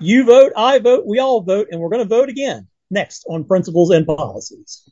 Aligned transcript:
You 0.00 0.24
vote, 0.26 0.52
I 0.56 0.78
vote, 0.78 1.06
we 1.06 1.18
all 1.18 1.40
vote, 1.40 1.70
and 1.72 1.80
we're 1.80 1.88
going 1.88 2.04
to 2.04 2.08
vote 2.08 2.28
again 2.28 2.68
next 2.88 3.24
on 3.28 3.42
Principles 3.42 3.90
and 3.90 4.06
Policies. 4.06 4.88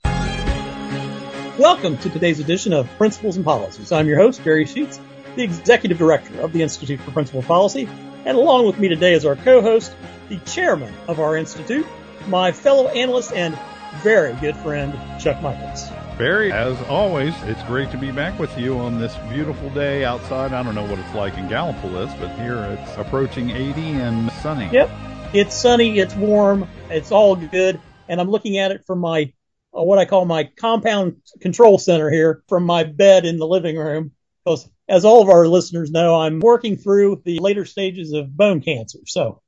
Welcome 1.56 1.96
to 1.98 2.10
today's 2.10 2.40
edition 2.40 2.72
of 2.72 2.88
Principles 2.98 3.36
and 3.36 3.44
Policies. 3.44 3.92
I'm 3.92 4.08
your 4.08 4.18
host, 4.18 4.42
Barry 4.42 4.66
Sheets, 4.66 4.98
the 5.36 5.44
Executive 5.44 5.96
Director 5.96 6.40
of 6.40 6.52
the 6.52 6.60
Institute 6.60 6.98
for 6.98 7.12
Principled 7.12 7.44
Policy, 7.44 7.88
and 8.24 8.36
along 8.36 8.66
with 8.66 8.80
me 8.80 8.88
today 8.88 9.12
is 9.12 9.24
our 9.24 9.36
co-host, 9.36 9.94
the 10.28 10.38
Chairman 10.38 10.92
of 11.06 11.20
our 11.20 11.36
Institute, 11.36 11.86
my 12.26 12.50
fellow 12.50 12.88
analyst 12.88 13.32
and 13.32 13.56
very 14.02 14.34
good 14.40 14.56
friend, 14.56 14.92
Chuck 15.20 15.40
Michaelis. 15.40 15.88
Barry, 16.18 16.50
as 16.50 16.80
always, 16.84 17.34
it's 17.42 17.62
great 17.64 17.90
to 17.90 17.98
be 17.98 18.10
back 18.10 18.38
with 18.38 18.56
you 18.56 18.78
on 18.78 18.98
this 18.98 19.14
beautiful 19.28 19.68
day 19.70 20.02
outside. 20.02 20.54
I 20.54 20.62
don't 20.62 20.74
know 20.74 20.86
what 20.86 20.98
it's 20.98 21.14
like 21.14 21.36
in 21.36 21.46
Gallipolis, 21.46 22.18
but 22.18 22.34
here 22.38 22.56
it's 22.56 22.96
approaching 22.96 23.50
80 23.50 23.82
and 23.82 24.32
sunny. 24.32 24.66
Yep. 24.72 24.90
It's 25.34 25.54
sunny, 25.54 25.98
it's 25.98 26.14
warm, 26.14 26.66
it's 26.88 27.12
all 27.12 27.36
good. 27.36 27.78
And 28.08 28.18
I'm 28.18 28.30
looking 28.30 28.56
at 28.56 28.70
it 28.70 28.86
from 28.86 29.00
my, 29.00 29.30
uh, 29.76 29.82
what 29.82 29.98
I 29.98 30.06
call 30.06 30.24
my 30.24 30.44
compound 30.56 31.16
control 31.42 31.76
center 31.76 32.08
here 32.08 32.42
from 32.48 32.64
my 32.64 32.84
bed 32.84 33.26
in 33.26 33.36
the 33.36 33.46
living 33.46 33.76
room. 33.76 34.12
Because 34.42 34.66
as 34.88 35.04
all 35.04 35.20
of 35.20 35.28
our 35.28 35.46
listeners 35.46 35.90
know, 35.90 36.18
I'm 36.18 36.40
working 36.40 36.78
through 36.78 37.20
the 37.26 37.40
later 37.40 37.66
stages 37.66 38.14
of 38.14 38.34
bone 38.34 38.62
cancer. 38.62 39.00
So 39.04 39.42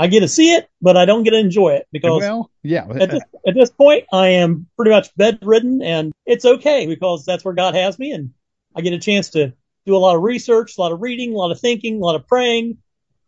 I 0.00 0.06
get 0.06 0.20
to 0.20 0.28
see 0.28 0.54
it, 0.54 0.66
but 0.80 0.96
I 0.96 1.04
don't 1.04 1.24
get 1.24 1.32
to 1.32 1.38
enjoy 1.38 1.74
it 1.74 1.86
because 1.92 2.20
well, 2.20 2.50
yeah. 2.62 2.86
At 2.88 3.10
this, 3.10 3.22
at 3.46 3.54
this 3.54 3.70
point, 3.70 4.06
I 4.10 4.28
am 4.28 4.66
pretty 4.74 4.92
much 4.92 5.14
bedridden, 5.14 5.82
and 5.82 6.14
it's 6.24 6.46
okay 6.46 6.86
because 6.86 7.26
that's 7.26 7.44
where 7.44 7.52
God 7.52 7.74
has 7.74 7.98
me, 7.98 8.12
and 8.12 8.30
I 8.74 8.80
get 8.80 8.94
a 8.94 8.98
chance 8.98 9.28
to 9.30 9.52
do 9.84 9.94
a 9.94 9.98
lot 9.98 10.16
of 10.16 10.22
research, 10.22 10.78
a 10.78 10.80
lot 10.80 10.92
of 10.92 11.02
reading, 11.02 11.34
a 11.34 11.36
lot 11.36 11.50
of 11.50 11.60
thinking, 11.60 11.96
a 11.96 11.98
lot 11.98 12.14
of 12.14 12.26
praying, 12.26 12.78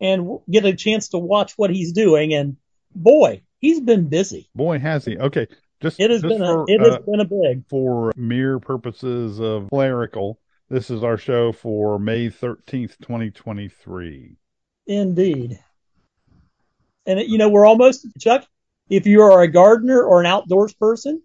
and 0.00 0.38
get 0.50 0.64
a 0.64 0.74
chance 0.74 1.08
to 1.10 1.18
watch 1.18 1.52
what 1.58 1.68
He's 1.68 1.92
doing. 1.92 2.32
And 2.32 2.56
boy, 2.94 3.42
He's 3.58 3.80
been 3.80 4.08
busy. 4.08 4.48
Boy, 4.54 4.78
has 4.78 5.04
He. 5.04 5.18
Okay, 5.18 5.48
just 5.82 6.00
it 6.00 6.10
has 6.10 6.22
just 6.22 6.30
been 6.30 6.38
for, 6.38 6.62
a, 6.62 6.64
it 6.68 6.80
has 6.80 6.94
uh, 6.94 6.98
been 7.00 7.20
a 7.20 7.26
big 7.26 7.68
for 7.68 8.14
mere 8.16 8.58
purposes 8.58 9.40
of 9.40 9.68
clerical. 9.68 10.40
This 10.70 10.88
is 10.88 11.04
our 11.04 11.18
show 11.18 11.52
for 11.52 11.98
May 11.98 12.30
13th, 12.30 12.96
2023. 13.02 14.38
indeed. 14.86 15.58
And 17.06 17.20
you 17.20 17.38
know, 17.38 17.48
we're 17.48 17.66
almost 17.66 18.06
Chuck. 18.18 18.46
If 18.88 19.06
you 19.06 19.22
are 19.22 19.42
a 19.42 19.48
gardener 19.48 20.02
or 20.02 20.20
an 20.20 20.26
outdoors 20.26 20.74
person, 20.74 21.22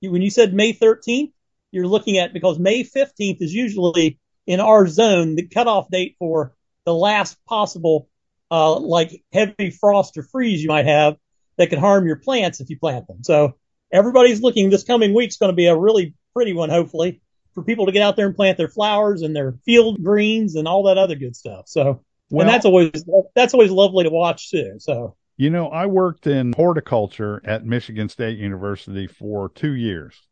you, 0.00 0.10
when 0.10 0.22
you 0.22 0.30
said 0.30 0.54
May 0.54 0.72
13th, 0.72 1.32
you're 1.70 1.86
looking 1.86 2.18
at 2.18 2.32
because 2.32 2.58
May 2.58 2.84
15th 2.84 3.40
is 3.40 3.52
usually 3.52 4.18
in 4.46 4.60
our 4.60 4.86
zone 4.86 5.36
the 5.36 5.46
cutoff 5.46 5.88
date 5.90 6.16
for 6.18 6.54
the 6.84 6.94
last 6.94 7.36
possible 7.46 8.08
uh, 8.50 8.78
like 8.78 9.22
heavy 9.32 9.70
frost 9.70 10.16
or 10.16 10.22
freeze 10.22 10.62
you 10.62 10.68
might 10.68 10.86
have 10.86 11.16
that 11.58 11.68
could 11.68 11.78
harm 11.78 12.06
your 12.06 12.16
plants 12.16 12.60
if 12.60 12.70
you 12.70 12.78
plant 12.78 13.06
them. 13.06 13.22
So 13.24 13.56
everybody's 13.92 14.40
looking. 14.40 14.70
This 14.70 14.84
coming 14.84 15.14
week's 15.14 15.36
going 15.36 15.52
to 15.52 15.56
be 15.56 15.66
a 15.66 15.76
really 15.76 16.14
pretty 16.34 16.52
one, 16.52 16.70
hopefully, 16.70 17.20
for 17.54 17.62
people 17.62 17.86
to 17.86 17.92
get 17.92 18.02
out 18.02 18.16
there 18.16 18.26
and 18.26 18.36
plant 18.36 18.58
their 18.58 18.68
flowers 18.68 19.22
and 19.22 19.34
their 19.34 19.54
field 19.64 20.02
greens 20.02 20.54
and 20.54 20.68
all 20.68 20.84
that 20.84 20.98
other 20.98 21.16
good 21.16 21.34
stuff. 21.34 21.64
So, 21.66 22.04
Well- 22.30 22.46
and 22.46 22.54
that's 22.54 22.64
always 22.64 22.90
that's 23.34 23.54
always 23.54 23.70
lovely 23.70 24.04
to 24.04 24.10
watch 24.10 24.50
too. 24.50 24.76
So, 24.78 25.16
You 25.36 25.50
know, 25.50 25.68
I 25.68 25.86
worked 25.86 26.26
in 26.26 26.52
horticulture 26.52 27.40
at 27.44 27.64
Michigan 27.64 28.08
State 28.08 28.38
University 28.38 29.06
for 29.06 29.48
two 29.50 29.74
years, 29.74 30.22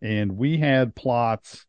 and 0.00 0.36
we 0.36 0.58
had 0.58 0.94
plots 0.94 1.66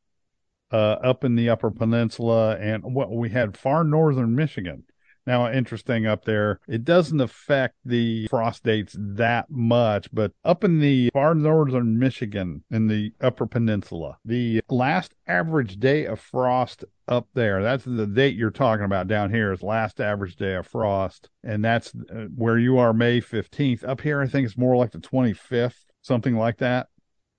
uh, 0.71 0.75
up 1.03 1.23
in 1.23 1.35
the 1.35 1.49
Upper 1.49 1.71
Peninsula 1.71 2.57
and 2.57 2.83
what 2.83 3.11
we 3.11 3.29
had 3.29 3.57
far 3.57 3.83
northern 3.83 4.35
Michigan. 4.35 4.83
Now, 5.27 5.51
interesting 5.51 6.05
up 6.05 6.23
there, 6.25 6.59
it 6.67 6.83
doesn't 6.83 7.19
affect 7.19 7.75
the 7.83 8.27
frost 8.27 8.63
dates 8.63 8.95
that 8.97 9.49
much, 9.49 10.07
but 10.13 10.31
up 10.43 10.63
in 10.63 10.79
the 10.79 11.09
far 11.13 11.33
northern 11.33 11.97
Michigan 11.97 12.63
in 12.69 12.87
the 12.87 13.11
Upper 13.21 13.47
Peninsula, 13.47 14.17
the 14.23 14.61
last 14.69 15.15
average 15.27 15.79
day 15.79 16.05
of 16.05 16.19
frost 16.19 16.85
up 17.07 17.27
there, 17.33 17.63
that's 17.63 17.85
the 17.85 18.05
date 18.05 18.35
you're 18.35 18.51
talking 18.51 18.85
about 18.85 19.07
down 19.07 19.31
here 19.31 19.51
is 19.51 19.63
last 19.63 19.99
average 19.99 20.35
day 20.35 20.55
of 20.55 20.67
frost. 20.67 21.29
And 21.43 21.63
that's 21.63 21.93
uh, 21.95 22.25
where 22.35 22.59
you 22.59 22.77
are 22.77 22.93
May 22.93 23.19
15th. 23.19 23.83
Up 23.87 24.01
here, 24.01 24.21
I 24.21 24.27
think 24.27 24.45
it's 24.45 24.57
more 24.57 24.75
like 24.75 24.91
the 24.91 24.99
25th, 24.99 25.77
something 26.01 26.35
like 26.35 26.57
that. 26.57 26.87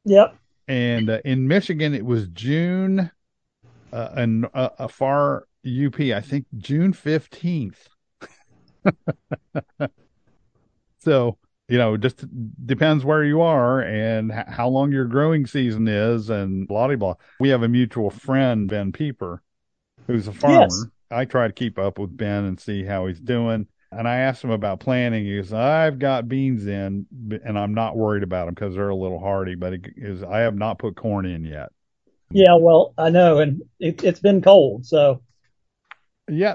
yep, 0.04 0.36
And 0.66 1.08
uh, 1.08 1.20
in 1.24 1.46
Michigan, 1.46 1.94
it 1.94 2.04
was 2.04 2.26
June, 2.28 3.10
uh, 3.92 4.08
and 4.16 4.46
uh, 4.52 4.70
a 4.78 4.88
far 4.88 5.45
UP, 5.66 6.00
I 6.00 6.20
think 6.20 6.46
June 6.56 6.92
15th. 6.92 7.76
so, 10.98 11.38
you 11.68 11.78
know, 11.78 11.96
just 11.96 12.24
depends 12.64 13.04
where 13.04 13.24
you 13.24 13.40
are 13.40 13.80
and 13.80 14.30
how 14.32 14.68
long 14.68 14.92
your 14.92 15.06
growing 15.06 15.46
season 15.46 15.88
is 15.88 16.30
and 16.30 16.68
blah, 16.68 16.86
blah, 16.86 16.96
blah. 16.96 17.14
We 17.40 17.48
have 17.48 17.62
a 17.62 17.68
mutual 17.68 18.10
friend, 18.10 18.68
Ben 18.68 18.92
Pieper, 18.92 19.42
who's 20.06 20.28
a 20.28 20.32
farmer. 20.32 20.60
Yes. 20.60 20.86
I 21.10 21.24
try 21.24 21.46
to 21.46 21.52
keep 21.52 21.78
up 21.78 21.98
with 21.98 22.16
Ben 22.16 22.44
and 22.44 22.60
see 22.60 22.84
how 22.84 23.06
he's 23.06 23.20
doing. 23.20 23.66
And 23.92 24.08
I 24.08 24.16
asked 24.16 24.42
him 24.42 24.50
about 24.50 24.80
planting. 24.80 25.24
He 25.24 25.36
goes, 25.36 25.52
I've 25.52 25.98
got 25.98 26.28
beans 26.28 26.66
in, 26.66 27.06
and 27.44 27.58
I'm 27.58 27.72
not 27.74 27.96
worried 27.96 28.24
about 28.24 28.46
them 28.46 28.54
because 28.54 28.74
they're 28.74 28.88
a 28.88 28.94
little 28.96 29.20
hardy, 29.20 29.54
but 29.54 29.72
he 29.72 29.80
is, 29.96 30.22
I 30.22 30.40
have 30.40 30.56
not 30.56 30.78
put 30.78 30.96
corn 30.96 31.24
in 31.24 31.44
yet. 31.44 31.70
yeah. 32.30 32.56
Well, 32.56 32.94
I 32.98 33.10
know, 33.10 33.38
and 33.38 33.62
it, 33.78 34.02
it's 34.02 34.20
been 34.20 34.42
cold, 34.42 34.84
so 34.86 35.22
Yeah. 36.28 36.54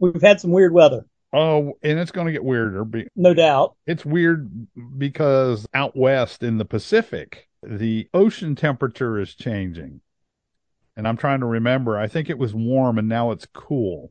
we've 0.00 0.22
had 0.22 0.40
some 0.40 0.50
weird 0.50 0.72
weather, 0.72 1.06
Oh, 1.32 1.78
and 1.82 1.98
it's 1.98 2.10
going 2.10 2.26
to 2.26 2.32
get 2.32 2.44
weirder. 2.44 2.86
No 3.16 3.32
doubt. 3.32 3.76
It's 3.86 4.04
weird 4.04 4.66
because 4.98 5.66
out 5.72 5.96
west 5.96 6.42
in 6.42 6.58
the 6.58 6.64
Pacific, 6.64 7.48
the 7.62 8.08
ocean 8.12 8.54
temperature 8.54 9.18
is 9.18 9.34
changing. 9.34 10.00
And 10.94 11.08
I'm 11.08 11.16
trying 11.16 11.40
to 11.40 11.46
remember, 11.46 11.96
I 11.96 12.06
think 12.06 12.28
it 12.28 12.36
was 12.36 12.54
warm 12.54 12.98
and 12.98 13.08
now 13.08 13.30
it's 13.30 13.46
cool. 13.46 14.10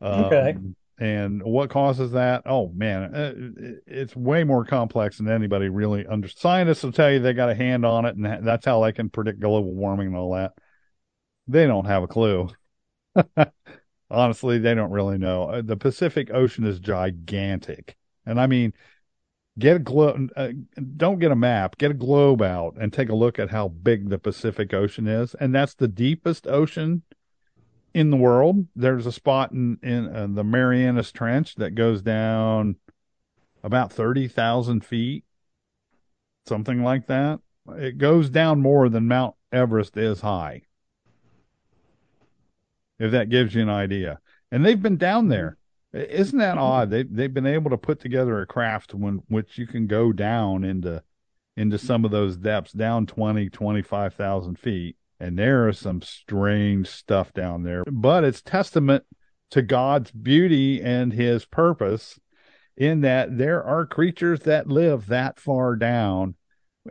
Okay. 0.00 0.54
Um, 0.56 0.74
and 1.00 1.42
what 1.42 1.70
causes 1.70 2.12
that? 2.12 2.42
Oh 2.46 2.72
man, 2.74 3.14
uh, 3.14 3.32
it's 3.86 4.16
way 4.16 4.42
more 4.42 4.64
complex 4.64 5.18
than 5.18 5.28
anybody 5.28 5.68
really 5.68 6.06
under. 6.06 6.26
Scientists 6.26 6.82
will 6.82 6.92
tell 6.92 7.10
you 7.12 7.20
they 7.20 7.34
got 7.34 7.50
a 7.50 7.54
hand 7.54 7.86
on 7.86 8.04
it, 8.04 8.16
and 8.16 8.44
that's 8.44 8.66
how 8.66 8.82
they 8.82 8.90
can 8.90 9.08
predict 9.08 9.38
global 9.38 9.72
warming 9.72 10.08
and 10.08 10.16
all 10.16 10.34
that. 10.34 10.54
They 11.46 11.66
don't 11.66 11.84
have 11.84 12.02
a 12.02 12.08
clue. 12.08 12.48
Honestly, 14.10 14.58
they 14.58 14.74
don't 14.74 14.90
really 14.90 15.18
know. 15.18 15.44
Uh, 15.44 15.62
The 15.62 15.76
Pacific 15.76 16.30
Ocean 16.32 16.64
is 16.64 16.78
gigantic, 16.78 17.96
and 18.24 18.40
I 18.40 18.46
mean, 18.46 18.72
get 19.58 19.76
a 19.76 19.80
globe. 19.80 20.30
Uh, 20.34 20.50
don't 20.96 21.18
get 21.18 21.30
a 21.30 21.36
map. 21.36 21.76
Get 21.76 21.90
a 21.90 21.94
globe 21.94 22.40
out 22.40 22.76
and 22.80 22.92
take 22.92 23.10
a 23.10 23.14
look 23.14 23.38
at 23.38 23.50
how 23.50 23.68
big 23.68 24.08
the 24.08 24.18
Pacific 24.18 24.72
Ocean 24.72 25.06
is, 25.06 25.34
and 25.34 25.54
that's 25.54 25.74
the 25.74 25.88
deepest 25.88 26.46
ocean 26.46 27.02
in 27.92 28.10
the 28.10 28.16
world. 28.16 28.66
There's 28.74 29.06
a 29.06 29.12
spot 29.12 29.52
in 29.52 29.78
in 29.82 30.14
uh, 30.14 30.28
the 30.30 30.44
Marianas 30.44 31.12
Trench 31.12 31.56
that 31.56 31.74
goes 31.74 32.00
down 32.00 32.76
about 33.62 33.92
thirty 33.92 34.28
thousand 34.28 34.84
feet, 34.84 35.24
something 36.46 36.82
like 36.82 37.06
that. 37.08 37.40
It 37.76 37.98
goes 37.98 38.30
down 38.30 38.62
more 38.62 38.88
than 38.88 39.08
Mount 39.08 39.34
Everest 39.52 39.96
is 39.96 40.22
high. 40.22 40.62
If 42.98 43.12
that 43.12 43.30
gives 43.30 43.54
you 43.54 43.62
an 43.62 43.70
idea, 43.70 44.18
and 44.50 44.64
they've 44.64 44.80
been 44.80 44.96
down 44.96 45.24
mm-hmm. 45.24 45.30
there. 45.30 45.56
I- 45.94 45.98
Isn't 45.98 46.38
that 46.38 46.58
odd? 46.58 46.90
They 46.90 47.04
they've 47.04 47.32
been 47.32 47.46
able 47.46 47.70
to 47.70 47.78
put 47.78 48.00
together 48.00 48.40
a 48.40 48.46
craft 48.46 48.94
when 48.94 49.22
which 49.28 49.58
you 49.58 49.66
can 49.66 49.86
go 49.86 50.12
down 50.12 50.64
into 50.64 51.02
into 51.56 51.76
some 51.76 52.04
of 52.04 52.12
those 52.12 52.36
depths, 52.36 52.72
down 52.72 53.04
20, 53.04 53.50
25,000 53.50 54.58
feet. 54.58 54.96
And 55.18 55.36
there 55.36 55.68
is 55.68 55.76
some 55.76 56.00
strange 56.02 56.86
stuff 56.86 57.32
down 57.32 57.64
there. 57.64 57.82
But 57.84 58.22
it's 58.22 58.40
testament 58.40 59.04
to 59.50 59.62
God's 59.62 60.12
beauty 60.12 60.80
and 60.80 61.12
his 61.12 61.44
purpose 61.44 62.20
in 62.76 63.00
that 63.00 63.36
there 63.36 63.64
are 63.64 63.86
creatures 63.86 64.40
that 64.40 64.68
live 64.68 65.08
that 65.08 65.40
far 65.40 65.74
down 65.74 66.36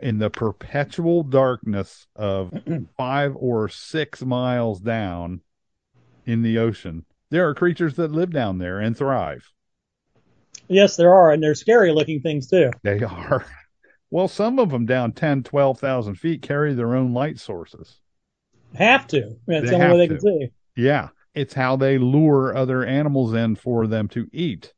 in 0.02 0.18
the 0.18 0.28
perpetual 0.28 1.22
darkness 1.22 2.06
of 2.14 2.52
five 2.98 3.34
or 3.36 3.70
six 3.70 4.22
miles 4.22 4.80
down 4.80 5.40
in 6.28 6.42
the 6.42 6.58
ocean. 6.58 7.04
There 7.30 7.48
are 7.48 7.54
creatures 7.54 7.94
that 7.94 8.12
live 8.12 8.30
down 8.30 8.58
there 8.58 8.78
and 8.78 8.96
thrive. 8.96 9.50
Yes, 10.68 10.96
there 10.96 11.14
are, 11.14 11.32
and 11.32 11.42
they're 11.42 11.54
scary 11.54 11.92
looking 11.92 12.20
things 12.20 12.48
too. 12.48 12.70
They 12.82 13.02
are. 13.02 13.44
Well, 14.10 14.26
some 14.26 14.58
of 14.58 14.70
them 14.70 14.86
down 14.86 15.12
10, 15.12 15.42
12,000 15.42 16.14
feet 16.14 16.40
carry 16.40 16.72
their 16.72 16.94
own 16.94 17.12
light 17.12 17.38
sources. 17.38 18.00
Have 18.74 19.06
to. 19.08 19.36
That's 19.46 19.66
They 19.66 19.70
the 19.70 19.74
only 19.74 19.88
way 19.90 19.96
they 19.98 20.14
have 20.14 20.20
can 20.20 20.20
see. 20.20 20.48
Yeah. 20.76 21.08
It's 21.34 21.52
how 21.52 21.76
they 21.76 21.98
lure 21.98 22.56
other 22.56 22.82
animals 22.84 23.34
in 23.34 23.54
for 23.56 23.86
them 23.86 24.08
to 24.08 24.26
eat 24.32 24.72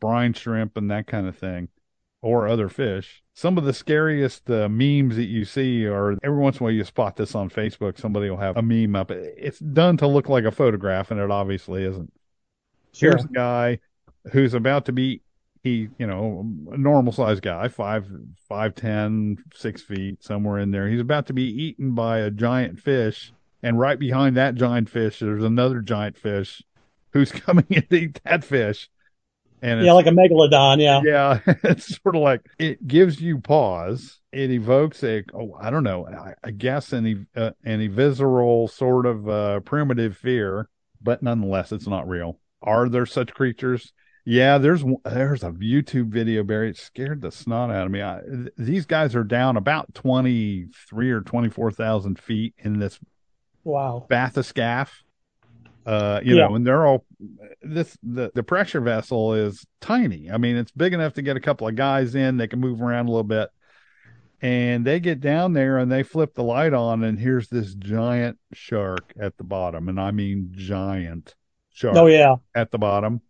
brine 0.00 0.32
shrimp 0.32 0.76
and 0.76 0.90
that 0.92 1.08
kind 1.08 1.26
of 1.26 1.36
thing, 1.36 1.70
or 2.20 2.48
other 2.48 2.68
fish. 2.68 3.22
Some 3.34 3.56
of 3.56 3.64
the 3.64 3.72
scariest 3.72 4.50
uh, 4.50 4.68
memes 4.68 5.16
that 5.16 5.26
you 5.26 5.44
see 5.44 5.86
are 5.86 6.16
every 6.22 6.38
once 6.38 6.56
in 6.56 6.62
a 6.62 6.64
while 6.64 6.72
you 6.72 6.84
spot 6.84 7.16
this 7.16 7.34
on 7.34 7.50
Facebook. 7.50 7.98
Somebody 7.98 8.28
will 8.30 8.38
have 8.38 8.56
a 8.56 8.62
meme 8.62 8.96
up. 8.96 9.10
It's 9.10 9.60
done 9.60 9.96
to 9.98 10.06
look 10.06 10.28
like 10.28 10.44
a 10.44 10.50
photograph, 10.50 11.10
and 11.10 11.20
it 11.20 11.30
obviously 11.30 11.84
isn't. 11.84 12.12
Sure. 12.92 13.10
Here's 13.10 13.24
a 13.24 13.28
guy 13.28 13.78
who's 14.32 14.54
about 14.54 14.86
to 14.86 14.92
be 14.92 15.22
he, 15.62 15.88
you 15.98 16.06
know, 16.06 16.46
a 16.72 16.78
normal 16.78 17.12
sized 17.12 17.42
guy, 17.42 17.68
five, 17.68 18.06
five, 18.48 18.74
ten, 18.74 19.38
six 19.54 19.82
feet, 19.82 20.22
somewhere 20.22 20.58
in 20.58 20.70
there. 20.70 20.88
He's 20.88 21.00
about 21.00 21.26
to 21.26 21.32
be 21.32 21.44
eaten 21.44 21.94
by 21.94 22.18
a 22.18 22.30
giant 22.30 22.80
fish. 22.80 23.32
And 23.62 23.78
right 23.78 23.98
behind 23.98 24.36
that 24.36 24.54
giant 24.54 24.88
fish, 24.88 25.18
there's 25.18 25.42
another 25.42 25.80
giant 25.80 26.16
fish 26.16 26.62
who's 27.12 27.32
coming 27.46 27.66
in 27.70 27.86
to 27.86 27.96
eat 27.96 28.20
that 28.24 28.44
fish. 28.44 28.88
And 29.62 29.84
yeah, 29.84 29.92
like 29.92 30.06
a 30.06 30.10
megalodon. 30.10 30.80
Yeah. 30.80 31.00
Yeah. 31.04 31.54
It's 31.64 32.00
sort 32.02 32.16
of 32.16 32.22
like 32.22 32.46
it 32.58 32.86
gives 32.86 33.20
you 33.20 33.38
pause. 33.40 34.20
It 34.32 34.50
evokes 34.50 35.02
a, 35.02 35.24
oh, 35.34 35.56
I 35.60 35.70
don't 35.70 35.84
know, 35.84 36.06
I, 36.06 36.34
I 36.44 36.50
guess 36.50 36.92
an, 36.92 37.26
uh, 37.34 37.52
an 37.64 37.90
visceral 37.90 38.68
sort 38.68 39.06
of 39.06 39.28
uh, 39.28 39.60
primitive 39.60 40.16
fear, 40.16 40.68
but 41.00 41.22
nonetheless, 41.22 41.72
it's 41.72 41.86
not 41.86 42.08
real. 42.08 42.38
Are 42.62 42.88
there 42.88 43.06
such 43.06 43.32
creatures? 43.32 43.92
Yeah, 44.24 44.58
there's 44.58 44.84
there's 45.06 45.42
a 45.42 45.52
YouTube 45.52 46.08
video, 46.08 46.42
Barry. 46.42 46.68
It 46.68 46.76
scared 46.76 47.22
the 47.22 47.32
snot 47.32 47.70
out 47.70 47.86
of 47.86 47.90
me. 47.90 48.02
I, 48.02 48.20
th- 48.20 48.52
these 48.58 48.84
guys 48.84 49.14
are 49.14 49.24
down 49.24 49.56
about 49.56 49.94
twenty 49.94 50.66
three 50.86 51.10
or 51.10 51.22
twenty 51.22 51.48
four 51.48 51.70
thousand 51.70 52.18
feet 52.18 52.52
in 52.58 52.78
this 52.78 52.98
wow 53.64 54.06
bathyscaphe. 54.10 54.90
Uh, 55.86 56.20
you 56.22 56.36
yeah. 56.36 56.46
know, 56.46 56.54
and 56.54 56.66
they're 56.66 56.86
all 56.86 57.04
this 57.62 57.96
the 58.02 58.30
the 58.34 58.42
pressure 58.42 58.80
vessel 58.80 59.34
is 59.34 59.66
tiny. 59.80 60.30
I 60.30 60.36
mean, 60.36 60.56
it's 60.56 60.70
big 60.70 60.92
enough 60.92 61.14
to 61.14 61.22
get 61.22 61.36
a 61.36 61.40
couple 61.40 61.66
of 61.66 61.76
guys 61.76 62.14
in. 62.14 62.36
They 62.36 62.48
can 62.48 62.60
move 62.60 62.82
around 62.82 63.06
a 63.06 63.10
little 63.10 63.24
bit, 63.24 63.48
and 64.42 64.84
they 64.84 65.00
get 65.00 65.20
down 65.20 65.54
there 65.54 65.78
and 65.78 65.90
they 65.90 66.02
flip 66.02 66.34
the 66.34 66.44
light 66.44 66.74
on, 66.74 67.04
and 67.04 67.18
here's 67.18 67.48
this 67.48 67.74
giant 67.74 68.38
shark 68.52 69.12
at 69.18 69.36
the 69.38 69.44
bottom, 69.44 69.88
and 69.88 69.98
I 69.98 70.10
mean 70.10 70.50
giant 70.52 71.34
shark. 71.72 71.96
Oh 71.96 72.06
yeah, 72.06 72.36
at 72.54 72.70
the 72.70 72.78
bottom 72.78 73.22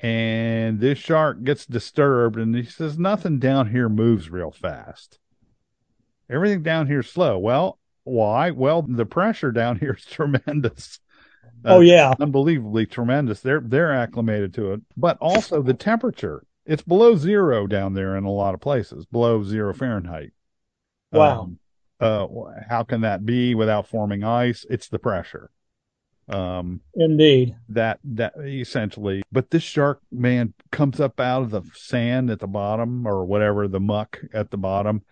and 0.00 0.78
this 0.78 0.98
shark 0.98 1.42
gets 1.42 1.64
disturbed 1.64 2.36
and 2.38 2.54
he 2.54 2.64
says 2.64 2.98
nothing 2.98 3.38
down 3.38 3.70
here 3.70 3.88
moves 3.88 4.28
real 4.28 4.50
fast 4.50 5.18
everything 6.28 6.62
down 6.62 6.86
here 6.86 7.00
is 7.00 7.08
slow 7.08 7.38
well 7.38 7.78
why 8.04 8.50
well 8.50 8.82
the 8.82 9.06
pressure 9.06 9.50
down 9.50 9.78
here 9.78 9.96
is 9.98 10.04
tremendous 10.10 11.00
uh, 11.64 11.76
oh 11.76 11.80
yeah. 11.80 12.14
unbelievably 12.20 12.86
tremendous. 12.86 13.40
They're 13.40 13.60
they're 13.60 13.92
acclimated 13.92 14.54
to 14.54 14.72
it. 14.72 14.80
But 14.96 15.18
also 15.20 15.62
the 15.62 15.74
temperature 15.74 16.44
it's 16.66 16.82
below 16.82 17.16
zero 17.16 17.66
down 17.66 17.94
there 17.94 18.16
in 18.16 18.24
a 18.24 18.30
lot 18.30 18.54
of 18.54 18.60
places 18.60 19.06
below 19.06 19.42
zero 19.44 19.72
fahrenheit. 19.72 20.32
Wow. 21.12 21.42
Um, 21.42 21.58
uh, 21.98 22.26
how 22.68 22.82
can 22.82 23.02
that 23.02 23.24
be 23.24 23.54
without 23.54 23.86
forming 23.86 24.24
ice? 24.24 24.66
It's 24.68 24.88
the 24.88 24.98
pressure. 24.98 25.50
Um, 26.28 26.80
Indeed. 26.94 27.56
That 27.68 28.00
that 28.04 28.34
essentially, 28.38 29.22
but 29.30 29.50
this 29.50 29.62
shark 29.62 30.00
man 30.10 30.54
comes 30.72 31.00
up 31.00 31.20
out 31.20 31.42
of 31.42 31.50
the 31.50 31.62
sand 31.74 32.30
at 32.30 32.40
the 32.40 32.48
bottom 32.48 33.06
or 33.06 33.24
whatever 33.24 33.68
the 33.68 33.80
muck 33.80 34.20
at 34.34 34.50
the 34.50 34.58
bottom, 34.58 35.02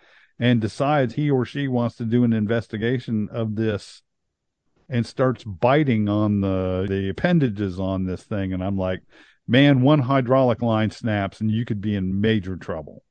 and 0.41 0.61
decides 0.61 1.15
he 1.15 1.31
or 1.31 1.45
she 1.45 1.69
wants 1.69 1.97
to 1.97 2.05
do 2.05 2.25
an 2.25 2.33
investigation 2.33 3.29
of 3.31 3.55
this, 3.55 4.03
and 4.89 5.07
starts 5.07 5.45
biting 5.45 6.09
on 6.09 6.41
the 6.41 6.87
the 6.89 7.09
appendages 7.09 7.79
on 7.79 8.05
this 8.05 8.23
thing, 8.23 8.53
and 8.53 8.63
I'm 8.63 8.77
like, 8.77 9.01
man, 9.47 9.83
one 9.83 10.01
hydraulic 10.01 10.63
line 10.63 10.91
snaps 10.91 11.41
and 11.41 11.51
you 11.51 11.65
could 11.65 11.81
be 11.81 11.95
in 11.95 12.21
major 12.21 12.57
trouble 12.57 13.03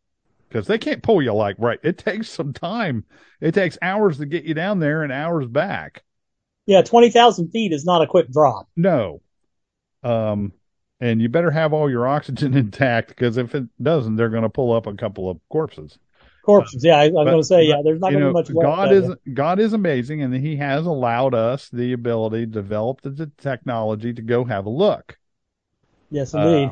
because 0.49 0.67
they 0.67 0.77
can't 0.77 1.03
pull 1.03 1.21
you 1.21 1.33
like 1.33 1.55
right. 1.59 1.79
It 1.83 1.97
takes 1.97 2.29
some 2.29 2.53
time. 2.53 3.05
It 3.41 3.53
takes 3.53 3.77
hours 3.81 4.17
to 4.19 4.25
get 4.25 4.43
you 4.43 4.53
down 4.53 4.79
there 4.79 5.03
and 5.03 5.11
hours 5.11 5.47
back 5.47 6.03
yeah, 6.65 6.81
20,000 6.81 7.49
feet 7.49 7.73
is 7.73 7.85
not 7.85 8.01
a 8.01 8.07
quick 8.07 8.31
drop. 8.31 8.69
No. 8.75 9.21
Um, 10.01 10.53
and 10.99 11.21
you 11.21 11.29
better 11.29 11.51
have 11.51 11.73
all 11.73 11.89
your 11.89 12.07
oxygen 12.07 12.53
intact 12.57 13.09
because 13.09 13.37
if 13.37 13.53
it 13.55 13.65
doesn't, 13.81 14.15
they're 14.15 14.29
going 14.29 14.43
to 14.43 14.49
pull 14.49 14.73
up 14.73 14.87
a 14.87 14.95
couple 14.95 15.29
of 15.29 15.39
corpses. 15.49 15.97
Corpses, 16.43 16.83
yeah. 16.83 16.97
I, 16.97 17.05
am 17.05 17.13
going 17.13 17.37
to 17.37 17.43
say, 17.43 17.63
yeah. 17.63 17.81
There's 17.83 18.01
not 18.01 18.11
going 18.11 18.21
to 18.21 18.29
be 18.29 18.33
much. 18.33 18.53
God 18.53 18.91
is 18.91 19.09
God 19.33 19.59
is 19.59 19.71
amazing, 19.71 20.21
and 20.21 20.35
He 20.35 20.57
has 20.57 20.85
allowed 20.85 21.33
us 21.33 21.69
the 21.69 21.93
ability 21.93 22.41
to 22.41 22.51
develop 22.51 23.01
the 23.01 23.31
technology 23.37 24.13
to 24.13 24.21
go 24.21 24.43
have 24.43 24.65
a 24.65 24.69
look. 24.69 25.17
Yes, 26.11 26.33
indeed. 26.33 26.69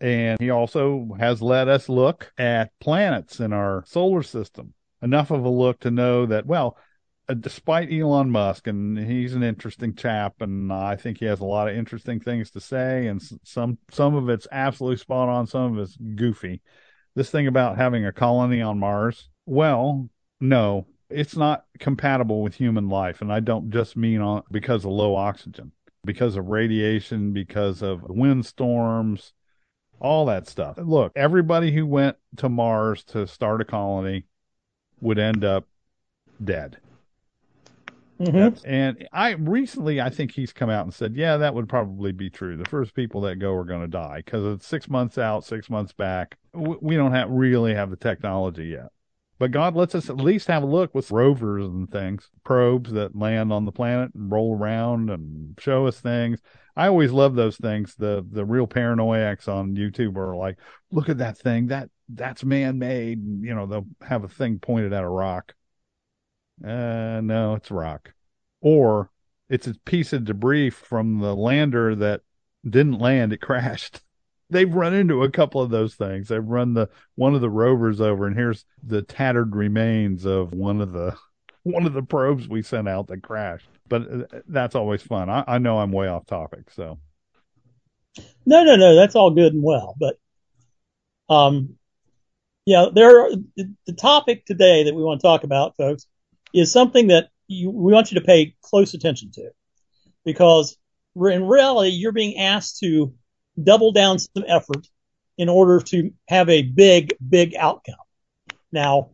Uh, 0.00 0.04
and 0.04 0.40
He 0.40 0.50
also 0.50 1.08
has 1.18 1.42
let 1.42 1.66
us 1.66 1.88
look 1.88 2.32
at 2.38 2.70
planets 2.78 3.40
in 3.40 3.52
our 3.52 3.82
solar 3.86 4.22
system. 4.22 4.72
Enough 5.02 5.32
of 5.32 5.44
a 5.44 5.50
look 5.50 5.80
to 5.80 5.90
know 5.90 6.26
that 6.26 6.46
well, 6.46 6.76
uh, 7.28 7.34
despite 7.34 7.92
Elon 7.92 8.30
Musk, 8.30 8.68
and 8.68 8.96
he's 8.96 9.34
an 9.34 9.42
interesting 9.42 9.96
chap, 9.96 10.34
and 10.40 10.72
I 10.72 10.94
think 10.94 11.18
he 11.18 11.24
has 11.24 11.40
a 11.40 11.44
lot 11.44 11.68
of 11.68 11.76
interesting 11.76 12.20
things 12.20 12.52
to 12.52 12.60
say, 12.60 13.08
and 13.08 13.20
some 13.42 13.78
some 13.90 14.14
of 14.14 14.28
it's 14.28 14.46
absolutely 14.52 14.98
spot 14.98 15.28
on, 15.28 15.48
some 15.48 15.76
of 15.76 15.82
it's 15.82 15.96
goofy. 15.96 16.62
This 17.18 17.30
thing 17.30 17.48
about 17.48 17.78
having 17.78 18.06
a 18.06 18.12
colony 18.12 18.62
on 18.62 18.78
Mars, 18.78 19.28
well, 19.44 20.08
no, 20.40 20.86
it's 21.10 21.34
not 21.34 21.64
compatible 21.80 22.44
with 22.44 22.54
human 22.54 22.88
life, 22.88 23.20
and 23.20 23.32
I 23.32 23.40
don't 23.40 23.72
just 23.72 23.96
mean 23.96 24.20
on 24.20 24.44
because 24.52 24.84
of 24.84 24.92
low 24.92 25.16
oxygen, 25.16 25.72
because 26.04 26.36
of 26.36 26.46
radiation, 26.46 27.32
because 27.32 27.82
of 27.82 28.04
windstorms, 28.04 29.32
all 29.98 30.26
that 30.26 30.46
stuff. 30.46 30.78
Look, 30.78 31.10
everybody 31.16 31.72
who 31.72 31.86
went 31.86 32.18
to 32.36 32.48
Mars 32.48 33.02
to 33.06 33.26
start 33.26 33.60
a 33.60 33.64
colony 33.64 34.26
would 35.00 35.18
end 35.18 35.44
up 35.44 35.66
dead 36.44 36.78
Mm-hmm. 38.20 38.66
And 38.66 39.08
I 39.12 39.30
recently, 39.30 40.00
I 40.00 40.10
think 40.10 40.32
he's 40.32 40.52
come 40.52 40.70
out 40.70 40.84
and 40.84 40.92
said, 40.92 41.14
yeah, 41.14 41.36
that 41.36 41.54
would 41.54 41.68
probably 41.68 42.12
be 42.12 42.30
true. 42.30 42.56
The 42.56 42.68
first 42.68 42.94
people 42.94 43.20
that 43.22 43.36
go 43.36 43.54
are 43.54 43.64
going 43.64 43.82
to 43.82 43.88
die 43.88 44.22
because 44.24 44.44
it's 44.44 44.66
six 44.66 44.88
months 44.88 45.18
out, 45.18 45.44
six 45.44 45.70
months 45.70 45.92
back. 45.92 46.36
We 46.52 46.96
don't 46.96 47.12
have 47.12 47.30
really 47.30 47.74
have 47.74 47.90
the 47.90 47.96
technology 47.96 48.66
yet. 48.66 48.88
But 49.38 49.52
God 49.52 49.76
lets 49.76 49.94
us 49.94 50.10
at 50.10 50.16
least 50.16 50.48
have 50.48 50.64
a 50.64 50.66
look 50.66 50.92
with 50.96 51.12
rovers 51.12 51.64
and 51.64 51.88
things, 51.88 52.28
probes 52.44 52.90
that 52.92 53.14
land 53.14 53.52
on 53.52 53.64
the 53.64 53.72
planet 53.72 54.10
and 54.14 54.32
roll 54.32 54.56
around 54.56 55.10
and 55.10 55.56
show 55.60 55.86
us 55.86 56.00
things. 56.00 56.40
I 56.74 56.88
always 56.88 57.12
love 57.12 57.36
those 57.36 57.56
things. 57.56 57.94
The 57.94 58.26
the 58.28 58.44
real 58.44 58.66
paranoiacs 58.66 59.46
on 59.46 59.76
YouTube 59.76 60.16
are 60.16 60.36
like, 60.36 60.58
look 60.90 61.08
at 61.08 61.18
that 61.18 61.38
thing. 61.38 61.68
That 61.68 61.88
that's 62.08 62.44
man 62.44 62.78
made. 62.78 63.20
You 63.44 63.54
know, 63.54 63.66
they'll 63.66 63.86
have 64.02 64.24
a 64.24 64.28
thing 64.28 64.58
pointed 64.58 64.92
at 64.92 65.04
a 65.04 65.08
rock 65.08 65.54
uh, 66.64 67.20
no, 67.20 67.54
it's 67.54 67.70
rock. 67.70 68.12
Or 68.60 69.10
it's 69.48 69.66
a 69.66 69.74
piece 69.84 70.12
of 70.12 70.24
debris 70.24 70.70
from 70.70 71.20
the 71.20 71.34
lander 71.34 71.94
that 71.96 72.22
didn't 72.68 72.98
land, 72.98 73.32
it 73.32 73.40
crashed. 73.40 74.02
They've 74.50 74.72
run 74.72 74.94
into 74.94 75.24
a 75.24 75.30
couple 75.30 75.60
of 75.60 75.70
those 75.70 75.94
things. 75.94 76.28
They've 76.28 76.44
run 76.44 76.72
the 76.72 76.88
one 77.16 77.34
of 77.34 77.42
the 77.42 77.50
rovers 77.50 78.00
over 78.00 78.26
and 78.26 78.34
here's 78.34 78.64
the 78.82 79.02
tattered 79.02 79.54
remains 79.54 80.24
of 80.24 80.54
one 80.54 80.80
of 80.80 80.92
the 80.92 81.14
one 81.64 81.84
of 81.84 81.92
the 81.92 82.02
probes 82.02 82.48
we 82.48 82.62
sent 82.62 82.88
out 82.88 83.08
that 83.08 83.22
crashed. 83.22 83.68
But 83.88 84.10
uh, 84.10 84.40
that's 84.48 84.74
always 84.74 85.02
fun. 85.02 85.28
I, 85.28 85.44
I 85.46 85.58
know 85.58 85.78
I'm 85.78 85.92
way 85.92 86.08
off 86.08 86.24
topic, 86.24 86.70
so 86.70 86.98
no, 88.46 88.64
no, 88.64 88.76
no, 88.76 88.96
that's 88.96 89.14
all 89.14 89.30
good 89.30 89.52
and 89.52 89.62
well. 89.62 89.94
But 89.98 90.16
um, 91.28 91.76
yeah, 92.64 92.86
there 92.92 93.22
are, 93.22 93.30
the 93.56 93.92
topic 93.92 94.46
today 94.46 94.84
that 94.84 94.94
we 94.94 95.02
want 95.02 95.20
to 95.20 95.26
talk 95.26 95.44
about, 95.44 95.76
folks, 95.76 96.06
is 96.54 96.72
something 96.72 97.08
that 97.08 97.28
you, 97.46 97.70
we 97.70 97.92
want 97.92 98.10
you 98.10 98.20
to 98.20 98.26
pay 98.26 98.54
close 98.62 98.94
attention 98.94 99.30
to 99.32 99.50
because 100.24 100.76
in 101.16 101.46
reality, 101.46 101.90
you're 101.90 102.12
being 102.12 102.38
asked 102.38 102.78
to 102.80 103.14
double 103.60 103.92
down 103.92 104.18
some 104.18 104.44
effort 104.46 104.86
in 105.36 105.48
order 105.48 105.80
to 105.80 106.12
have 106.28 106.48
a 106.48 106.62
big, 106.62 107.14
big 107.26 107.54
outcome. 107.56 107.94
Now, 108.72 109.10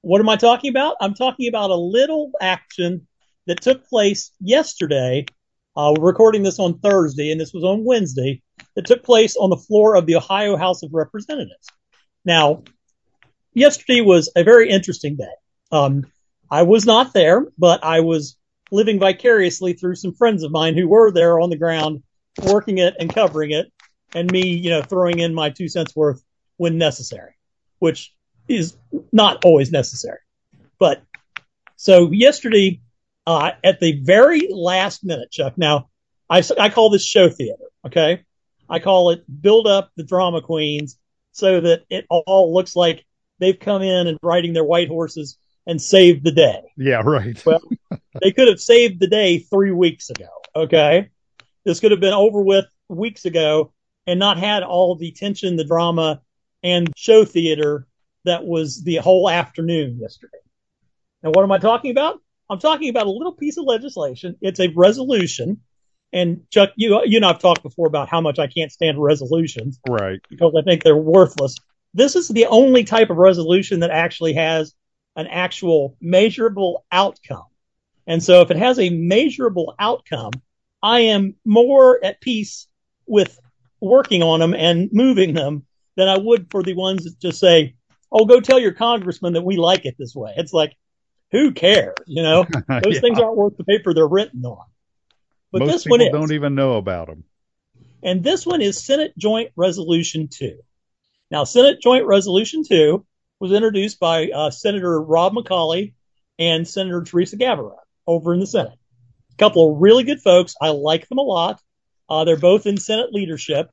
what 0.00 0.20
am 0.20 0.28
I 0.28 0.36
talking 0.36 0.70
about? 0.70 0.96
I'm 1.00 1.14
talking 1.14 1.48
about 1.48 1.70
a 1.70 1.76
little 1.76 2.32
action 2.40 3.06
that 3.46 3.60
took 3.60 3.86
place 3.88 4.32
yesterday. 4.40 5.26
Uh, 5.76 5.94
we're 5.96 6.08
recording 6.08 6.42
this 6.42 6.58
on 6.58 6.78
Thursday, 6.80 7.30
and 7.30 7.40
this 7.40 7.52
was 7.52 7.64
on 7.64 7.84
Wednesday. 7.84 8.42
That 8.74 8.86
took 8.86 9.04
place 9.04 9.36
on 9.36 9.50
the 9.50 9.56
floor 9.56 9.96
of 9.96 10.06
the 10.06 10.16
Ohio 10.16 10.56
House 10.56 10.82
of 10.82 10.90
Representatives. 10.92 11.68
Now, 12.24 12.64
yesterday 13.54 14.00
was 14.00 14.30
a 14.36 14.44
very 14.44 14.70
interesting 14.70 15.16
day. 15.16 15.24
Um, 15.70 16.06
I 16.50 16.62
was 16.62 16.86
not 16.86 17.12
there, 17.12 17.46
but 17.58 17.84
I 17.84 18.00
was 18.00 18.36
living 18.70 18.98
vicariously 18.98 19.72
through 19.72 19.96
some 19.96 20.14
friends 20.14 20.42
of 20.42 20.52
mine 20.52 20.76
who 20.76 20.88
were 20.88 21.10
there 21.10 21.40
on 21.40 21.50
the 21.50 21.56
ground 21.56 22.02
working 22.42 22.78
it 22.78 22.94
and 22.98 23.12
covering 23.12 23.50
it 23.50 23.72
and 24.14 24.30
me, 24.30 24.48
you 24.48 24.70
know, 24.70 24.82
throwing 24.82 25.18
in 25.18 25.34
my 25.34 25.50
two 25.50 25.68
cents 25.68 25.94
worth 25.94 26.22
when 26.56 26.78
necessary, 26.78 27.34
which 27.78 28.14
is 28.48 28.76
not 29.12 29.44
always 29.44 29.70
necessary. 29.70 30.18
But 30.78 31.02
so 31.76 32.10
yesterday, 32.10 32.80
uh, 33.26 33.52
at 33.62 33.80
the 33.80 34.00
very 34.02 34.48
last 34.50 35.04
minute, 35.04 35.30
Chuck, 35.30 35.58
now 35.58 35.88
I, 36.30 36.42
I 36.58 36.68
call 36.70 36.90
this 36.90 37.04
show 37.04 37.28
theater. 37.28 37.64
Okay. 37.86 38.24
I 38.70 38.78
call 38.78 39.10
it 39.10 39.24
build 39.40 39.66
up 39.66 39.90
the 39.96 40.04
drama 40.04 40.42
queens 40.42 40.98
so 41.32 41.60
that 41.60 41.84
it 41.90 42.06
all 42.10 42.54
looks 42.54 42.76
like 42.76 43.04
they've 43.38 43.58
come 43.58 43.82
in 43.82 44.06
and 44.06 44.18
riding 44.22 44.52
their 44.52 44.64
white 44.64 44.88
horses 44.88 45.38
and 45.68 45.80
saved 45.80 46.24
the 46.24 46.32
day. 46.32 46.62
Yeah, 46.76 47.02
right. 47.04 47.40
well, 47.46 47.60
they 48.22 48.32
could 48.32 48.48
have 48.48 48.58
saved 48.58 48.98
the 48.98 49.06
day 49.06 49.38
three 49.38 49.70
weeks 49.70 50.10
ago. 50.10 50.28
Okay. 50.56 51.10
This 51.64 51.78
could 51.78 51.90
have 51.90 52.00
been 52.00 52.14
over 52.14 52.40
with 52.40 52.64
weeks 52.88 53.26
ago 53.26 53.72
and 54.06 54.18
not 54.18 54.38
had 54.38 54.62
all 54.62 54.96
the 54.96 55.12
tension, 55.12 55.56
the 55.56 55.64
drama, 55.64 56.22
and 56.64 56.90
show 56.96 57.24
theater 57.24 57.86
that 58.24 58.44
was 58.44 58.82
the 58.82 58.96
whole 58.96 59.28
afternoon 59.28 59.98
yesterday. 60.00 60.38
And 61.22 61.34
what 61.34 61.42
am 61.42 61.52
I 61.52 61.58
talking 61.58 61.90
about? 61.90 62.20
I'm 62.48 62.58
talking 62.58 62.88
about 62.88 63.06
a 63.06 63.10
little 63.10 63.34
piece 63.34 63.58
of 63.58 63.64
legislation. 63.64 64.36
It's 64.40 64.60
a 64.60 64.68
resolution. 64.74 65.60
And 66.14 66.48
Chuck, 66.50 66.70
you 66.76 67.02
you 67.04 67.18
and 67.18 67.26
I've 67.26 67.38
talked 67.38 67.62
before 67.62 67.86
about 67.86 68.08
how 68.08 68.22
much 68.22 68.38
I 68.38 68.46
can't 68.46 68.72
stand 68.72 69.00
resolutions. 69.00 69.78
Right. 69.86 70.20
Because 70.30 70.54
I 70.58 70.62
think 70.62 70.82
they're 70.82 70.96
worthless. 70.96 71.56
This 71.92 72.16
is 72.16 72.28
the 72.28 72.46
only 72.46 72.84
type 72.84 73.10
of 73.10 73.18
resolution 73.18 73.80
that 73.80 73.90
actually 73.90 74.32
has 74.32 74.74
an 75.18 75.26
actual 75.26 75.96
measurable 76.00 76.86
outcome. 76.92 77.44
And 78.06 78.22
so 78.22 78.40
if 78.40 78.50
it 78.50 78.56
has 78.56 78.78
a 78.78 78.88
measurable 78.88 79.74
outcome, 79.78 80.30
I 80.82 81.00
am 81.00 81.34
more 81.44 82.02
at 82.02 82.20
peace 82.20 82.68
with 83.06 83.38
working 83.80 84.22
on 84.22 84.40
them 84.40 84.54
and 84.54 84.88
moving 84.92 85.34
them 85.34 85.66
than 85.96 86.08
I 86.08 86.16
would 86.16 86.50
for 86.50 86.62
the 86.62 86.74
ones 86.74 87.04
that 87.04 87.18
just 87.20 87.40
say, 87.40 87.74
"Oh, 88.12 88.24
go 88.24 88.40
tell 88.40 88.60
your 88.60 88.72
congressman 88.72 89.32
that 89.32 89.44
we 89.44 89.56
like 89.56 89.84
it 89.84 89.96
this 89.98 90.14
way." 90.14 90.32
It's 90.36 90.52
like, 90.52 90.74
who 91.32 91.52
cares? 91.52 91.96
You 92.06 92.22
know, 92.22 92.44
those 92.68 92.94
yeah. 92.94 93.00
things 93.00 93.18
aren't 93.18 93.36
worth 93.36 93.56
the 93.56 93.64
paper 93.64 93.92
they're 93.92 94.06
written 94.06 94.44
on. 94.44 94.64
But 95.50 95.60
Most 95.60 95.72
this 95.72 95.86
one 95.86 96.00
is. 96.00 96.10
don't 96.12 96.32
even 96.32 96.54
know 96.54 96.76
about 96.76 97.08
them. 97.08 97.24
And 98.04 98.22
this 98.22 98.46
one 98.46 98.62
is 98.62 98.82
Senate 98.82 99.12
Joint 99.18 99.50
Resolution 99.56 100.28
2. 100.28 100.58
Now, 101.30 101.42
Senate 101.42 101.80
Joint 101.82 102.06
Resolution 102.06 102.62
2 102.64 103.04
was 103.40 103.52
introduced 103.52 104.00
by 104.00 104.28
uh, 104.28 104.50
Senator 104.50 105.00
Rob 105.00 105.34
McColley 105.34 105.94
and 106.38 106.66
Senator 106.66 107.02
Theresa 107.02 107.36
Gavarone 107.36 107.76
over 108.06 108.34
in 108.34 108.40
the 108.40 108.46
Senate. 108.46 108.78
A 109.32 109.36
couple 109.36 109.72
of 109.72 109.80
really 109.80 110.04
good 110.04 110.20
folks. 110.20 110.54
I 110.60 110.70
like 110.70 111.08
them 111.08 111.18
a 111.18 111.22
lot. 111.22 111.60
Uh, 112.08 112.24
they're 112.24 112.36
both 112.36 112.66
in 112.66 112.76
Senate 112.78 113.12
leadership. 113.12 113.70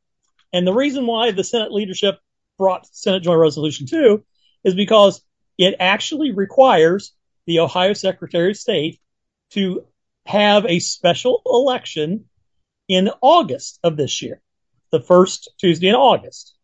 And 0.54 0.68
the 0.68 0.74
reason 0.74 1.08
why 1.08 1.32
the 1.32 1.44
Senate 1.44 1.72
leadership 1.72 2.20
brought 2.58 2.88
Senate 2.88 3.24
Joint 3.24 3.40
Resolution 3.40 3.88
2 3.88 4.24
is 4.64 4.76
because 4.76 5.22
it 5.58 5.76
actually 5.80 6.32
requires 6.32 7.14
the 7.46 7.60
Ohio 7.60 7.94
Secretary 7.94 8.52
of 8.52 8.58
State 8.58 9.00
to 9.52 9.86
have 10.26 10.66
a 10.66 10.80
special 10.80 11.42
election 11.46 12.26
in 12.88 13.10
August 13.22 13.80
of 13.84 13.98
this 13.98 14.22
year, 14.22 14.42
the 14.92 15.00
first 15.00 15.52
Tuesday 15.60 15.88
in 15.88 15.96
August. 15.96 16.56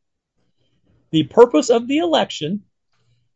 The 1.12 1.24
purpose 1.24 1.70
of 1.70 1.88
the 1.88 1.98
election 1.98 2.64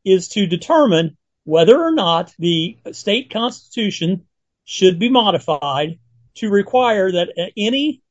is 0.05 0.29
to 0.29 0.45
determine 0.45 1.17
whether 1.43 1.81
or 1.81 1.91
not 1.91 2.33
the 2.39 2.77
state 2.91 3.31
constitution 3.31 4.25
should 4.63 4.99
be 4.99 5.09
modified 5.09 5.99
to 6.35 6.49
require 6.49 7.11
that 7.11 7.51
any 7.57 8.01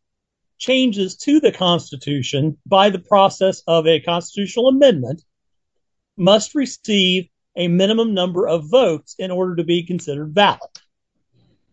changes 0.58 1.16
to 1.16 1.40
the 1.40 1.52
Constitution 1.52 2.56
by 2.64 2.90
the 2.90 2.98
process 2.98 3.62
of 3.66 3.86
a 3.86 4.00
constitutional 4.00 4.68
amendment 4.68 5.22
must 6.16 6.54
receive 6.54 7.28
a 7.56 7.68
minimum 7.68 8.14
number 8.14 8.46
of 8.46 8.70
votes 8.70 9.14
in 9.18 9.30
order 9.30 9.56
to 9.56 9.64
be 9.64 9.84
considered 9.84 10.34
valid. 10.34 10.60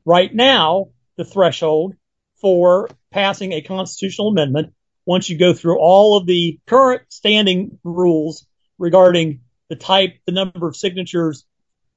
Right 0.04 0.34
now, 0.34 0.90
the 1.16 1.25
threshold 1.25 1.96
for 2.40 2.90
passing 3.12 3.54
a 3.54 3.62
constitutional 3.62 4.30
amendment, 4.30 4.74
once 5.06 5.30
you 5.30 5.38
go 5.38 5.54
through 5.54 5.80
all 5.80 6.18
of 6.18 6.25
the 6.25 6.60
current 6.66 7.04
standing 7.10 7.80
rules 7.84 8.48
regarding 8.78 9.42
the 9.72 9.78
type, 9.78 10.18
the 10.25 10.34
number 10.34 10.68
of 10.68 10.75
signatures, 10.75 11.46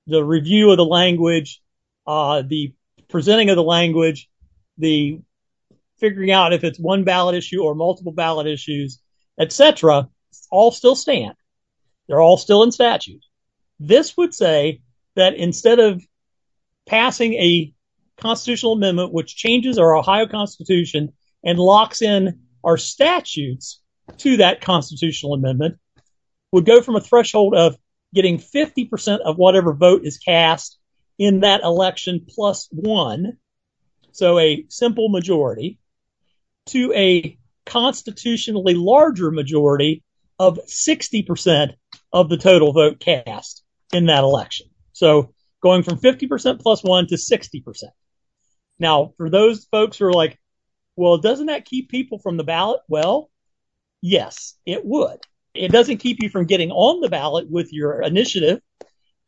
the 0.07 0.23
review 0.23 0.71
of 0.71 0.76
the 0.76 0.85
language, 0.85 1.61
uh, 2.07 2.40
the 2.47 2.73
presenting 3.09 3.50
of 3.50 3.57
the 3.57 3.64
language, 3.64 4.31
the 4.78 5.19
figuring 5.99 6.31
out 6.31 6.52
if 6.52 6.62
it's 6.62 6.78
one 6.78 7.02
ballot 7.02 7.35
issue 7.35 7.64
or 7.64 7.75
multiple 7.75 8.12
ballot 8.12 8.47
issues, 8.47 9.00
etc., 9.40 10.09
all 10.52 10.71
still 10.71 10.95
stand. 10.95 11.35
They're 12.07 12.21
all 12.21 12.37
still 12.37 12.62
in 12.62 12.71
statute. 12.71 13.25
This 13.81 14.16
would 14.16 14.33
say 14.33 14.81
that 15.16 15.35
instead 15.35 15.81
of 15.81 16.00
passing 16.87 17.35
a 17.35 17.75
constitutional 18.19 18.75
amendment 18.75 19.12
which 19.12 19.35
changes 19.35 19.78
our 19.78 19.97
Ohio 19.97 20.28
Constitution 20.28 21.12
and 21.43 21.59
locks 21.59 22.02
in 22.02 22.38
our 22.62 22.76
statutes 22.76 23.81
to 24.19 24.37
that 24.37 24.61
constitutional 24.61 25.35
amendment, 25.35 25.78
would 26.54 26.64
go 26.64 26.80
from 26.80 26.94
a 26.94 27.00
threshold 27.00 27.52
of 27.52 27.76
getting 28.14 28.38
50% 28.38 29.18
of 29.25 29.37
whatever 29.38 29.75
vote 29.75 30.02
is 30.04 30.18
cast 30.18 30.78
in 31.18 31.40
that 31.40 31.62
election 31.62 32.25
plus 32.28 32.68
one, 32.70 33.38
so 34.12 34.38
a 34.38 34.64
simple 34.68 35.08
majority, 35.08 35.80
to 36.66 36.92
a 36.94 37.37
constitutionally 37.66 38.75
larger 38.75 39.32
majority 39.32 40.04
of 40.38 40.61
60% 40.64 41.73
of 42.12 42.28
the 42.28 42.37
total 42.37 42.73
vote 42.73 43.00
cast 43.00 43.64
in 43.92 44.06
that 44.06 44.23
election. 44.23 44.68
So 44.92 45.34
going 45.61 45.82
from 45.82 45.99
50% 45.99 46.61
plus 46.61 46.84
one 46.84 47.08
to 47.08 47.16
60%. 47.16 47.82
Now, 48.78 49.12
for 49.16 49.28
those 49.28 49.64
folks 49.64 49.99
who 49.99 50.06
are 50.06 50.12
like, 50.12 50.38
well, 50.94 51.18
doesn't 51.18 51.46
that 51.46 51.64
keep 51.64 51.88
people 51.88 52.20
from 52.20 52.37
the 52.37 52.44
ballot? 52.44 52.80
Well, 52.88 53.28
yes, 54.00 54.54
it 54.64 54.84
would. 54.84 55.18
It 55.54 55.70
doesn't 55.70 55.99
keep 55.99 56.23
you 56.23 56.28
from 56.28 56.46
getting 56.46 56.70
on 56.70 57.00
the 57.00 57.08
ballot 57.08 57.50
with 57.50 57.73
your 57.73 58.02
initiative, 58.02 58.61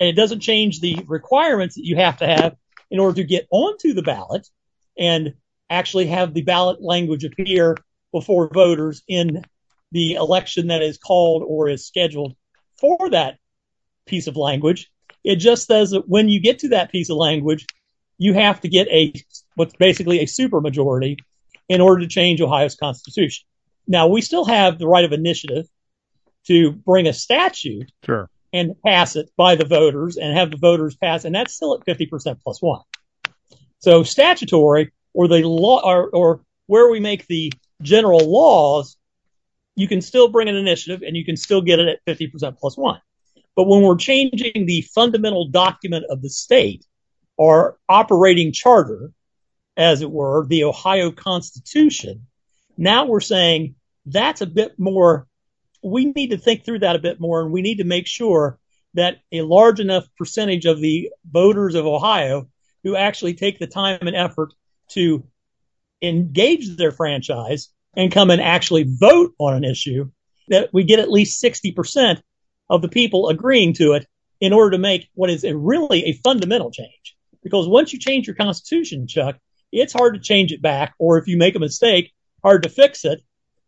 and 0.01 0.09
it 0.09 0.17
doesn't 0.17 0.41
change 0.41 0.81
the 0.81 1.05
requirements 1.07 1.77
that 1.77 1.85
you 1.85 1.97
have 1.97 2.19
to 2.19 2.27
have 2.27 2.57
in 2.91 2.99
order 2.99 3.17
to 3.17 3.25
get 3.25 3.47
onto 3.51 3.95
the 3.95 4.03
ballot 4.03 4.47
and 4.99 5.35
actually 5.71 6.07
have 6.07 6.35
the 6.35 6.43
ballot 6.43 6.83
language 6.83 7.25
appear 7.25 7.77
before 8.13 8.49
voters 8.53 9.03
in 9.09 9.45
the 9.93 10.15
election 10.15 10.69
that 10.69 10.83
is 10.83 10.99
called 10.99 11.43
or 11.47 11.69
is 11.69 11.87
scheduled 11.87 12.35
for 12.79 13.11
that 13.11 13.39
piece 14.07 14.27
of 14.27 14.37
language. 14.37 14.91
It 15.25 15.37
just 15.37 15.67
says 15.67 15.91
that 15.91 16.09
when 16.09 16.29
you 16.29 16.41
get 16.41 16.61
to 16.61 16.69
that 16.69 16.93
piece 16.93 17.11
of 17.11 17.17
language, 17.17 17.67
you 18.19 18.35
have 18.35 18.61
to 18.61 18.69
get 18.69 18.89
a 18.89 19.13
what's 19.55 19.75
basically 19.77 20.21
a 20.21 20.27
supermajority 20.27 21.19
in 21.69 21.81
order 21.81 22.03
to 22.03 22.09
change 22.09 22.41
Ohio's 22.41 22.77
constitution. 22.77 23.47
Now 23.87 24.07
we 24.09 24.21
still 24.21 24.45
have 24.45 24.79
the 24.79 24.89
right 24.89 25.05
of 25.05 25.13
initiative 25.13 25.67
to 26.47 26.73
bring 26.73 27.07
a 27.07 27.13
statute 27.13 27.91
sure. 28.05 28.31
and 28.53 28.81
pass 28.83 29.17
it 29.17 29.31
by 29.37 29.57
the 29.57 29.65
voters 29.65 30.17
and 30.17 30.37
have 30.37 30.51
the 30.51 30.57
voters 30.57 30.97
pass, 30.97 31.25
and 31.25 31.35
that's 31.35 31.55
still 31.55 31.75
at 31.75 31.87
50% 31.87 32.41
plus 32.43 32.63
one. 32.63 32.83
So 33.79 34.03
statutory 34.03 34.93
or 35.13 35.29
the 35.29 35.47
law 35.47 35.81
or, 35.85 36.09
or 36.11 36.41
where 36.67 36.91
we 36.91 37.01
make 37.01 37.27
the 37.27 37.53
general 37.83 38.31
laws, 38.31 38.97
you 39.75 39.89
can 39.89 40.01
still 40.01 40.29
bring 40.29 40.49
an 40.49 40.57
initiative 40.57 41.03
and 41.03 41.17
you 41.17 41.25
can 41.25 41.37
still 41.37 41.63
get 41.63 41.79
it 41.79 41.89
at 41.89 42.19
50% 42.19 42.59
plus 42.59 42.77
one. 42.77 43.01
But 43.55 43.65
when 43.65 43.83
we're 43.83 43.97
changing 43.97 44.67
the 44.67 44.83
fundamental 44.95 45.49
document 45.49 46.05
of 46.11 46.23
the 46.23 46.29
state 46.29 46.85
or 47.37 47.79
operating 47.89 48.53
charter, 48.53 49.13
as 49.77 50.03
it 50.03 50.11
were, 50.11 50.47
the 50.47 50.65
Ohio 50.65 51.11
Constitution, 51.11 52.27
now 52.77 53.07
we're 53.07 53.21
saying 53.21 53.75
that's 54.05 54.41
a 54.41 54.47
bit 54.47 54.79
more, 54.79 55.27
we 55.83 56.07
need 56.07 56.31
to 56.31 56.39
think 56.39 56.65
through 56.65 56.81
that 56.81 56.97
a 56.97 57.01
bit 57.01 57.21
more 57.21 57.43
and 57.43 57.53
we 57.53 57.63
need 57.63 57.79
to 57.79 57.85
make 57.85 58.07
sure 58.07 58.59
that 58.95 59.19
a 59.33 59.43
large 59.43 59.81
enough 59.81 60.07
percentage 60.17 60.65
of 60.65 60.81
the 60.81 61.11
voters 61.31 61.75
of 61.75 61.87
Ohio 61.87 62.49
who 62.83 62.97
actually 62.97 63.35
take 63.35 63.59
the 63.59 63.67
time 63.67 63.99
and 64.03 64.17
effort 64.17 64.53
to 64.89 65.27
engage 66.03 66.77
their 66.77 66.93
franchise 66.93 67.69
and 67.97 68.13
come 68.13 68.31
and 68.31 68.41
actually 68.41 68.85
vote 68.87 69.35
on 69.39 69.55
an 69.55 69.65
issue 69.65 70.11
that 70.49 70.71
we 70.73 70.85
get 70.85 70.99
at 70.99 71.11
least 71.11 71.43
60% 71.43 72.21
of 72.69 72.83
the 72.83 72.89
people 72.89 73.29
agreeing 73.29 73.73
to 73.75 73.93
it 73.93 74.07
in 74.41 74.53
order 74.53 74.73
to 74.73 74.79
make 74.79 75.09
what 75.15 75.31
is 75.31 75.45
a 75.45 75.57
really 75.57 76.05
a 76.05 76.13
fundamental 76.13 76.71
change. 76.71 77.17
Because 77.43 77.69
once 77.69 77.93
you 77.93 77.99
change 77.99 78.27
your 78.27 78.37
constitution, 78.37 79.07
Chuck, 79.07 79.39
it's 79.73 79.93
hard 79.93 80.15
to 80.15 80.21
change 80.21 80.53
it 80.53 80.63
back, 80.63 80.95
or 80.99 81.19
if 81.19 81.27
you 81.27 81.37
make 81.37 81.55
a 81.55 81.61
mistake, 81.61 82.13
hard 82.43 82.63
to 82.63 82.69
fix 82.69 83.05
it. 83.05 83.21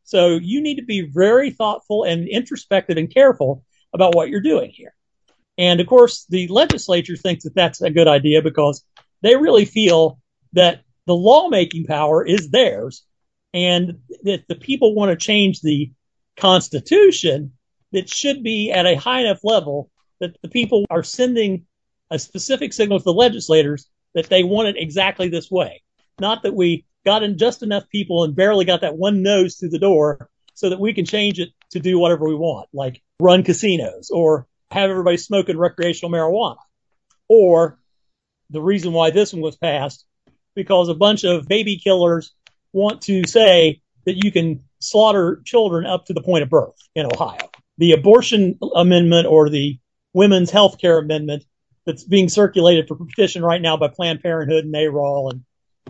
So 0.08 0.38
you 0.40 0.62
need 0.62 0.76
to 0.76 0.86
be 0.86 1.02
very 1.02 1.50
thoughtful 1.50 2.04
and 2.04 2.26
introspective 2.26 2.96
and 2.96 3.12
careful 3.12 3.62
about 3.92 4.14
what 4.14 4.30
you're 4.30 4.40
doing 4.40 4.70
here. 4.70 4.94
And 5.58 5.80
of 5.80 5.86
course, 5.86 6.24
the 6.30 6.48
legislature 6.48 7.14
thinks 7.14 7.44
that 7.44 7.54
that's 7.54 7.82
a 7.82 7.90
good 7.90 8.08
idea 8.08 8.40
because 8.40 8.82
they 9.20 9.36
really 9.36 9.66
feel 9.66 10.18
that 10.54 10.80
the 11.04 11.14
lawmaking 11.14 11.84
power 11.84 12.24
is 12.24 12.48
theirs 12.48 13.04
and 13.52 13.98
that 14.22 14.48
the 14.48 14.54
people 14.54 14.94
want 14.94 15.10
to 15.10 15.26
change 15.26 15.60
the 15.60 15.92
constitution 16.38 17.52
that 17.92 18.08
should 18.08 18.42
be 18.42 18.72
at 18.72 18.86
a 18.86 18.94
high 18.94 19.20
enough 19.20 19.40
level 19.44 19.90
that 20.20 20.40
the 20.40 20.48
people 20.48 20.86
are 20.88 21.02
sending 21.02 21.66
a 22.10 22.18
specific 22.18 22.72
signal 22.72 22.98
to 22.98 23.04
the 23.04 23.12
legislators 23.12 23.86
that 24.14 24.30
they 24.30 24.42
want 24.42 24.68
it 24.68 24.76
exactly 24.78 25.28
this 25.28 25.50
way. 25.50 25.82
Not 26.18 26.44
that 26.44 26.54
we 26.54 26.86
got 27.08 27.22
in 27.22 27.38
just 27.38 27.62
enough 27.62 27.88
people 27.88 28.24
and 28.24 28.36
barely 28.36 28.66
got 28.66 28.82
that 28.82 28.98
one 28.98 29.22
nose 29.22 29.56
through 29.56 29.70
the 29.70 29.78
door 29.78 30.28
so 30.52 30.68
that 30.68 30.78
we 30.78 30.92
can 30.92 31.06
change 31.06 31.38
it 31.40 31.48
to 31.70 31.80
do 31.80 31.98
whatever 31.98 32.28
we 32.28 32.34
want, 32.34 32.68
like 32.74 33.02
run 33.18 33.42
casinos 33.42 34.10
or 34.10 34.46
have 34.70 34.90
everybody 34.90 35.16
smoking 35.16 35.56
recreational 35.56 36.12
marijuana. 36.12 36.58
Or 37.26 37.78
the 38.50 38.60
reason 38.60 38.92
why 38.92 39.10
this 39.10 39.32
one 39.32 39.40
was 39.40 39.56
passed, 39.56 40.04
because 40.54 40.90
a 40.90 40.94
bunch 40.94 41.24
of 41.24 41.48
baby 41.48 41.80
killers 41.82 42.34
want 42.74 43.00
to 43.02 43.26
say 43.26 43.80
that 44.04 44.22
you 44.22 44.30
can 44.30 44.64
slaughter 44.78 45.40
children 45.46 45.86
up 45.86 46.04
to 46.06 46.12
the 46.12 46.22
point 46.22 46.42
of 46.42 46.50
birth 46.50 46.76
in 46.94 47.06
Ohio. 47.06 47.48
the 47.78 47.92
abortion 47.92 48.58
amendment 48.74 49.26
or 49.26 49.48
the 49.48 49.78
women's 50.12 50.50
health 50.50 50.78
care 50.78 50.98
amendment 50.98 51.44
that's 51.86 52.04
being 52.04 52.28
circulated 52.28 52.86
for 52.86 52.96
petition 52.96 53.42
right 53.42 53.62
now 53.62 53.76
by 53.76 53.88
Planned 53.88 54.20
Parenthood 54.20 54.64
and 54.64 54.74
NARAL 54.74 55.30
and, 55.32 55.44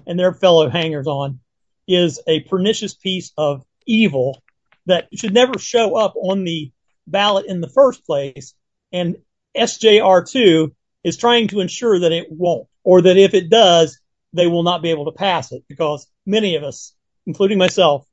and 0.07 0.19
their 0.19 0.33
fellow 0.33 0.69
hangers 0.69 1.07
on 1.07 1.41
is 1.87 2.21
a 2.27 2.41
pernicious 2.41 2.95
piece 2.95 3.33
of 3.37 3.65
evil 3.87 4.43
that 4.87 5.09
should 5.15 5.35
never 5.35 5.59
show 5.59 5.97
up 5.97 6.15
on 6.17 6.45
the 6.45 6.71
ballot 7.07 7.47
in 7.47 7.61
the 7.61 7.69
first 7.69 8.05
place. 8.05 8.55
And 8.93 9.17
SJR2 9.57 10.73
is 11.05 11.17
trying 11.17 11.49
to 11.49 11.61
ensure 11.61 11.99
that 12.01 12.13
it 12.13 12.27
won't, 12.31 12.69
or 12.85 13.03
that 13.03 13.17
if 13.17 13.35
it 13.35 13.51
does, 13.51 13.99
they 14.33 14.47
will 14.47 14.63
not 14.63 14.83
be 14.83 14.91
able 14.91 15.07
to 15.07 15.13
pass 15.13 15.53
it 15.53 15.63
because 15.69 16.07
many 16.27 16.55
of 16.55 16.63
us, 16.63 16.95
including 17.27 17.59
myself, 17.59 18.07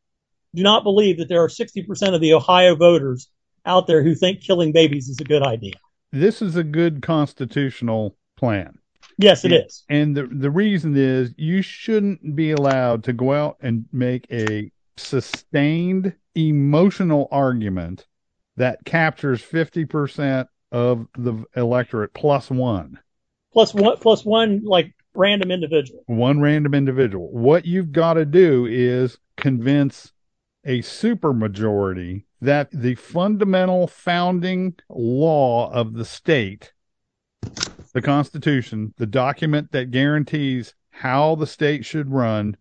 do 0.53 0.63
not 0.63 0.83
believe 0.83 1.17
that 1.17 1.27
there 1.27 1.43
are 1.43 1.49
60% 1.49 2.15
of 2.15 2.21
the 2.21 2.33
Ohio 2.33 2.75
voters 2.75 3.29
out 3.65 3.87
there 3.87 4.03
who 4.03 4.15
think 4.15 4.41
killing 4.41 4.71
babies 4.71 5.09
is 5.09 5.19
a 5.19 5.25
good 5.25 5.43
idea. 5.43 5.73
This 6.11 6.41
is 6.41 6.55
a 6.55 6.63
good 6.63 7.01
constitutional 7.01 8.15
plan. 8.37 8.77
Yes, 9.17 9.45
it 9.45 9.53
is. 9.53 9.83
And 9.89 10.15
the 10.15 10.27
the 10.27 10.51
reason 10.51 10.95
is 10.97 11.33
you 11.38 11.62
shouldn't 11.62 12.35
be 12.35 12.51
allowed 12.51 13.03
to 13.05 13.13
go 13.13 13.33
out 13.33 13.57
and 13.62 13.85
make 13.91 14.25
a 14.31 14.71
sustained 14.97 16.13
emotional 16.35 17.27
argument 17.31 18.07
that 18.57 18.83
captures 18.85 19.41
50% 19.41 20.47
of 20.71 21.07
the 21.17 21.43
electorate 21.55 22.13
plus 22.13 22.50
one. 22.50 23.00
Plus 23.53 23.74
one, 23.74 23.97
plus 23.97 24.25
one, 24.25 24.62
like 24.63 24.93
random 25.13 25.51
individual. 25.51 26.03
One 26.07 26.41
random 26.41 26.74
individual. 26.74 27.31
What 27.31 27.65
you've 27.65 27.91
got 27.91 28.13
to 28.15 28.25
do 28.25 28.65
is 28.65 29.17
convince 29.38 30.12
a 30.65 30.81
supermajority 30.81 32.25
that 32.41 32.69
the 32.71 32.95
fundamental 32.95 33.88
founding 33.88 34.75
law 34.89 35.71
of 35.71 35.93
the 35.93 36.05
state, 36.05 36.74
the 37.95 38.01
Constitution, 38.01 38.93
the 38.97 39.05
document 39.05 39.71
that 39.71 39.89
guarantees 39.89 40.75
how 40.91 41.33
the 41.35 41.47
state 41.47 41.85
should 41.85 42.11
run, 42.11 42.57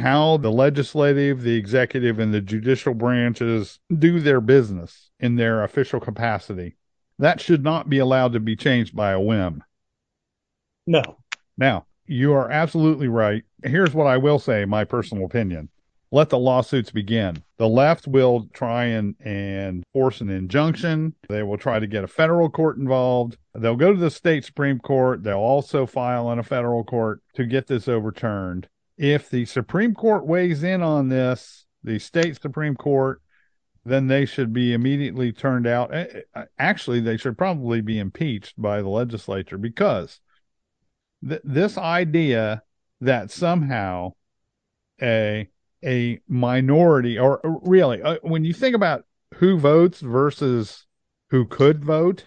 how 0.00 0.36
the 0.36 0.52
legislative, 0.52 1.42
the 1.42 1.56
executive, 1.56 2.20
and 2.20 2.32
the 2.32 2.40
judicial 2.40 2.94
branches 2.94 3.80
do 3.98 4.20
their 4.20 4.40
business 4.40 5.10
in 5.18 5.34
their 5.34 5.64
official 5.64 5.98
capacity, 5.98 6.76
that 7.18 7.40
should 7.40 7.64
not 7.64 7.88
be 7.88 7.98
allowed 7.98 8.32
to 8.32 8.38
be 8.38 8.54
changed 8.54 8.94
by 8.94 9.10
a 9.10 9.20
whim. 9.20 9.64
No. 10.86 11.16
Now, 11.58 11.86
you 12.06 12.32
are 12.34 12.48
absolutely 12.48 13.08
right. 13.08 13.42
Here's 13.64 13.92
what 13.92 14.06
I 14.06 14.18
will 14.18 14.38
say, 14.38 14.66
my 14.66 14.84
personal 14.84 15.24
opinion. 15.24 15.68
Let 16.12 16.28
the 16.30 16.38
lawsuits 16.38 16.90
begin. 16.90 17.42
The 17.58 17.68
left 17.68 18.06
will 18.06 18.48
try 18.52 18.84
and, 18.84 19.16
and 19.20 19.82
force 19.92 20.20
an 20.20 20.30
injunction. 20.30 21.14
They 21.28 21.42
will 21.42 21.58
try 21.58 21.80
to 21.80 21.86
get 21.86 22.04
a 22.04 22.08
federal 22.08 22.48
court 22.48 22.78
involved. 22.78 23.36
They'll 23.54 23.76
go 23.76 23.92
to 23.92 23.98
the 23.98 24.10
state 24.10 24.44
Supreme 24.44 24.78
Court. 24.78 25.22
They'll 25.22 25.38
also 25.38 25.84
file 25.84 26.30
in 26.30 26.38
a 26.38 26.44
federal 26.44 26.84
court 26.84 27.22
to 27.34 27.44
get 27.44 27.66
this 27.66 27.88
overturned. 27.88 28.68
If 28.96 29.30
the 29.30 29.44
Supreme 29.46 29.94
Court 29.94 30.26
weighs 30.26 30.62
in 30.62 30.82
on 30.82 31.08
this, 31.08 31.66
the 31.82 31.98
state 31.98 32.40
Supreme 32.40 32.76
Court, 32.76 33.20
then 33.84 34.06
they 34.06 34.26
should 34.26 34.52
be 34.52 34.72
immediately 34.72 35.32
turned 35.32 35.66
out. 35.66 35.94
Actually, 36.58 37.00
they 37.00 37.16
should 37.16 37.38
probably 37.38 37.80
be 37.80 37.98
impeached 37.98 38.60
by 38.60 38.80
the 38.80 38.88
legislature 38.88 39.58
because 39.58 40.20
th- 41.26 41.40
this 41.44 41.78
idea 41.78 42.62
that 43.00 43.30
somehow 43.30 44.12
a 45.00 45.48
a 45.86 46.20
minority 46.28 47.18
or 47.18 47.40
really 47.62 48.02
uh, 48.02 48.16
when 48.22 48.44
you 48.44 48.52
think 48.52 48.74
about 48.74 49.04
who 49.34 49.58
votes 49.58 50.00
versus 50.00 50.86
who 51.30 51.44
could 51.46 51.84
vote 51.84 52.26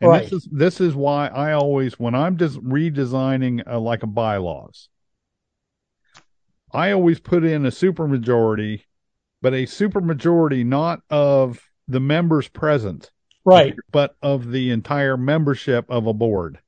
and 0.00 0.10
right. 0.10 0.24
this 0.24 0.32
is 0.32 0.48
this 0.50 0.80
is 0.80 0.94
why 0.94 1.28
I 1.28 1.52
always 1.52 1.98
when 1.98 2.14
I'm 2.14 2.36
just 2.36 2.58
redesigning 2.60 3.62
a, 3.66 3.78
like 3.78 4.02
a 4.02 4.08
bylaws 4.08 4.88
I 6.72 6.90
always 6.90 7.20
put 7.20 7.44
in 7.44 7.66
a 7.66 7.70
supermajority 7.70 8.82
but 9.40 9.54
a 9.54 9.64
supermajority 9.64 10.64
not 10.66 11.00
of 11.10 11.60
the 11.86 12.00
members 12.00 12.48
present 12.48 13.10
right 13.44 13.76
but 13.92 14.16
of 14.22 14.50
the 14.50 14.70
entire 14.70 15.16
membership 15.16 15.86
of 15.88 16.06
a 16.06 16.14
board 16.14 16.58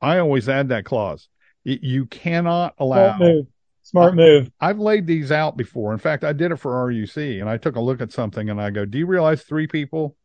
I 0.00 0.18
always 0.18 0.48
add 0.48 0.68
that 0.68 0.84
clause. 0.84 1.28
You 1.68 2.06
cannot 2.06 2.74
allow. 2.78 3.16
Smart 3.16 3.20
move. 3.20 3.46
Smart 3.82 4.14
move. 4.14 4.50
I've 4.60 4.78
laid 4.78 5.06
these 5.06 5.32
out 5.32 5.56
before. 5.56 5.92
In 5.92 5.98
fact, 5.98 6.24
I 6.24 6.32
did 6.32 6.52
it 6.52 6.56
for 6.56 6.72
RUC, 6.72 7.40
and 7.40 7.48
I 7.48 7.56
took 7.56 7.76
a 7.76 7.80
look 7.80 8.00
at 8.00 8.12
something, 8.12 8.50
and 8.50 8.60
I 8.60 8.70
go, 8.70 8.84
"Do 8.84 8.98
you 8.98 9.06
realize 9.06 9.42
three 9.42 9.66
people, 9.66 10.16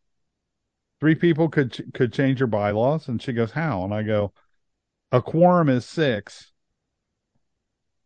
three 0.99 1.15
people 1.15 1.49
could 1.49 1.93
could 1.93 2.11
change 2.13 2.39
your 2.39 2.47
bylaws?" 2.47 3.07
And 3.07 3.21
she 3.21 3.33
goes, 3.33 3.51
"How?" 3.51 3.83
And 3.83 3.93
I 3.93 4.03
go, 4.03 4.33
"A 5.11 5.21
quorum 5.21 5.69
is 5.69 5.85
six, 5.85 6.51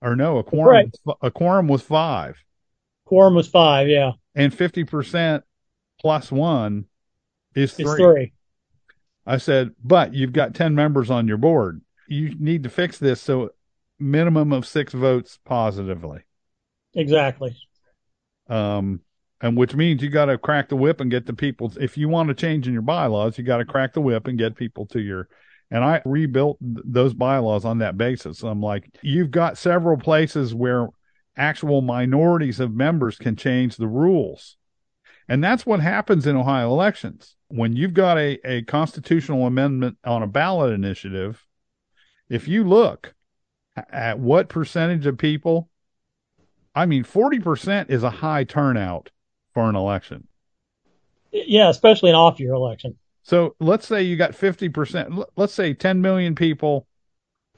or 0.02 0.16
no, 0.16 0.38
a 0.38 0.44
quorum 0.44 0.92
right. 1.06 1.18
a 1.22 1.32
quorum 1.32 1.68
was 1.68 1.82
five. 1.82 2.38
Quorum 3.06 3.36
was 3.36 3.48
five, 3.48 3.88
yeah, 3.88 4.12
and 4.36 4.54
fifty 4.54 4.84
percent 4.84 5.44
plus 6.00 6.32
one 6.32 6.86
is 7.56 7.74
three. 7.74 7.86
It's 7.86 7.96
three. 7.96 8.34
I 9.26 9.38
said, 9.38 9.72
but 9.84 10.14
you've 10.14 10.32
got 10.32 10.56
10 10.56 10.74
members 10.74 11.12
on 11.12 11.28
your 11.28 11.38
board. 11.38 11.82
You 12.08 12.36
need 12.40 12.64
to 12.64 12.70
fix 12.70 12.98
this 12.98 13.22
so 13.22 13.52
minimum 14.00 14.54
of 14.54 14.66
six 14.66 14.94
votes 14.94 15.40
positively. 15.44 16.22
Exactly. 16.94 17.56
Um, 18.48 19.02
and 19.42 19.58
which 19.58 19.76
means 19.76 20.02
you 20.02 20.10
got 20.10 20.26
to 20.26 20.38
crack 20.38 20.70
the 20.70 20.76
whip 20.76 21.00
and 21.00 21.12
get 21.12 21.26
the 21.26 21.34
people. 21.34 21.72
If 21.80 21.98
you 21.98 22.10
want 22.10 22.30
to 22.30 22.34
change 22.34 22.68
in 22.68 22.74
your 22.74 22.82
bylaws, 22.82 23.38
you 23.38 23.44
got 23.44 23.58
to 23.58 23.66
crack 23.66 23.94
the 23.94 24.02
whip 24.02 24.28
and 24.28 24.38
get 24.38 24.56
people 24.56 24.86
to 24.88 25.00
your. 25.00 25.28
And 25.70 25.84
I 25.84 26.02
rebuilt 26.06 26.58
those 26.62 27.14
bylaws 27.14 27.66
on 27.66 27.80
that 27.80 27.98
basis. 27.98 28.42
I'm 28.42 28.62
like, 28.62 28.90
you've 29.02 29.32
got 29.32 29.58
several 29.58 29.98
places 29.98 30.56
where 30.56 30.88
actual 31.36 31.82
minorities 31.82 32.60
of 32.60 32.74
members 32.74 33.18
can 33.18 33.36
change 33.36 33.76
the 33.76 33.88
rules. 33.88 34.56
And 35.28 35.44
that's 35.44 35.66
what 35.66 35.82
happens 35.82 36.26
in 36.26 36.38
Ohio 36.38 36.70
elections 36.70 37.36
when 37.50 37.76
you've 37.76 37.94
got 37.94 38.18
a, 38.18 38.40
a 38.46 38.64
constitutional 38.64 39.46
amendment 39.46 39.98
on 40.04 40.24
a 40.24 40.28
ballot 40.28 40.74
initiative, 40.74 41.46
if 42.30 42.48
you 42.48 42.64
look 42.64 43.14
at 43.92 44.20
what 44.20 44.50
percentage 44.50 45.06
of 45.06 45.18
people, 45.18 45.70
I 46.76 46.86
mean, 46.86 47.04
40% 47.04 47.90
is 47.90 48.04
a 48.04 48.10
high 48.10 48.44
turnout 48.44 49.12
for 49.54 49.70
an 49.70 49.76
election. 49.76 50.28
Yeah, 51.32 51.70
especially 51.70 52.10
an 52.10 52.16
off 52.16 52.40
year 52.40 52.54
election. 52.54 52.98
So 53.24 53.56
let's 53.60 53.86
say 53.88 54.04
you 54.04 54.16
got 54.16 54.32
50%, 54.32 55.26
let's 55.36 55.54
say 55.54 55.74
10 55.74 56.02
million 56.02 56.36
people 56.36 56.88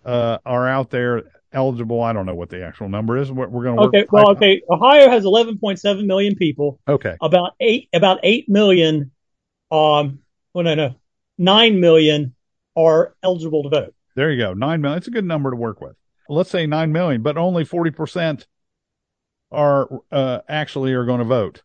uh, 0.04 0.40
are 0.46 0.68
out 0.68 0.90
there 0.90 1.24
eligible. 1.52 2.02
I 2.02 2.14
don't 2.14 2.26
know 2.26 2.36
what 2.36 2.50
the 2.50 2.64
actual 2.66 2.90
number 2.90 3.18
is. 3.18 3.32
We're, 3.32 3.48
we're 3.48 3.64
going 3.64 3.78
to 3.78 3.84
Okay. 3.84 4.06
Well, 4.12 4.32
okay. 4.32 4.62
Ohio 4.70 5.10
has 5.10 5.24
11.7 5.24 6.06
million 6.06 6.36
people. 6.36 6.80
Okay. 6.88 7.16
About 7.22 7.54
eight, 7.60 7.90
about 7.94 8.20
8 8.24 8.50
million 8.50 9.12
um, 9.72 10.20
well, 10.54 10.64
no, 10.64 10.76
no, 10.76 10.96
nine 11.38 11.80
million 11.80 12.36
are 12.76 13.16
eligible 13.24 13.64
to 13.64 13.70
vote. 13.70 13.94
There 14.20 14.32
you 14.32 14.38
go, 14.38 14.54
nine 14.54 14.82
million. 14.82 14.98
It's 14.98 15.08
a 15.08 15.12
good 15.12 15.24
number 15.24 15.50
to 15.50 15.56
work 15.56 15.80
with. 15.80 15.96
Let's 16.28 16.50
say 16.50 16.68
nine 16.68 16.92
million, 16.92 17.22
but 17.22 17.38
only 17.38 17.64
forty 17.64 17.90
percent 17.90 18.48
are 19.50 19.88
uh, 20.12 20.40
actually 20.50 20.92
are 20.92 21.06
going 21.06 21.20
to 21.20 21.26
vote. 21.26 21.64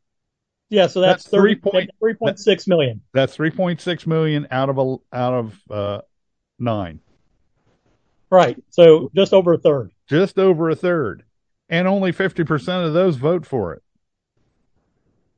Yeah, 0.68 0.86
so 0.86 1.00
that's, 1.00 1.24
that's 1.24 1.32
30, 1.32 1.56
3. 1.56 1.88
3.6 2.00 2.68
million. 2.68 3.00
That's 3.12 3.36
3.6 3.36 4.06
million 4.06 4.46
out 4.52 4.68
of 4.68 4.78
a 4.78 4.96
out 5.12 5.34
of 5.34 5.60
uh, 5.68 6.00
nine. 6.60 7.00
Right. 8.30 8.62
So 8.70 9.10
just 9.16 9.32
over 9.32 9.54
a 9.54 9.58
third. 9.58 9.90
Just 10.08 10.38
over 10.38 10.70
a 10.70 10.76
third. 10.76 11.24
And 11.68 11.88
only 11.88 12.12
50% 12.12 12.86
of 12.86 12.94
those 12.94 13.16
vote 13.16 13.44
for 13.44 13.72
it. 13.72 13.82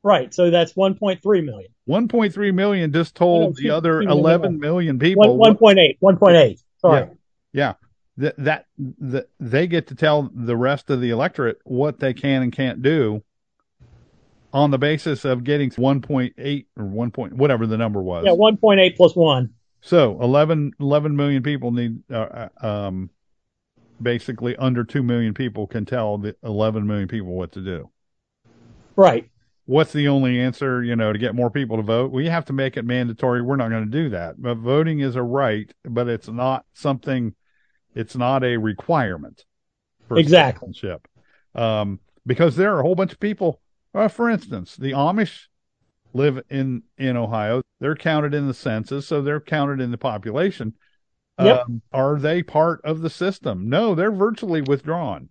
Right. 0.03 0.35
So 0.35 0.51
that's 0.51 0.75
1.3 0.75 1.23
million. 1.47 1.71
1.3 1.89 2.55
million 2.55 2.93
just 2.93 3.15
told 3.15 3.57
the 3.57 3.71
other 3.71 4.03
11 4.03 4.61
million 4.61 4.99
people. 4.99 5.39
1.8. 5.39 5.99
1.8. 6.03 6.63
Sorry. 6.87 7.01
Yeah. 7.01 7.09
yeah. 7.53 7.75
That, 8.19 8.37
that, 8.39 8.67
that 8.99 9.29
they 9.39 9.67
get 9.67 9.89
to 9.89 9.95
tell 9.95 10.31
the 10.35 10.57
rest 10.57 10.89
of 10.89 11.03
the 11.03 11.11
electorate 11.11 11.59
what 11.65 12.01
they 12.01 12.15
can 12.15 12.43
and 12.43 12.51
can't 12.51 12.81
do 12.81 13.23
on 14.55 14.71
the 14.71 14.79
basis 14.79 15.27
of 15.27 15.45
getting 15.45 15.71
1.8 15.71 16.67
or 16.79 16.85
1. 16.85 17.11
Point, 17.11 17.35
whatever 17.35 17.67
the 17.67 17.77
number 17.77 18.03
was. 18.03 18.25
Yeah, 18.25 18.33
1.8 18.33 18.97
plus 18.97 19.15
1. 19.15 19.51
So 19.83 20.19
11, 20.23 20.73
11 20.81 21.15
million 21.15 21.43
people 21.43 21.73
need, 21.73 21.99
uh, 22.11 22.49
uh 22.63 22.67
um, 22.67 23.11
basically 24.01 24.57
under 24.57 24.83
2 24.83 25.03
million 25.03 25.35
people 25.35 25.67
can 25.67 25.85
tell 25.85 26.17
the 26.17 26.35
11 26.43 26.87
million 26.87 27.09
people 27.09 27.35
what 27.35 27.53
to 27.53 27.61
do. 27.61 27.91
Right 28.97 29.29
what's 29.67 29.93
the 29.93 30.09
only 30.09 30.41
answer, 30.41 30.83
you 30.83 30.97
know, 30.97 31.13
to 31.13 31.19
get 31.19 31.35
more 31.35 31.51
people 31.51 31.77
to 31.77 31.83
vote? 31.83 32.11
We 32.11 32.27
have 32.27 32.47
to 32.47 32.53
make 32.53 32.77
it 32.77 32.85
mandatory. 32.85 33.43
We're 33.43 33.57
not 33.57 33.71
going 33.71 33.85
to 33.85 33.91
do 33.91 34.09
that. 34.09 34.41
But 34.41 34.57
voting 34.57 35.01
is 35.01 35.15
a 35.15 35.23
right, 35.23 35.73
but 35.85 36.09
it's 36.09 36.29
not 36.29 36.65
something, 36.73 37.35
it's 37.95 38.17
not 38.17 38.43
a 38.43 38.57
requirement. 38.57 39.45
For 40.09 40.19
exactly. 40.19 40.69
Citizenship. 40.69 41.09
Um, 41.55 42.01
because 42.25 42.57
there 42.57 42.75
are 42.75 42.81
a 42.81 42.83
whole 42.83 42.95
bunch 42.95 43.13
of 43.13 43.21
people 43.21 43.61
Uh, 43.95 44.09
for 44.09 44.29
instance, 44.29 44.77
the 44.77 44.93
Amish 44.93 45.49
live 46.13 46.43
in 46.51 46.83
in 46.99 47.17
Ohio. 47.17 47.63
They're 47.81 47.97
counted 47.97 48.35
in 48.35 48.47
the 48.47 48.53
census, 48.53 49.07
so 49.07 49.23
they're 49.23 49.41
counted 49.41 49.81
in 49.81 49.91
the 49.91 49.97
population. 49.97 50.75
Yep. 51.41 51.61
Um, 51.61 51.83
are 51.93 52.19
they 52.19 52.43
part 52.43 52.81
of 52.85 53.01
the 53.01 53.09
system? 53.09 53.71
No, 53.71 53.95
they're 53.95 54.13
virtually 54.13 54.61
withdrawn. 54.61 55.31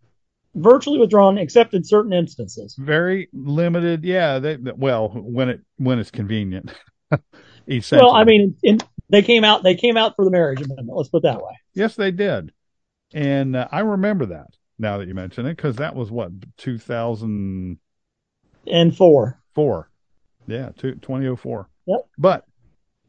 Virtually 0.55 0.99
withdrawn, 0.99 1.37
except 1.37 1.73
in 1.73 1.83
certain 1.83 2.13
instances. 2.13 2.75
Very 2.77 3.27
limited. 3.33 4.03
Yeah. 4.03 4.39
They, 4.39 4.57
well, 4.57 5.09
when 5.09 5.49
it 5.49 5.61
when 5.77 5.99
it's 5.99 6.11
convenient. 6.11 6.71
well, 7.91 8.11
I 8.13 8.23
mean, 8.23 8.55
in, 8.63 8.79
they 9.09 9.21
came 9.21 9.43
out. 9.43 9.63
They 9.63 9.75
came 9.75 9.97
out 9.97 10.15
for 10.15 10.25
the 10.25 10.31
marriage 10.31 10.61
amendment. 10.61 10.97
Let's 10.97 11.09
put 11.09 11.19
it 11.19 11.23
that 11.23 11.37
way. 11.37 11.53
Yes, 11.73 11.95
they 11.95 12.11
did, 12.11 12.51
and 13.13 13.55
uh, 13.55 13.67
I 13.71 13.81
remember 13.81 14.25
that. 14.27 14.47
Now 14.77 14.97
that 14.97 15.07
you 15.07 15.13
mention 15.13 15.45
it, 15.45 15.55
because 15.55 15.77
that 15.77 15.95
was 15.95 16.11
what 16.11 16.31
two 16.57 16.77
thousand 16.77 17.79
and 18.67 18.95
four. 18.95 19.39
Four. 19.53 19.89
Yeah, 20.47 20.69
two, 20.77 20.95
2004. 20.95 21.69
Yep. 21.87 21.99
But 22.17 22.45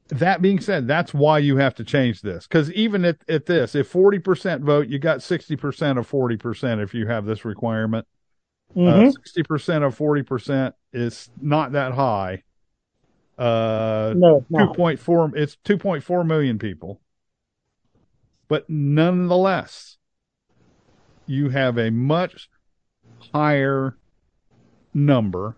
that 0.08 0.40
being 0.40 0.60
said, 0.60 0.86
that's 0.86 1.12
why 1.12 1.38
you 1.38 1.56
have 1.56 1.74
to 1.76 1.84
change 1.84 2.22
this. 2.22 2.46
Because 2.46 2.72
even 2.72 3.04
at, 3.04 3.18
at 3.28 3.46
this, 3.46 3.74
if 3.74 3.92
40% 3.92 4.60
vote, 4.60 4.88
you 4.88 4.98
got 4.98 5.18
60% 5.18 5.98
of 5.98 6.08
40% 6.08 6.82
if 6.82 6.94
you 6.94 7.06
have 7.06 7.24
this 7.24 7.44
requirement. 7.44 8.06
Mm-hmm. 8.76 9.08
Uh, 9.08 9.12
60% 9.44 9.86
of 9.86 9.96
40% 9.96 10.72
is 10.92 11.30
not 11.40 11.72
that 11.72 11.92
high. 11.92 12.42
Uh, 13.38 14.14
no, 14.16 14.44
it's 14.48 14.76
2.4, 14.76 15.36
it's 15.36 15.56
2.4 15.64 16.26
million 16.26 16.58
people. 16.58 17.00
But 18.48 18.70
nonetheless, 18.70 19.96
you 21.26 21.48
have 21.50 21.78
a 21.78 21.90
much 21.90 22.48
higher 23.34 23.96
number 24.94 25.56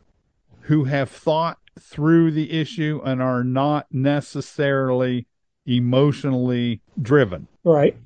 who 0.63 0.85
have 0.85 1.11
thought 1.11 1.58
through 1.81 2.33
the 2.33 2.53
issue 2.53 3.01
and 3.05 3.23
are 3.23 3.45
not 3.45 3.87
necessarily 3.91 5.27
emotionally 5.67 6.81
driven. 7.01 7.47
Right. 7.65 7.97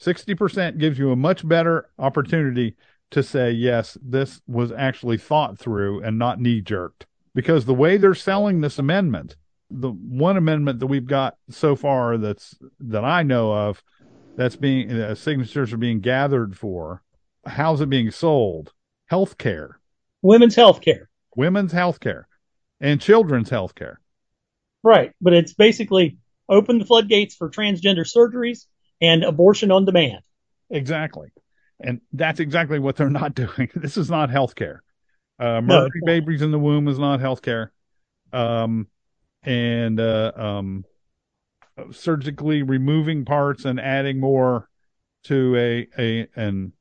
60% 0.00 0.78
gives 0.78 0.98
you 0.98 1.10
a 1.10 1.16
much 1.16 1.46
better 1.46 1.88
opportunity 1.98 2.76
to 3.10 3.22
say, 3.22 3.50
yes, 3.50 3.98
this 4.02 4.40
was 4.46 4.72
actually 4.72 5.18
thought 5.18 5.58
through 5.58 6.02
and 6.02 6.18
not 6.18 6.40
knee 6.40 6.60
jerked. 6.60 7.06
Because 7.34 7.64
the 7.64 7.74
way 7.74 7.96
they're 7.96 8.14
selling 8.14 8.60
this 8.60 8.78
amendment, 8.78 9.36
the 9.70 9.90
one 9.90 10.36
amendment 10.36 10.80
that 10.80 10.86
we've 10.86 11.06
got 11.06 11.36
so 11.48 11.76
far 11.76 12.18
that's 12.18 12.56
that 12.80 13.04
I 13.04 13.22
know 13.22 13.52
of 13.52 13.82
that's 14.36 14.56
being 14.56 14.90
uh, 14.90 15.14
signatures 15.14 15.72
are 15.72 15.78
being 15.78 16.00
gathered 16.00 16.56
for, 16.56 17.02
how's 17.46 17.80
it 17.80 17.90
being 17.90 18.10
sold? 18.10 18.72
Health 19.06 19.38
care. 19.38 19.78
Women's 20.22 20.56
health 20.56 20.80
care. 20.80 21.08
Women's 21.36 21.72
health 21.72 22.00
care 22.00 22.26
and 22.80 23.00
children's 23.00 23.50
health 23.50 23.74
care. 23.74 24.00
Right. 24.82 25.12
But 25.20 25.34
it's 25.34 25.52
basically 25.52 26.18
open 26.48 26.78
the 26.78 26.84
floodgates 26.84 27.34
for 27.34 27.50
transgender 27.50 28.06
surgeries 28.06 28.66
and 29.00 29.22
abortion 29.22 29.70
on 29.70 29.84
demand. 29.84 30.20
Exactly. 30.70 31.28
And 31.78 32.00
that's 32.12 32.40
exactly 32.40 32.78
what 32.78 32.96
they're 32.96 33.10
not 33.10 33.34
doing. 33.34 33.70
This 33.74 33.96
is 33.96 34.10
not 34.10 34.30
health 34.30 34.54
care. 34.54 34.82
Uh, 35.38 35.60
murdering 35.60 35.90
no, 36.02 36.06
babies 36.06 36.42
in 36.42 36.50
the 36.50 36.58
womb 36.58 36.88
is 36.88 36.98
not 36.98 37.20
health 37.20 37.42
care. 37.42 37.72
Um, 38.32 38.88
and, 39.42 39.98
uh, 39.98 40.32
um, 40.36 40.84
surgically 41.92 42.62
removing 42.62 43.24
parts 43.24 43.64
and 43.64 43.80
adding 43.80 44.20
more 44.20 44.68
to 45.24 45.56
a, 45.56 45.88
a, 45.98 46.28
an, 46.36 46.72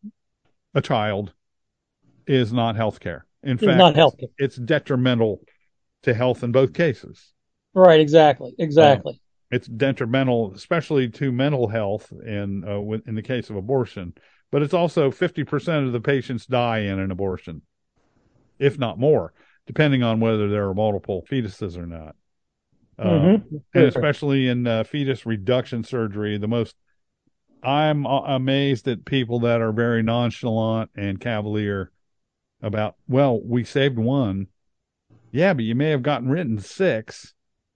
a 0.73 0.81
child 0.81 1.33
is 2.27 2.51
not 2.51 2.75
health 2.75 2.99
care. 2.99 3.25
In 3.43 3.53
it's 3.53 3.63
fact, 3.63 3.77
not 3.77 3.95
health 3.95 4.17
care. 4.19 4.29
It's 4.37 4.57
detrimental 4.57 5.39
to 6.03 6.13
health 6.13 6.43
in 6.43 6.51
both 6.51 6.73
cases. 6.73 7.33
Right. 7.73 7.99
Exactly. 7.99 8.53
Exactly. 8.57 9.13
Uh, 9.13 9.25
it's 9.51 9.67
detrimental, 9.67 10.53
especially 10.53 11.09
to 11.09 11.31
mental 11.31 11.67
health 11.67 12.11
in 12.25 12.63
uh, 12.63 12.79
in 13.07 13.15
the 13.15 13.21
case 13.21 13.49
of 13.49 13.55
abortion. 13.55 14.13
But 14.51 14.61
it's 14.61 14.73
also 14.73 15.11
fifty 15.11 15.43
percent 15.43 15.85
of 15.87 15.93
the 15.93 16.01
patients 16.01 16.45
die 16.45 16.79
in 16.79 16.99
an 16.99 17.11
abortion, 17.11 17.61
if 18.57 18.77
not 18.77 18.99
more, 18.99 19.33
depending 19.67 20.03
on 20.03 20.19
whether 20.19 20.49
there 20.49 20.67
are 20.67 20.73
multiple 20.73 21.25
fetuses 21.29 21.77
or 21.77 21.85
not. 21.85 22.15
Uh, 22.97 23.05
mm-hmm. 23.05 23.57
And 23.73 23.83
especially 23.85 24.47
in 24.47 24.67
uh, 24.67 24.83
fetus 24.83 25.25
reduction 25.25 25.83
surgery, 25.83 26.37
the 26.37 26.47
most 26.47 26.75
I'm 27.63 28.05
amazed 28.05 28.87
at 28.87 29.05
people 29.05 29.41
that 29.41 29.61
are 29.61 29.71
very 29.71 30.03
nonchalant 30.03 30.91
and 30.95 31.19
cavalier 31.19 31.91
about, 32.61 32.95
well, 33.07 33.39
we 33.41 33.63
saved 33.63 33.97
one. 33.97 34.47
Yeah, 35.31 35.53
but 35.53 35.63
you 35.63 35.75
may 35.75 35.89
have 35.91 36.01
gotten 36.01 36.29
rid 36.29 36.51
of 36.51 36.65
six. 36.65 37.33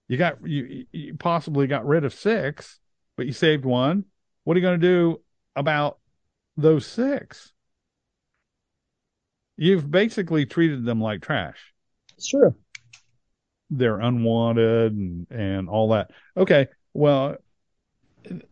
You 0.08 0.16
got 0.16 0.46
you, 0.46 0.86
you 0.92 1.14
possibly 1.14 1.66
got 1.66 1.86
rid 1.86 2.04
of 2.04 2.12
six, 2.12 2.78
but 3.16 3.26
you 3.26 3.32
saved 3.32 3.64
one. 3.64 4.04
What 4.44 4.56
are 4.56 4.60
you 4.60 4.66
going 4.66 4.80
to 4.80 4.86
do 4.86 5.20
about 5.56 5.98
those 6.56 6.86
six? 6.86 7.52
You've 9.56 9.90
basically 9.90 10.46
treated 10.46 10.84
them 10.84 11.00
like 11.00 11.22
trash. 11.22 11.72
It's 12.16 12.28
true. 12.28 12.54
They're 13.70 14.00
unwanted 14.00 14.92
and, 14.92 15.26
and 15.30 15.68
all 15.68 15.90
that. 15.90 16.10
Okay. 16.36 16.68
Well, 16.92 17.36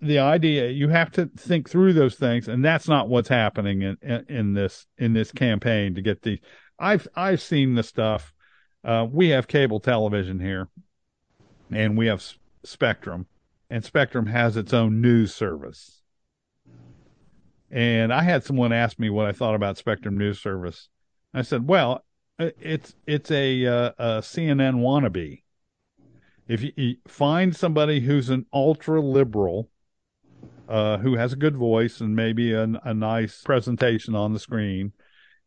the 0.01 0.19
idea 0.19 0.69
you 0.69 0.89
have 0.89 1.11
to 1.13 1.27
think 1.37 1.69
through 1.69 1.93
those 1.93 2.17
things 2.17 2.49
and 2.49 2.65
that's 2.65 2.89
not 2.89 3.09
what's 3.09 3.29
happening 3.29 3.83
in, 3.83 3.97
in, 4.03 4.25
in 4.29 4.55
this 4.55 4.87
in 4.99 5.13
this 5.13 5.33
campaign 5.33 5.95
to 5.95 6.03
get 6.03 6.21
the 6.21 6.39
i've 6.79 7.09
i've 7.15 7.41
seen 7.41 7.75
the 7.75 7.83
stuff 7.83 8.35
uh, 8.85 9.07
we 9.11 9.29
have 9.29 9.47
cable 9.49 9.81
television 9.81 10.41
here 10.41 10.69
and 11.71 11.97
we 11.97 12.07
have 12.07 12.25
spectrum 12.65 13.27
and 13.71 13.85
spectrum 13.85 14.27
has 14.27 14.57
its 14.57 14.73
own 14.73 15.01
news 15.01 15.35
service. 15.35 16.03
And 17.71 18.13
i 18.13 18.23
had 18.23 18.45
someone 18.45 18.73
ask 18.73 18.99
me 18.99 19.09
what 19.09 19.27
i 19.27 19.33
thought 19.33 19.55
about 19.55 19.79
spectrum 19.79 20.19
news 20.19 20.41
service. 20.41 20.89
I 21.33 21.43
said 21.43 21.67
well 21.67 22.05
it's 22.39 22.95
it's 23.07 23.31
a, 23.31 23.67
uh, 23.67 23.91
a 23.99 24.07
cnn 24.21 24.77
wannabe. 24.77 25.43
If 26.49 26.63
you, 26.63 26.73
you, 26.77 26.97
find 27.07 27.55
somebody 27.55 28.01
who's 28.01 28.29
an 28.29 28.47
ultra 28.53 29.01
liberal, 29.01 29.71
uh, 30.69 30.99
who 30.99 31.15
has 31.15 31.33
a 31.33 31.37
good 31.37 31.57
voice 31.57 32.01
and 32.01 32.17
maybe 32.17 32.53
a, 32.53 32.65
a 32.85 32.93
nice 32.93 33.43
presentation 33.43 34.15
on 34.15 34.33
the 34.33 34.41
screen, 34.41 34.93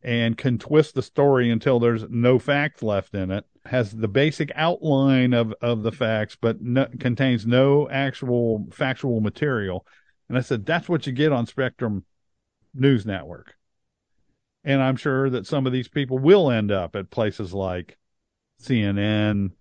and 0.02 0.36
can 0.36 0.58
twist 0.58 0.94
the 0.94 1.02
story 1.02 1.50
until 1.50 1.80
there's 1.80 2.04
no 2.08 2.38
facts 2.38 2.82
left 2.82 3.14
in 3.14 3.30
it, 3.30 3.44
has 3.64 3.92
the 3.92 4.08
basic 4.08 4.52
outline 4.54 5.32
of, 5.32 5.52
of 5.60 5.82
the 5.82 5.92
facts, 5.92 6.36
but 6.40 6.60
no, 6.60 6.86
contains 7.00 7.46
no 7.46 7.88
actual 7.88 8.66
factual 8.72 9.20
material. 9.20 9.86
And 10.28 10.38
I 10.38 10.40
said, 10.40 10.66
that's 10.66 10.88
what 10.88 11.06
you 11.06 11.12
get 11.12 11.32
on 11.32 11.46
Spectrum 11.46 12.04
News 12.74 13.06
Network. 13.06 13.54
And 14.64 14.82
I'm 14.82 14.96
sure 14.96 15.30
that 15.30 15.46
some 15.46 15.66
of 15.66 15.72
these 15.72 15.88
people 15.88 16.18
will 16.18 16.50
end 16.50 16.72
up 16.72 16.96
at 16.96 17.10
places 17.10 17.54
like 17.54 17.96
CNN, 18.60 19.52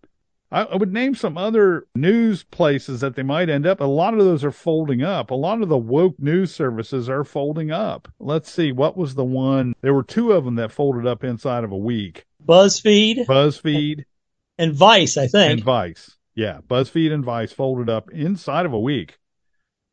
I, 0.51 0.63
I 0.63 0.75
would 0.75 0.93
name 0.93 1.15
some 1.15 1.37
other 1.37 1.87
news 1.95 2.43
places 2.43 3.01
that 3.01 3.15
they 3.15 3.23
might 3.23 3.49
end 3.49 3.65
up. 3.65 3.79
A 3.79 3.85
lot 3.85 4.13
of 4.13 4.19
those 4.19 4.43
are 4.43 4.51
folding 4.51 5.01
up. 5.01 5.31
A 5.31 5.35
lot 5.35 5.61
of 5.61 5.69
the 5.69 5.77
woke 5.77 6.19
news 6.19 6.53
services 6.53 7.09
are 7.09 7.23
folding 7.23 7.71
up. 7.71 8.07
Let's 8.19 8.51
see, 8.51 8.71
what 8.71 8.97
was 8.97 9.15
the 9.15 9.25
one? 9.25 9.73
There 9.81 9.93
were 9.93 10.03
two 10.03 10.31
of 10.31 10.45
them 10.45 10.55
that 10.55 10.71
folded 10.71 11.07
up 11.07 11.23
inside 11.23 11.63
of 11.63 11.71
a 11.71 11.77
week. 11.77 12.25
BuzzFeed. 12.45 13.25
BuzzFeed. 13.25 14.05
And 14.57 14.73
Vice, 14.73 15.17
I 15.17 15.27
think. 15.27 15.51
And 15.51 15.63
Vice. 15.63 16.15
Yeah. 16.35 16.59
BuzzFeed 16.67 17.11
and 17.11 17.25
Vice 17.25 17.51
folded 17.51 17.89
up 17.89 18.11
inside 18.11 18.65
of 18.65 18.73
a 18.73 18.79
week. 18.79 19.17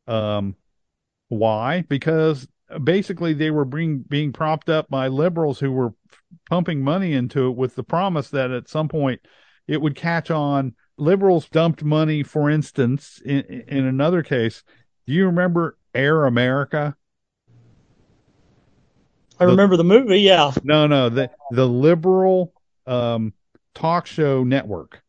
Um, 0.07 0.55
why? 1.29 1.83
Because 1.87 2.47
basically 2.83 3.33
they 3.33 3.51
were 3.51 3.65
being 3.65 4.03
being 4.07 4.31
propped 4.31 4.69
up 4.69 4.89
by 4.89 5.07
liberals 5.07 5.59
who 5.59 5.71
were 5.71 5.93
pumping 6.49 6.81
money 6.81 7.13
into 7.13 7.47
it 7.47 7.55
with 7.55 7.75
the 7.75 7.83
promise 7.83 8.29
that 8.29 8.51
at 8.51 8.69
some 8.69 8.87
point 8.87 9.21
it 9.67 9.81
would 9.81 9.95
catch 9.95 10.31
on. 10.31 10.75
Liberals 10.97 11.49
dumped 11.49 11.83
money, 11.83 12.23
for 12.23 12.49
instance, 12.49 13.21
in, 13.25 13.41
in 13.67 13.85
another 13.85 14.21
case. 14.21 14.63
Do 15.07 15.13
you 15.13 15.25
remember 15.25 15.77
Air 15.93 16.25
America? 16.25 16.95
I 19.39 19.45
the, 19.45 19.51
remember 19.51 19.77
the 19.77 19.83
movie, 19.83 20.21
yeah. 20.21 20.51
No, 20.63 20.87
no, 20.87 21.09
the 21.09 21.31
the 21.51 21.67
liberal 21.67 22.53
um, 22.85 23.33
talk 23.73 24.05
show 24.05 24.43
network. 24.43 25.01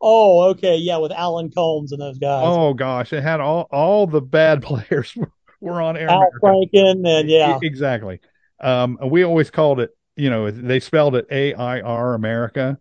Oh, 0.00 0.50
okay, 0.50 0.76
yeah, 0.76 0.96
with 0.96 1.12
Alan 1.12 1.50
Colmes 1.50 1.92
and 1.92 2.00
those 2.00 2.18
guys. 2.18 2.44
Oh 2.46 2.74
gosh, 2.74 3.12
it 3.12 3.22
had 3.22 3.40
all 3.40 3.68
all 3.70 4.06
the 4.06 4.22
bad 4.22 4.62
players 4.62 5.14
were, 5.14 5.30
were 5.60 5.82
on 5.82 5.96
Air 5.96 6.08
Al 6.08 6.22
America. 6.22 6.38
Franken 6.42 7.06
and 7.06 7.28
yeah, 7.28 7.58
exactly. 7.62 8.20
Um, 8.60 8.98
we 9.04 9.24
always 9.24 9.50
called 9.50 9.80
it, 9.80 9.90
you 10.16 10.30
know, 10.30 10.50
they 10.50 10.80
spelled 10.80 11.14
it 11.16 11.26
A 11.30 11.54
I 11.54 11.80
R 11.80 12.14
America 12.14 12.78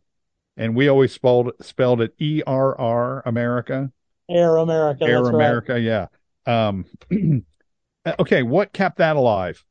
and 0.57 0.75
we 0.75 0.87
always 0.87 1.11
spelled 1.11 1.51
spelled 1.61 2.01
it 2.01 2.13
E 2.19 2.41
R 2.45 2.79
R 2.79 3.23
America. 3.25 3.91
Air 4.29 4.57
America. 4.57 5.03
Air 5.05 5.23
America, 5.23 5.73
right. 5.73 5.81
yeah. 5.81 6.07
Um, 6.45 6.85
okay, 8.19 8.43
what 8.43 8.73
kept 8.73 8.97
that 8.97 9.15
alive? 9.15 9.63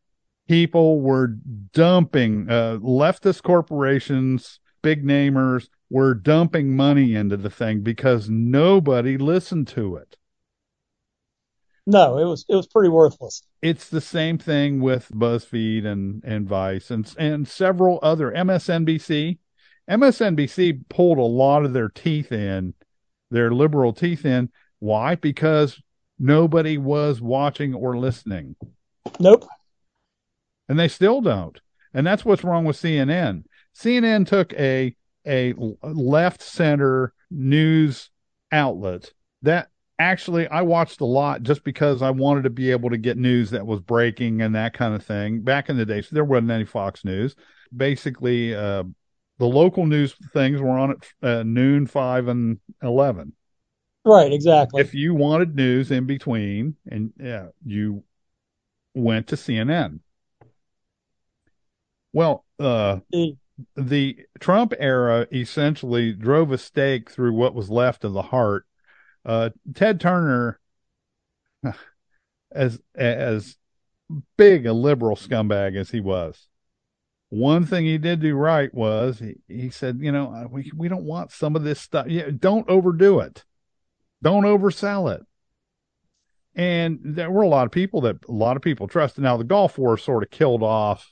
People 0.48 1.00
were 1.00 1.28
dumping 1.72 2.50
uh, 2.50 2.78
leftist 2.82 3.42
corporations 3.42 4.60
big 4.82 5.04
namers 5.04 5.68
were 5.88 6.14
dumping 6.14 6.76
money 6.76 7.14
into 7.14 7.36
the 7.36 7.50
thing 7.50 7.80
because 7.80 8.28
nobody 8.28 9.16
listened 9.16 9.68
to 9.68 9.96
it. 9.96 10.16
No, 11.86 12.18
it 12.18 12.24
was 12.24 12.44
it 12.48 12.54
was 12.54 12.66
pretty 12.68 12.90
worthless. 12.90 13.42
It's 13.60 13.88
the 13.88 14.00
same 14.00 14.38
thing 14.38 14.80
with 14.80 15.08
BuzzFeed 15.12 15.84
and 15.84 16.22
and 16.24 16.46
Vice 16.46 16.90
and 16.90 17.12
and 17.18 17.48
several 17.48 17.98
other 18.02 18.30
MSNBC. 18.30 19.38
MSNBC 19.90 20.88
pulled 20.88 21.18
a 21.18 21.22
lot 21.22 21.64
of 21.64 21.72
their 21.72 21.88
teeth 21.88 22.32
in, 22.32 22.74
their 23.30 23.50
liberal 23.50 23.92
teeth 23.92 24.24
in. 24.24 24.50
Why? 24.78 25.14
Because 25.14 25.80
nobody 26.18 26.78
was 26.78 27.20
watching 27.20 27.74
or 27.74 27.98
listening. 27.98 28.56
Nope. 29.18 29.46
And 30.68 30.78
they 30.78 30.88
still 30.88 31.20
don't. 31.20 31.60
And 31.94 32.06
that's 32.06 32.24
what's 32.24 32.44
wrong 32.44 32.64
with 32.64 32.76
CNN. 32.76 33.44
CNN 33.76 34.26
took 34.26 34.52
a 34.54 34.94
a 35.26 35.54
left 35.82 36.42
center 36.42 37.12
news 37.30 38.10
outlet 38.50 39.12
that 39.42 39.68
actually 39.98 40.48
I 40.48 40.62
watched 40.62 41.00
a 41.00 41.04
lot 41.06 41.42
just 41.42 41.62
because 41.62 42.02
I 42.02 42.10
wanted 42.10 42.42
to 42.42 42.50
be 42.50 42.70
able 42.70 42.90
to 42.90 42.96
get 42.96 43.16
news 43.16 43.50
that 43.50 43.66
was 43.66 43.80
breaking 43.80 44.42
and 44.42 44.54
that 44.54 44.74
kind 44.74 44.94
of 44.94 45.04
thing. 45.04 45.42
Back 45.42 45.68
in 45.68 45.76
the 45.76 45.86
day, 45.86 46.02
so 46.02 46.08
there 46.12 46.24
wasn't 46.24 46.50
any 46.50 46.64
Fox 46.64 47.04
News. 47.04 47.36
Basically, 47.74 48.54
uh, 48.54 48.84
the 49.42 49.48
local 49.48 49.86
news 49.86 50.14
things 50.32 50.60
were 50.60 50.78
on 50.78 50.92
at 50.92 51.28
uh, 51.28 51.42
noon, 51.42 51.88
five, 51.88 52.28
and 52.28 52.60
eleven. 52.80 53.32
Right, 54.04 54.32
exactly. 54.32 54.80
If 54.80 54.94
you 54.94 55.14
wanted 55.14 55.56
news 55.56 55.90
in 55.90 56.06
between, 56.06 56.76
and 56.88 57.12
yeah, 57.20 57.48
you 57.64 58.04
went 58.94 59.26
to 59.28 59.36
CNN. 59.36 59.98
Well, 62.12 62.44
uh, 62.60 63.00
mm. 63.12 63.36
the 63.74 64.18
Trump 64.38 64.74
era 64.78 65.26
essentially 65.32 66.12
drove 66.12 66.52
a 66.52 66.58
stake 66.58 67.10
through 67.10 67.34
what 67.34 67.52
was 67.52 67.68
left 67.68 68.04
of 68.04 68.12
the 68.12 68.22
heart 68.22 68.64
uh, 69.24 69.50
Ted 69.74 70.00
Turner, 70.00 70.60
as 72.52 72.80
as 72.94 73.56
big 74.36 74.66
a 74.66 74.72
liberal 74.72 75.16
scumbag 75.16 75.76
as 75.76 75.90
he 75.90 76.00
was, 76.00 76.46
one 77.32 77.64
thing 77.64 77.86
he 77.86 77.96
did 77.96 78.20
do 78.20 78.34
right 78.34 78.72
was 78.74 79.18
he, 79.18 79.36
he 79.48 79.70
said, 79.70 80.00
you 80.02 80.12
know, 80.12 80.30
uh, 80.34 80.46
we 80.50 80.70
we 80.76 80.86
don't 80.86 81.04
want 81.04 81.32
some 81.32 81.56
of 81.56 81.64
this 81.64 81.80
stuff. 81.80 82.06
Yeah, 82.06 82.28
don't 82.38 82.68
overdo 82.68 83.20
it. 83.20 83.42
Don't 84.20 84.42
oversell 84.42 85.14
it. 85.16 85.22
And 86.54 86.98
there 87.02 87.30
were 87.30 87.40
a 87.40 87.48
lot 87.48 87.64
of 87.64 87.72
people 87.72 88.02
that 88.02 88.16
a 88.28 88.32
lot 88.32 88.58
of 88.58 88.62
people 88.62 88.86
trusted. 88.86 89.24
Now 89.24 89.38
the 89.38 89.44
Gulf 89.44 89.78
War 89.78 89.96
sort 89.96 90.22
of 90.22 90.28
killed 90.28 90.62
off 90.62 91.10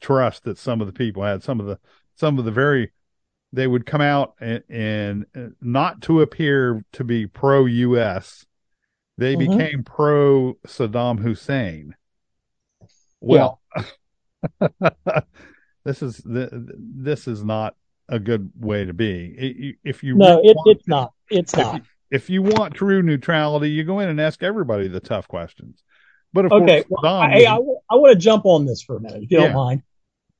trust 0.00 0.44
that 0.44 0.56
some 0.56 0.80
of 0.80 0.86
the 0.86 0.92
people 0.92 1.24
had. 1.24 1.42
Some 1.42 1.58
of 1.58 1.66
the 1.66 1.80
some 2.14 2.38
of 2.38 2.44
the 2.44 2.52
very 2.52 2.92
they 3.52 3.66
would 3.66 3.86
come 3.86 4.00
out 4.00 4.34
and, 4.40 4.62
and 4.68 5.26
uh, 5.36 5.48
not 5.60 6.00
to 6.02 6.20
appear 6.20 6.84
to 6.92 7.02
be 7.02 7.26
pro 7.26 7.64
U.S. 7.64 8.46
They 9.18 9.34
mm-hmm. 9.34 9.58
became 9.58 9.82
pro 9.82 10.58
Saddam 10.64 11.18
Hussein. 11.18 11.96
Well, 13.20 13.60
yeah. 14.60 14.90
this 15.86 16.02
is 16.02 16.16
the, 16.18 16.48
this 16.78 17.28
is 17.28 17.44
not 17.44 17.76
a 18.08 18.18
good 18.18 18.50
way 18.58 18.84
to 18.84 18.92
be. 18.92 19.76
If 19.84 20.02
you 20.02 20.16
no, 20.16 20.40
it, 20.42 20.56
want, 20.56 20.76
it's 20.76 20.88
not. 20.88 21.12
It's 21.30 21.52
if 21.54 21.58
not. 21.58 21.74
You, 21.76 21.82
if 22.10 22.30
you 22.30 22.42
want 22.42 22.74
true 22.74 23.02
neutrality, 23.02 23.70
you 23.70 23.84
go 23.84 24.00
in 24.00 24.08
and 24.08 24.20
ask 24.20 24.42
everybody 24.42 24.88
the 24.88 25.00
tough 25.00 25.28
questions. 25.28 25.82
But 26.32 26.46
of 26.46 26.52
okay, 26.52 26.82
course, 26.82 27.00
well, 27.02 27.16
I, 27.16 27.44
I, 27.48 27.54
I, 27.54 27.96
want 27.96 28.12
to 28.12 28.18
jump 28.18 28.44
on 28.44 28.66
this 28.66 28.82
for 28.82 28.96
a 28.96 29.00
minute, 29.00 29.22
if 29.22 29.30
you 29.30 29.38
yeah. 29.38 29.46
don't 29.46 29.54
mind. 29.54 29.82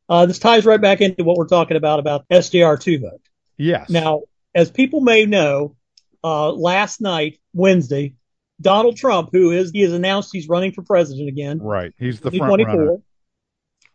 Uh, 0.09 0.27
this 0.27 0.39
ties 0.39 0.67
right 0.67 0.81
back 0.81 1.01
into 1.01 1.25
what 1.25 1.37
we're 1.37 1.49
talking 1.49 1.77
about 1.77 1.99
about 1.99 2.29
SJR 2.29 2.81
two 2.81 2.99
vote. 2.99 3.23
Yes. 3.57 3.89
Now, 3.89 4.23
as 4.55 4.71
people 4.71 5.01
may 5.01 5.27
know, 5.27 5.77
uh, 6.23 6.53
last 6.53 7.01
night, 7.01 7.39
Wednesday, 7.55 8.15
Donald 8.61 8.97
Trump, 8.97 9.31
who 9.33 9.53
is 9.53 9.71
he 9.71 9.83
has 9.83 9.93
announced 9.93 10.31
he's 10.33 10.49
running 10.49 10.73
for 10.73 10.83
president 10.83 11.29
again. 11.29 11.59
Right. 11.61 11.93
He's 11.99 12.21
the 12.21 12.31
front 12.31 12.65
runner. 12.65 12.99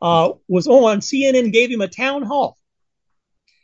Uh, 0.02 0.34
was 0.48 0.68
on 0.68 1.00
CNN, 1.00 1.54
gave 1.54 1.70
him 1.70 1.82
a 1.82 1.88
town 1.88 2.24
hall, 2.24 2.58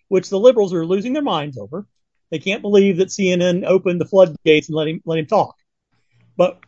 which 0.07 0.29
the 0.29 0.39
liberals 0.39 0.73
are 0.73 0.85
losing 0.85 1.13
their 1.13 1.23
minds 1.23 1.57
over. 1.57 1.87
They 2.29 2.39
can't 2.39 2.61
believe 2.61 2.97
that 2.97 3.07
CNN 3.07 3.65
opened 3.65 3.99
the 3.99 4.05
floodgates 4.05 4.67
and 4.67 4.75
let 4.75 4.87
him 4.87 5.01
let 5.05 5.19
him 5.19 5.25
talk. 5.25 5.55
But 6.35 6.59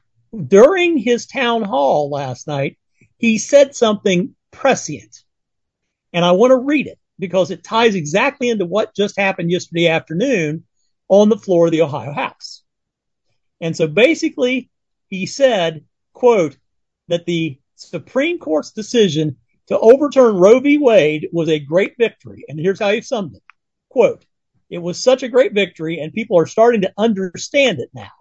during 0.47 0.97
his 0.97 1.27
town 1.27 1.63
hall 1.63 2.09
last 2.09 2.47
night, 2.47 2.77
he 3.17 3.37
said 3.37 3.75
something 3.75 4.35
prescient. 4.51 5.23
And 6.13 6.25
I 6.25 6.31
want 6.31 6.51
to 6.51 6.57
read 6.57 6.87
it 6.87 6.97
because 7.19 7.51
it 7.51 7.63
ties 7.63 7.95
exactly 7.95 8.49
into 8.49 8.65
what 8.65 8.95
just 8.95 9.19
happened 9.19 9.51
yesterday 9.51 9.87
afternoon 9.87 10.63
on 11.09 11.29
the 11.29 11.37
floor 11.37 11.65
of 11.65 11.71
the 11.71 11.81
Ohio 11.81 12.13
House. 12.13 12.63
And 13.61 13.75
so 13.75 13.87
basically 13.87 14.69
he 15.07 15.25
said, 15.25 15.83
quote, 16.13 16.57
that 17.09 17.25
the 17.25 17.59
Supreme 17.75 18.39
Court's 18.39 18.71
decision 18.71 19.37
to 19.69 19.79
overturn 19.79 20.35
Roe 20.35 20.59
v. 20.59 20.77
Wade 20.77 21.29
was 21.31 21.49
a 21.49 21.59
great 21.59 21.95
victory. 21.97 22.43
And 22.47 22.59
here's 22.59 22.79
how 22.79 22.91
he 22.91 23.01
summed 23.01 23.35
it. 23.35 23.43
Quote, 23.89 24.25
it 24.69 24.79
was 24.79 24.99
such 24.99 25.23
a 25.23 25.29
great 25.29 25.53
victory 25.53 25.99
and 25.99 26.13
people 26.13 26.37
are 26.37 26.45
starting 26.45 26.81
to 26.81 26.93
understand 26.97 27.79
it 27.79 27.89
now. 27.93 28.11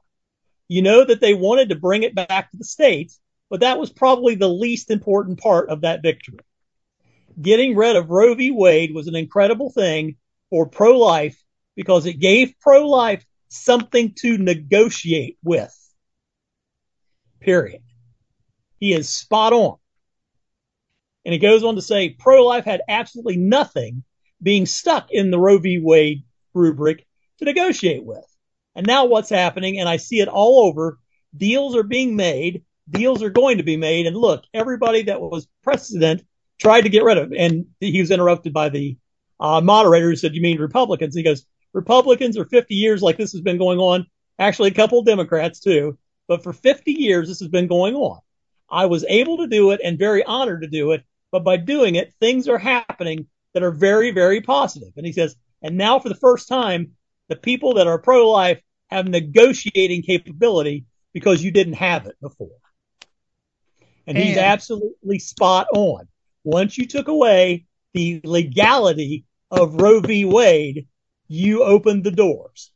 You 0.69 0.83
know 0.83 1.05
that 1.05 1.21
they 1.21 1.35
wanted 1.35 1.71
to 1.71 1.75
bring 1.75 2.03
it 2.05 2.15
back 2.15 2.51
to 2.51 2.57
the 2.57 2.65
states, 2.65 3.21
but 3.51 3.61
that 3.61 3.79
was 3.79 3.91
probably 3.91 4.35
the 4.35 4.49
least 4.49 4.91
important 4.91 5.41
part 5.41 5.69
of 5.69 5.83
that 5.83 6.03
victory 6.03 6.39
getting 7.41 7.77
rid 7.77 7.97
of 7.97 8.11
Roe 8.11 8.35
v. 8.35 8.51
Wade 8.51 8.95
was 8.95 9.07
an 9.07 9.15
incredible 9.15 9.71
thing 9.71 10.17
for 10.51 10.69
pro 10.69 10.99
life 10.99 11.41
because 11.77 12.07
it 12.07 12.15
gave 12.15 12.55
pro 12.61 12.89
life 12.89 13.25
something 13.49 14.15
to 14.19 14.39
negotiate 14.39 15.39
with. 15.43 15.75
Period. 17.41 17.83
He 18.79 18.93
is 18.93 19.09
spot 19.09 19.53
on. 19.53 19.77
And 21.29 21.35
he 21.35 21.39
goes 21.41 21.63
on 21.63 21.75
to 21.75 21.83
say 21.83 22.09
pro 22.09 22.43
life 22.43 22.65
had 22.65 22.81
absolutely 22.89 23.37
nothing 23.37 24.03
being 24.43 24.65
stuck 24.65 25.11
in 25.11 25.31
the 25.31 25.39
Roe 25.39 25.59
v. 25.59 25.79
Wade 25.79 26.25
rubric 26.55 27.07
to 27.37 27.45
negotiate 27.45 28.03
with. 28.03 28.25
And 28.75 28.87
now 28.87 29.05
what's 29.05 29.29
happening, 29.29 29.79
and 29.79 29.91
I 29.91 29.99
see 29.99 30.21
it 30.21 30.29
all 30.29 30.61
over, 30.61 30.99
deals 31.37 31.77
are 31.77 31.83
being 31.83 32.17
made, 32.17 32.65
deals 32.89 33.23
are 33.23 33.29
going 33.29 33.59
to 33.59 33.63
be 33.63 33.77
made. 33.77 34.07
And 34.07 34.17
look, 34.17 34.43
everybody 34.55 35.03
that 35.03 35.21
was 35.21 35.47
precedent 35.63 36.25
tried 36.59 36.81
to 36.81 36.89
get 36.89 37.05
rid 37.05 37.19
of. 37.19 37.31
And 37.35 37.67
he 37.79 38.01
was 38.01 38.11
interrupted 38.11 38.55
by 38.55 38.71
the 38.71 38.97
uh, 39.39 39.61
moderator 39.61 40.09
who 40.09 40.17
said, 40.17 40.35
"You 40.35 40.41
mean 40.41 40.59
Republicans?" 40.59 41.15
He 41.15 41.23
goes, 41.23 41.45
"Republicans 41.75 42.39
are 42.39 42.47
50 42.47 42.75
years 42.75 43.03
like 43.03 43.19
this 43.19 43.33
has 43.33 43.43
been 43.43 43.59
going 43.59 43.79
on. 43.79 44.07
Actually, 44.39 44.71
a 44.71 44.75
couple 44.75 45.01
of 45.01 45.05
Democrats 45.05 45.61
too, 45.61 45.99
but 46.27 46.43
for 46.43 46.55
50 46.55 46.91
years 46.91 47.29
this 47.29 47.41
has 47.41 47.49
been 47.49 47.67
going 47.67 47.97
on. 47.97 48.21
I 48.71 48.87
was 48.87 49.05
able 49.07 49.37
to 49.39 49.47
do 49.47 49.73
it 49.73 49.83
and 49.85 49.99
very 49.99 50.25
honored 50.25 50.63
to 50.63 50.69
do 50.69 50.93
it, 50.93 51.03
but 51.31 51.45
by 51.45 51.57
doing 51.57 51.95
it, 51.95 52.15
things 52.21 52.49
are 52.49 52.59
happening 52.59 53.27
that 53.55 53.63
are 53.63 53.71
very, 53.71 54.11
very 54.11 54.41
positive." 54.41 54.93
And 54.97 55.07
he 55.07 55.13
says, 55.13 55.37
"And 55.63 55.77
now 55.77 55.99
for 55.99 56.09
the 56.09 56.15
first 56.15 56.49
time, 56.49 56.97
the 57.29 57.37
people 57.37 57.75
that 57.75 57.87
are 57.87 57.99
pro-life 57.99 58.61
have 58.89 59.09
negotiating 59.09 60.03
capability 60.03 60.87
because 61.13 61.43
you 61.43 61.51
didn't 61.51 61.75
have 61.75 62.07
it 62.07 62.17
before." 62.21 62.57
And, 64.07 64.17
and 64.17 64.27
he's 64.27 64.39
absolutely 64.39 65.19
spot 65.19 65.67
on 65.75 66.09
once 66.45 66.79
you 66.79 66.87
took 66.87 67.09
away 67.09 67.67
the 67.93 68.21
legality 68.25 69.25
of 69.51 69.75
Roe 69.75 70.01
v. 70.01 70.25
Wade, 70.25 70.87
you 71.27 71.63
opened 71.63 72.05
the 72.05 72.11
doors. 72.11 72.71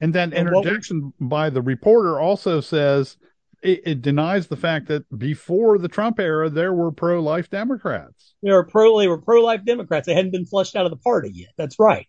And 0.00 0.12
that 0.14 0.34
and 0.34 0.48
interjection 0.48 1.12
by 1.20 1.50
the 1.50 1.62
reporter 1.62 2.20
also 2.20 2.60
says 2.60 3.16
it, 3.64 3.82
it, 3.84 4.02
denies 4.02 4.46
the 4.46 4.56
fact 4.56 4.88
that 4.88 5.18
before 5.18 5.78
the 5.78 5.88
Trump 5.88 6.20
era 6.20 6.50
there 6.50 6.72
were 6.72 6.92
pro-life 6.92 7.50
Democrats. 7.50 8.34
There 8.42 8.54
were 8.54 8.64
pro 8.64 8.98
they 8.98 9.08
were 9.08 9.18
pro-life 9.18 9.64
Democrats. 9.64 10.06
They 10.06 10.14
hadn't 10.14 10.32
been 10.32 10.46
flushed 10.46 10.76
out 10.76 10.86
of 10.86 10.90
the 10.90 10.96
party 10.98 11.30
yet. 11.32 11.50
That's 11.56 11.78
right. 11.78 12.06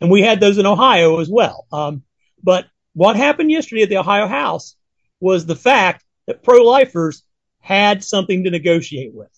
And 0.00 0.10
we 0.10 0.22
had 0.22 0.40
those 0.40 0.58
in 0.58 0.66
Ohio 0.66 1.20
as 1.20 1.28
well. 1.28 1.66
Um, 1.72 2.02
but 2.42 2.66
what 2.94 3.16
happened 3.16 3.50
yesterday 3.50 3.82
at 3.82 3.88
the 3.88 3.98
Ohio 3.98 4.26
House 4.26 4.76
was 5.20 5.46
the 5.46 5.56
fact 5.56 6.04
that 6.26 6.42
pro-lifers 6.42 7.22
had 7.60 8.02
something 8.02 8.44
to 8.44 8.50
negotiate 8.50 9.14
with 9.14 9.30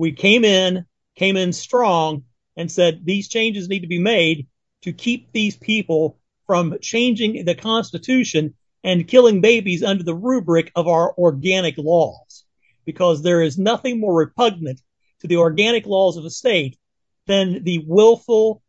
we 0.00 0.12
came 0.12 0.46
in, 0.46 0.86
came 1.14 1.36
in 1.36 1.52
strong 1.52 2.24
and 2.56 2.72
said 2.72 3.04
these 3.04 3.28
changes 3.28 3.68
need 3.68 3.80
to 3.80 3.86
be 3.86 3.98
made 3.98 4.46
to 4.80 4.94
keep 4.94 5.30
these 5.30 5.58
people 5.58 6.18
from 6.46 6.78
changing 6.80 7.44
the 7.44 7.54
Constitution 7.54 8.54
and 8.82 9.08
killing 9.08 9.40
babies 9.40 9.82
under 9.82 10.02
the 10.02 10.14
rubric 10.14 10.72
of 10.74 10.88
our 10.88 11.14
organic 11.16 11.76
laws. 11.78 12.44
Because 12.84 13.22
there 13.22 13.42
is 13.42 13.58
nothing 13.58 14.00
more 14.00 14.14
repugnant 14.14 14.80
to 15.20 15.26
the 15.26 15.36
organic 15.36 15.86
laws 15.86 16.16
of 16.16 16.24
a 16.24 16.30
state 16.30 16.78
than 17.26 17.62
the 17.62 17.84
willful 17.86 18.62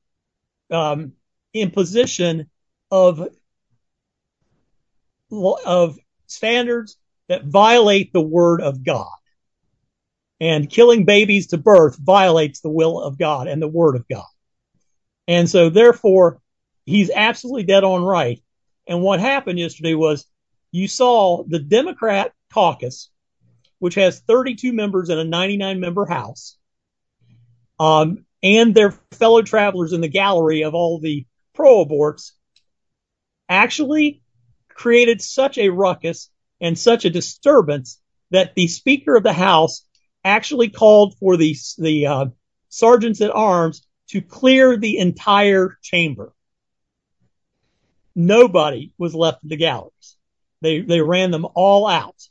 um, 0.70 1.14
imposition 1.54 2.50
of 2.92 3.28
of 5.66 5.98
standards 6.28 6.98
that 7.30 7.46
violate 7.46 8.12
the 8.12 8.22
word 8.22 8.62
of 8.62 8.84
God 8.84 9.08
and 10.42 10.70
killing 10.70 11.06
babies 11.06 11.48
to 11.48 11.58
birth 11.58 11.98
violates 11.98 12.62
the 12.62 12.70
will 12.70 13.00
of 13.00 13.18
God 13.18 13.48
and 13.48 13.62
the 13.62 13.68
word 13.68 13.96
of 13.96 14.08
God. 14.08 14.26
And 15.28 15.48
so 15.48 15.70
therefore, 15.70 16.42
he's 16.86 17.12
absolutely 17.12 17.64
dead 17.64 17.84
on 17.84 18.04
right. 18.04 18.42
And 18.88 19.02
what 19.02 19.20
happened 19.20 19.60
yesterday 19.60 19.94
was 19.94 20.26
you 20.72 20.88
saw 20.88 21.44
the 21.44 21.60
Democrat 21.60 22.34
caucus, 22.54 23.10
which 23.80 23.96
has 23.96 24.20
32 24.22 24.74
members 24.74 25.10
in 25.10 25.20
a 25.20 25.24
99 25.24 25.80
member 25.80 26.06
House, 26.06 26.58
um, 27.80 28.26
and 28.44 28.74
their 28.74 28.92
fellow 29.12 29.42
travelers 29.42 29.94
in 29.94 30.02
the 30.02 30.08
gallery 30.08 30.64
of 30.64 30.74
all 30.74 31.00
the 31.00 31.26
pro 31.54 31.86
aborts 31.86 32.32
actually 33.50 34.22
created 34.70 35.22
such 35.22 35.58
a 35.58 35.70
ruckus 35.70 36.30
and 36.60 36.78
such 36.78 37.06
a 37.06 37.10
disturbance 37.10 38.00
that 38.32 38.56
the 38.56 38.68
Speaker 38.68 39.16
of 39.16 39.24
the 39.24 39.34
House 39.34 39.86
actually 40.24 40.70
called 40.70 41.18
for 41.18 41.38
the, 41.38 41.56
the 41.78 42.08
uh, 42.08 42.26
sergeants 42.70 43.22
at 43.22 43.32
arms 43.32 43.86
to 44.10 44.22
clear 44.22 44.78
the 44.78 44.98
entire 44.98 45.78
chamber. 45.82 46.34
Nobody 48.16 48.94
was 48.98 49.16
left 49.16 49.44
in 49.44 49.50
the 49.50 49.58
galleries. 49.58 50.18
They 50.62 50.82
they 50.82 51.02
ran 51.02 51.32
them 51.32 51.48
all 51.56 51.88
out, 51.88 52.28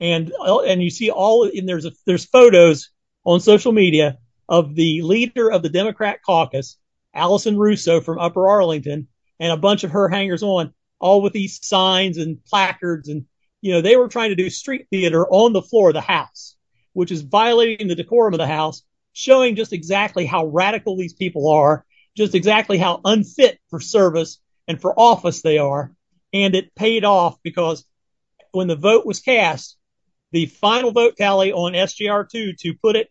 and 0.00 0.32
and 0.40 0.82
you 0.82 0.90
see 0.90 1.10
all 1.10 1.44
and 1.44 1.68
there's 1.68 1.86
a, 1.86 1.92
there's 2.06 2.26
photos 2.26 2.90
on 3.24 3.40
social 3.40 3.72
media 3.72 4.18
of 4.48 4.74
the 4.74 5.02
leader 5.02 5.50
of 5.50 5.62
the 5.62 5.68
Democrat 5.68 6.20
caucus, 6.24 6.76
Allison 7.14 7.56
Russo 7.56 8.00
from 8.00 8.18
Upper 8.18 8.48
Arlington, 8.48 9.08
and 9.40 9.52
a 9.52 9.56
bunch 9.56 9.84
of 9.84 9.92
her 9.92 10.08
hangers 10.08 10.42
on, 10.42 10.72
all 10.98 11.22
with 11.22 11.32
these 11.32 11.64
signs 11.66 12.18
and 12.18 12.44
placards, 12.44 13.08
and 13.08 13.24
you 13.60 13.72
know 13.72 13.80
they 13.80 13.96
were 13.96 14.08
trying 14.08 14.30
to 14.30 14.36
do 14.36 14.50
street 14.50 14.86
theater 14.90 15.26
on 15.28 15.52
the 15.52 15.62
floor 15.62 15.88
of 15.88 15.94
the 15.94 16.00
House, 16.00 16.56
which 16.92 17.12
is 17.12 17.22
violating 17.22 17.88
the 17.88 17.94
decorum 17.94 18.34
of 18.34 18.38
the 18.38 18.46
House, 18.46 18.82
showing 19.12 19.56
just 19.56 19.72
exactly 19.72 20.26
how 20.26 20.46
radical 20.46 20.96
these 20.96 21.14
people 21.14 21.48
are, 21.48 21.86
just 22.16 22.34
exactly 22.34 22.76
how 22.76 23.00
unfit 23.04 23.58
for 23.70 23.80
service 23.80 24.40
and 24.68 24.80
for 24.80 24.98
office 24.98 25.42
they 25.42 25.58
are. 25.58 25.92
And 26.32 26.54
it 26.54 26.74
paid 26.74 27.04
off 27.04 27.36
because 27.42 27.84
when 28.52 28.68
the 28.68 28.76
vote 28.76 29.06
was 29.06 29.20
cast, 29.20 29.76
the 30.32 30.46
final 30.46 30.92
vote 30.92 31.16
tally 31.16 31.52
on 31.52 31.72
SJR2 31.72 32.58
to 32.58 32.74
put 32.74 32.96
it, 32.96 33.08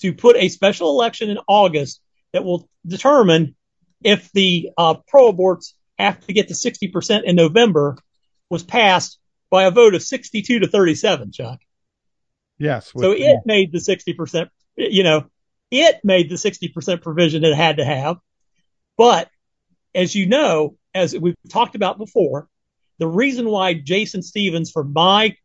to 0.00 0.12
put 0.12 0.36
a 0.36 0.48
special 0.48 0.90
election 0.90 1.30
in 1.30 1.38
August 1.46 2.00
that 2.32 2.44
will 2.44 2.68
determine 2.86 3.54
if 4.02 4.30
the 4.32 4.70
uh, 4.76 4.94
pro 5.06 5.32
aborts 5.32 5.72
have 5.98 6.24
to 6.26 6.32
get 6.32 6.48
to 6.48 6.54
60% 6.54 7.24
in 7.24 7.36
November 7.36 7.96
was 8.50 8.62
passed 8.62 9.18
by 9.50 9.64
a 9.64 9.70
vote 9.70 9.94
of 9.94 10.02
62 10.02 10.60
to 10.60 10.66
37, 10.66 11.32
Chuck. 11.32 11.60
Yes. 12.58 12.92
So 12.96 13.12
it 13.12 13.40
made 13.44 13.72
the 13.72 13.78
60%, 13.78 14.48
you 14.76 15.02
know, 15.02 15.26
it 15.70 16.00
made 16.04 16.30
the 16.30 16.36
60% 16.36 17.02
provision 17.02 17.44
it 17.44 17.54
had 17.54 17.78
to 17.78 17.84
have. 17.84 18.18
But 18.96 19.28
as 19.94 20.14
you 20.14 20.26
know, 20.26 20.76
as 20.96 21.16
we've 21.16 21.36
talked 21.50 21.74
about 21.74 21.98
before, 21.98 22.48
the 22.98 23.06
reason 23.06 23.48
why 23.48 23.74
Jason 23.74 24.22
Stephens 24.22 24.70
from 24.70 24.92
my 24.92 25.36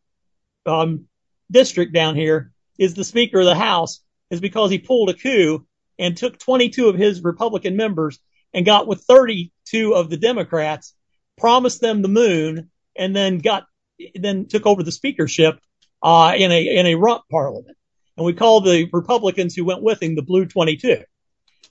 um, 0.64 1.06
district 1.50 1.92
down 1.92 2.16
here 2.16 2.52
is 2.78 2.94
the 2.94 3.04
Speaker 3.04 3.40
of 3.40 3.46
the 3.46 3.54
House 3.54 4.00
is 4.30 4.40
because 4.40 4.70
he 4.70 4.78
pulled 4.78 5.10
a 5.10 5.14
coup 5.14 5.66
and 5.98 6.16
took 6.16 6.38
22 6.38 6.88
of 6.88 6.96
his 6.96 7.22
Republican 7.22 7.76
members 7.76 8.18
and 8.54 8.64
got 8.64 8.86
with 8.86 9.02
32 9.02 9.94
of 9.94 10.08
the 10.08 10.16
Democrats, 10.16 10.94
promised 11.36 11.80
them 11.80 12.00
the 12.00 12.08
moon, 12.08 12.70
and 12.96 13.14
then 13.14 13.38
got 13.38 13.66
then 14.14 14.46
took 14.46 14.66
over 14.66 14.82
the 14.82 14.90
speakership 14.90 15.60
uh, 16.02 16.32
in 16.36 16.50
a 16.50 16.76
in 16.78 16.86
a 16.86 16.94
rump 16.94 17.22
parliament. 17.30 17.76
And 18.16 18.26
we 18.26 18.32
call 18.32 18.60
the 18.60 18.88
Republicans 18.92 19.54
who 19.54 19.64
went 19.64 19.82
with 19.82 20.02
him 20.02 20.14
the 20.14 20.22
Blue 20.22 20.46
22. 20.46 21.02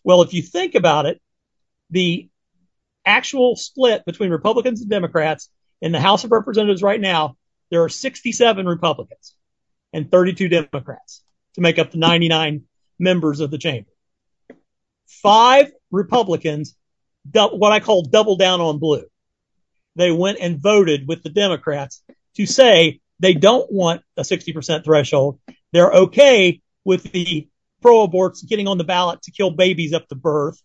Well, 0.03 0.21
if 0.21 0.33
you 0.33 0.41
think 0.41 0.75
about 0.75 1.05
it, 1.05 1.21
the 1.89 2.30
actual 3.05 3.55
split 3.55 4.05
between 4.05 4.31
Republicans 4.31 4.81
and 4.81 4.89
Democrats 4.89 5.49
in 5.81 5.91
the 5.91 5.99
House 5.99 6.23
of 6.23 6.31
Representatives 6.31 6.83
right 6.83 7.01
now, 7.01 7.35
there 7.69 7.83
are 7.83 7.89
67 7.89 8.65
Republicans 8.65 9.35
and 9.93 10.11
32 10.11 10.49
Democrats 10.49 11.23
to 11.55 11.61
make 11.61 11.79
up 11.79 11.91
the 11.91 11.97
99 11.97 12.63
members 12.99 13.39
of 13.39 13.51
the 13.51 13.57
chamber. 13.57 13.89
Five 15.07 15.71
Republicans, 15.89 16.75
what 17.33 17.71
I 17.71 17.79
call 17.79 18.03
double 18.03 18.37
down 18.37 18.61
on 18.61 18.79
blue. 18.79 19.05
They 19.95 20.11
went 20.11 20.39
and 20.39 20.61
voted 20.61 21.07
with 21.07 21.23
the 21.23 21.29
Democrats 21.29 22.01
to 22.35 22.45
say 22.45 23.01
they 23.19 23.33
don't 23.33 23.69
want 23.71 24.03
a 24.15 24.21
60% 24.21 24.85
threshold. 24.85 25.39
They're 25.73 25.91
okay 25.91 26.61
with 26.85 27.03
the 27.11 27.49
pro 27.81 28.07
aborts 28.07 28.47
getting 28.47 28.67
on 28.67 28.77
the 28.77 28.83
ballot 28.83 29.21
to 29.23 29.31
kill 29.31 29.51
babies 29.51 29.93
up 29.93 30.07
to 30.07 30.15
birth 30.15 30.61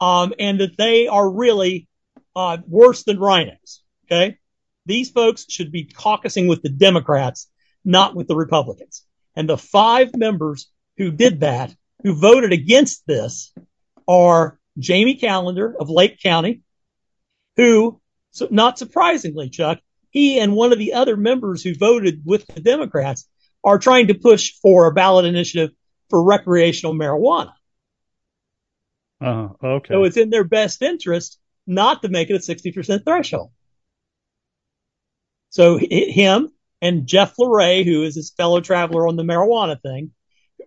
and 0.00 0.60
that 0.60 0.76
they 0.76 1.08
are 1.08 1.28
really 1.28 1.88
uh, 2.36 2.58
worse 2.66 3.04
than 3.04 3.18
RINOs. 3.18 3.80
Okay, 4.06 4.38
these 4.86 5.10
folks 5.10 5.44
should 5.48 5.72
be 5.72 5.84
caucusing 5.84 6.48
with 6.48 6.62
the 6.62 6.70
Democrats, 6.70 7.50
not 7.84 8.14
with 8.14 8.28
the 8.28 8.36
Republicans. 8.36 9.04
And 9.36 9.48
the 9.48 9.58
five 9.58 10.16
members 10.16 10.70
who 10.96 11.10
did 11.10 11.40
that, 11.40 11.74
who 12.02 12.14
voted 12.14 12.52
against 12.52 13.06
this, 13.06 13.52
are 14.06 14.58
Jamie 14.78 15.16
Callender 15.16 15.74
of 15.78 15.90
Lake 15.90 16.20
County, 16.22 16.62
who, 17.56 18.00
not 18.50 18.78
surprisingly, 18.78 19.50
Chuck, 19.50 19.80
he 20.10 20.38
and 20.40 20.54
one 20.54 20.72
of 20.72 20.78
the 20.78 20.94
other 20.94 21.16
members 21.16 21.62
who 21.62 21.74
voted 21.74 22.22
with 22.24 22.46
the 22.46 22.60
Democrats 22.60 23.28
are 23.62 23.78
trying 23.78 24.06
to 24.06 24.14
push 24.14 24.54
for 24.62 24.86
a 24.86 24.94
ballot 24.94 25.26
initiative 25.26 25.70
for 26.08 26.22
recreational 26.22 26.94
marijuana. 26.94 27.52
Uh, 29.20 29.48
okay. 29.62 29.94
So 29.94 30.04
it's 30.04 30.16
in 30.16 30.30
their 30.30 30.44
best 30.44 30.82
interest 30.82 31.38
not 31.66 32.02
to 32.02 32.08
make 32.08 32.30
it 32.30 32.34
a 32.34 32.38
60% 32.38 33.04
threshold. 33.04 33.50
So 35.50 35.78
him 35.78 36.50
and 36.80 37.06
Jeff 37.06 37.34
LaRe, 37.38 37.84
who 37.84 38.02
is 38.02 38.14
his 38.14 38.30
fellow 38.30 38.60
traveler 38.60 39.08
on 39.08 39.16
the 39.16 39.22
marijuana 39.22 39.80
thing 39.80 40.12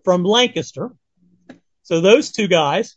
from 0.04 0.24
Lancaster. 0.24 0.92
So 1.84 2.02
those 2.02 2.32
two 2.32 2.48
guys, 2.48 2.96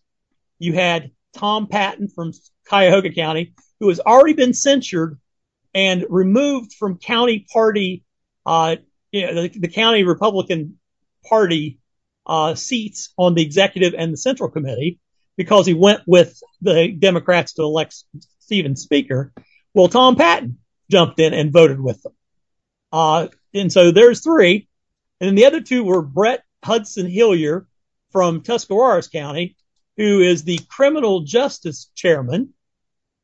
you 0.58 0.72
had 0.72 1.10
Tom 1.34 1.66
Patton 1.66 2.08
from 2.08 2.32
Cuyahoga 2.68 3.12
County, 3.12 3.54
who 3.80 3.88
has 3.88 4.00
already 4.00 4.34
been 4.34 4.54
censured 4.54 5.18
and 5.74 6.04
removed 6.08 6.72
from 6.74 6.98
county 6.98 7.46
party, 7.52 8.04
uh, 8.46 8.76
you 9.10 9.26
know, 9.26 9.42
the, 9.42 9.48
the 9.48 9.68
county 9.68 10.04
Republican 10.04 10.78
party, 11.28 11.78
uh, 12.26 12.54
seats 12.54 13.12
on 13.18 13.34
the 13.34 13.42
executive 13.42 13.94
and 13.96 14.12
the 14.12 14.16
central 14.16 14.48
committee 14.48 14.98
because 15.36 15.66
he 15.66 15.74
went 15.74 16.02
with 16.06 16.40
the 16.60 16.92
Democrats 16.92 17.54
to 17.54 17.62
elect 17.62 17.96
Stephens 18.40 18.82
Speaker. 18.82 19.32
Well, 19.72 19.88
Tom 19.88 20.16
Patton 20.16 20.58
jumped 20.90 21.18
in 21.18 21.34
and 21.34 21.52
voted 21.52 21.80
with 21.80 22.02
them. 22.02 22.12
Uh, 22.92 23.28
and 23.52 23.72
so 23.72 23.90
there's 23.90 24.20
three. 24.20 24.68
And 25.20 25.28
then 25.28 25.34
the 25.34 25.46
other 25.46 25.60
two 25.60 25.84
were 25.84 26.02
Brett 26.02 26.44
Hudson 26.62 27.06
Hillier 27.06 27.66
from 28.10 28.42
Tuscarawas 28.42 29.08
County, 29.08 29.56
who 29.96 30.20
is 30.20 30.44
the 30.44 30.60
criminal 30.68 31.20
justice 31.20 31.90
chairman 31.94 32.54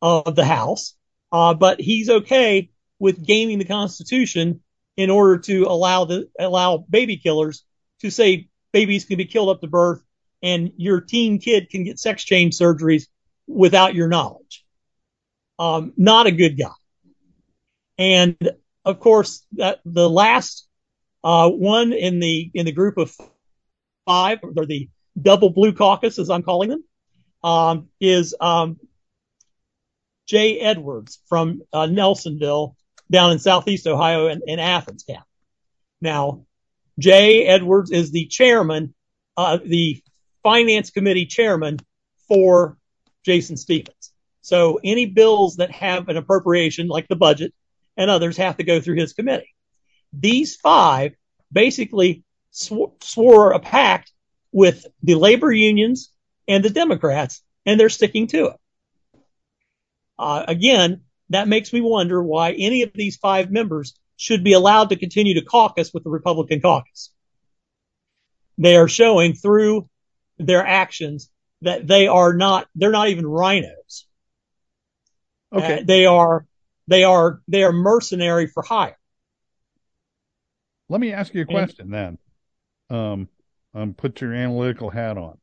of 0.03 0.35
the 0.35 0.45
House. 0.45 0.95
Uh, 1.31 1.55
but 1.55 1.81
he's 1.81 2.11
okay 2.11 2.71
with 2.99 3.25
gaming 3.25 3.59
the 3.59 3.65
Constitution 3.65 4.63
in 4.97 5.11
order 5.11 5.39
to 5.39 5.65
allow 5.65 6.05
the 6.05 6.29
allow 6.39 6.79
baby 6.79 7.17
killers 7.17 7.65
to 8.01 8.11
say 8.11 8.49
babies 8.73 9.05
can 9.05 9.17
be 9.17 9.25
killed 9.25 9.49
up 9.49 9.61
to 9.61 9.69
birth 9.69 10.03
and 10.43 10.73
your 10.77 11.01
teen 11.01 11.39
kid 11.39 11.71
can 11.71 11.85
get 11.85 11.99
sex 11.99 12.25
change 12.25 12.57
surgeries 12.57 13.07
without 13.47 13.95
your 13.95 14.09
knowledge. 14.09 14.65
Um, 15.59 15.93
not 15.97 16.27
a 16.27 16.33
good 16.33 16.59
guy. 16.59 16.73
And 17.99 18.37
of 18.85 19.01
course, 19.01 19.45
that 19.53 19.81
the 19.85 20.09
last 20.09 20.67
uh, 21.23 21.51
one 21.51 21.93
in 21.93 22.19
the 22.19 22.51
in 22.55 22.65
the 22.65 22.73
group 22.73 22.97
of 22.97 23.15
five, 24.07 24.39
or 24.43 24.65
the 24.65 24.89
double 25.21 25.51
blue 25.51 25.73
caucus, 25.73 26.19
as 26.19 26.31
I'm 26.31 26.43
calling 26.43 26.71
them, 26.71 26.85
um, 27.45 27.89
is 28.01 28.35
um, 28.41 28.79
Jay 30.27 30.59
Edwards 30.61 31.21
from 31.29 31.63
uh, 31.73 31.87
Nelsonville 31.87 32.75
down 33.11 33.33
in 33.33 33.39
southeast 33.39 33.87
Ohio 33.87 34.29
and 34.29 34.43
in 34.47 34.59
Athens 34.59 35.05
County. 35.07 35.25
Now, 36.01 36.47
Jay 36.99 37.47
Edwards 37.47 37.91
is 37.91 38.13
the 38.13 38.27
chairman, 38.27 38.95
uh, 39.37 39.59
the 39.65 40.03
finance 40.43 40.91
committee 40.91 41.27
chairman 41.27 41.79
for 42.29 42.77
Jason 43.25 43.57
Stephens. 43.57 44.13
So 44.41 44.81
any 44.83 45.07
bills 45.07 45.57
that 45.57 45.71
have 45.71 46.09
an 46.09 46.17
appropriation 46.17 46.89
like 46.89 47.09
the 47.09 47.17
budget 47.17 47.53
and 47.97 48.11
others 48.11 48.37
have 48.39 48.57
to 48.57 48.65
go 48.65 48.81
through 48.81 48.97
his 48.97 49.13
committee. 49.13 49.55
These 50.13 50.57
five 50.57 51.13
basically 51.53 52.25
sw- 52.51 52.95
swore 53.03 53.53
a 53.53 53.61
pact 53.61 54.13
with 54.53 54.87
the 55.03 55.17
labor 55.17 55.53
unions 55.53 56.11
and 56.49 56.65
the 56.65 56.71
Democrats, 56.71 57.43
and 57.67 57.79
they're 57.79 57.89
sticking 57.89 58.27
to 58.29 58.47
it. 58.47 58.57
Uh, 60.19 60.45
again, 60.49 61.03
that 61.29 61.47
makes 61.47 61.73
me 61.73 61.81
wonder 61.81 62.23
why 62.23 62.53
any 62.53 62.83
of 62.83 62.93
these 62.95 63.17
five 63.17 63.51
members 63.51 63.95
should 64.17 64.43
be 64.43 64.55
allowed 64.55 64.89
to 64.89 64.97
continue 64.97 65.35
to 65.35 65.45
caucus 65.45 65.93
with 65.93 66.05
the 66.05 66.11
Republican 66.11 66.61
caucus. 66.61 67.11
They 68.59 68.77
are 68.77 68.89
showing 68.89 69.35
through 69.35 69.90
their 70.47 70.67
actions 70.67 71.31
that 71.63 71.87
they 71.87 72.07
are 72.07 72.33
not 72.35 72.67
they're 72.75 72.91
not 72.91 73.09
even 73.09 73.25
RINOs. 73.25 74.05
Okay. 75.53 75.81
Uh, 75.81 75.83
they 75.85 76.07
are 76.07 76.47
they 76.87 77.05
are 77.05 77.41
they 77.49 77.63
are 77.63 77.73
mercenary 77.73 78.47
for 78.47 78.63
hire. 78.63 78.97
Let 80.89 81.01
me 81.01 81.13
ask 81.13 81.35
you 81.35 81.43
a 81.43 81.47
question 81.47 81.91
then. 81.91 82.19
Um, 82.89 83.29
um, 83.75 83.95
put 83.95 84.21
your 84.21 84.35
analytical 84.35 84.91
hat 84.91 85.17
on. 85.17 85.39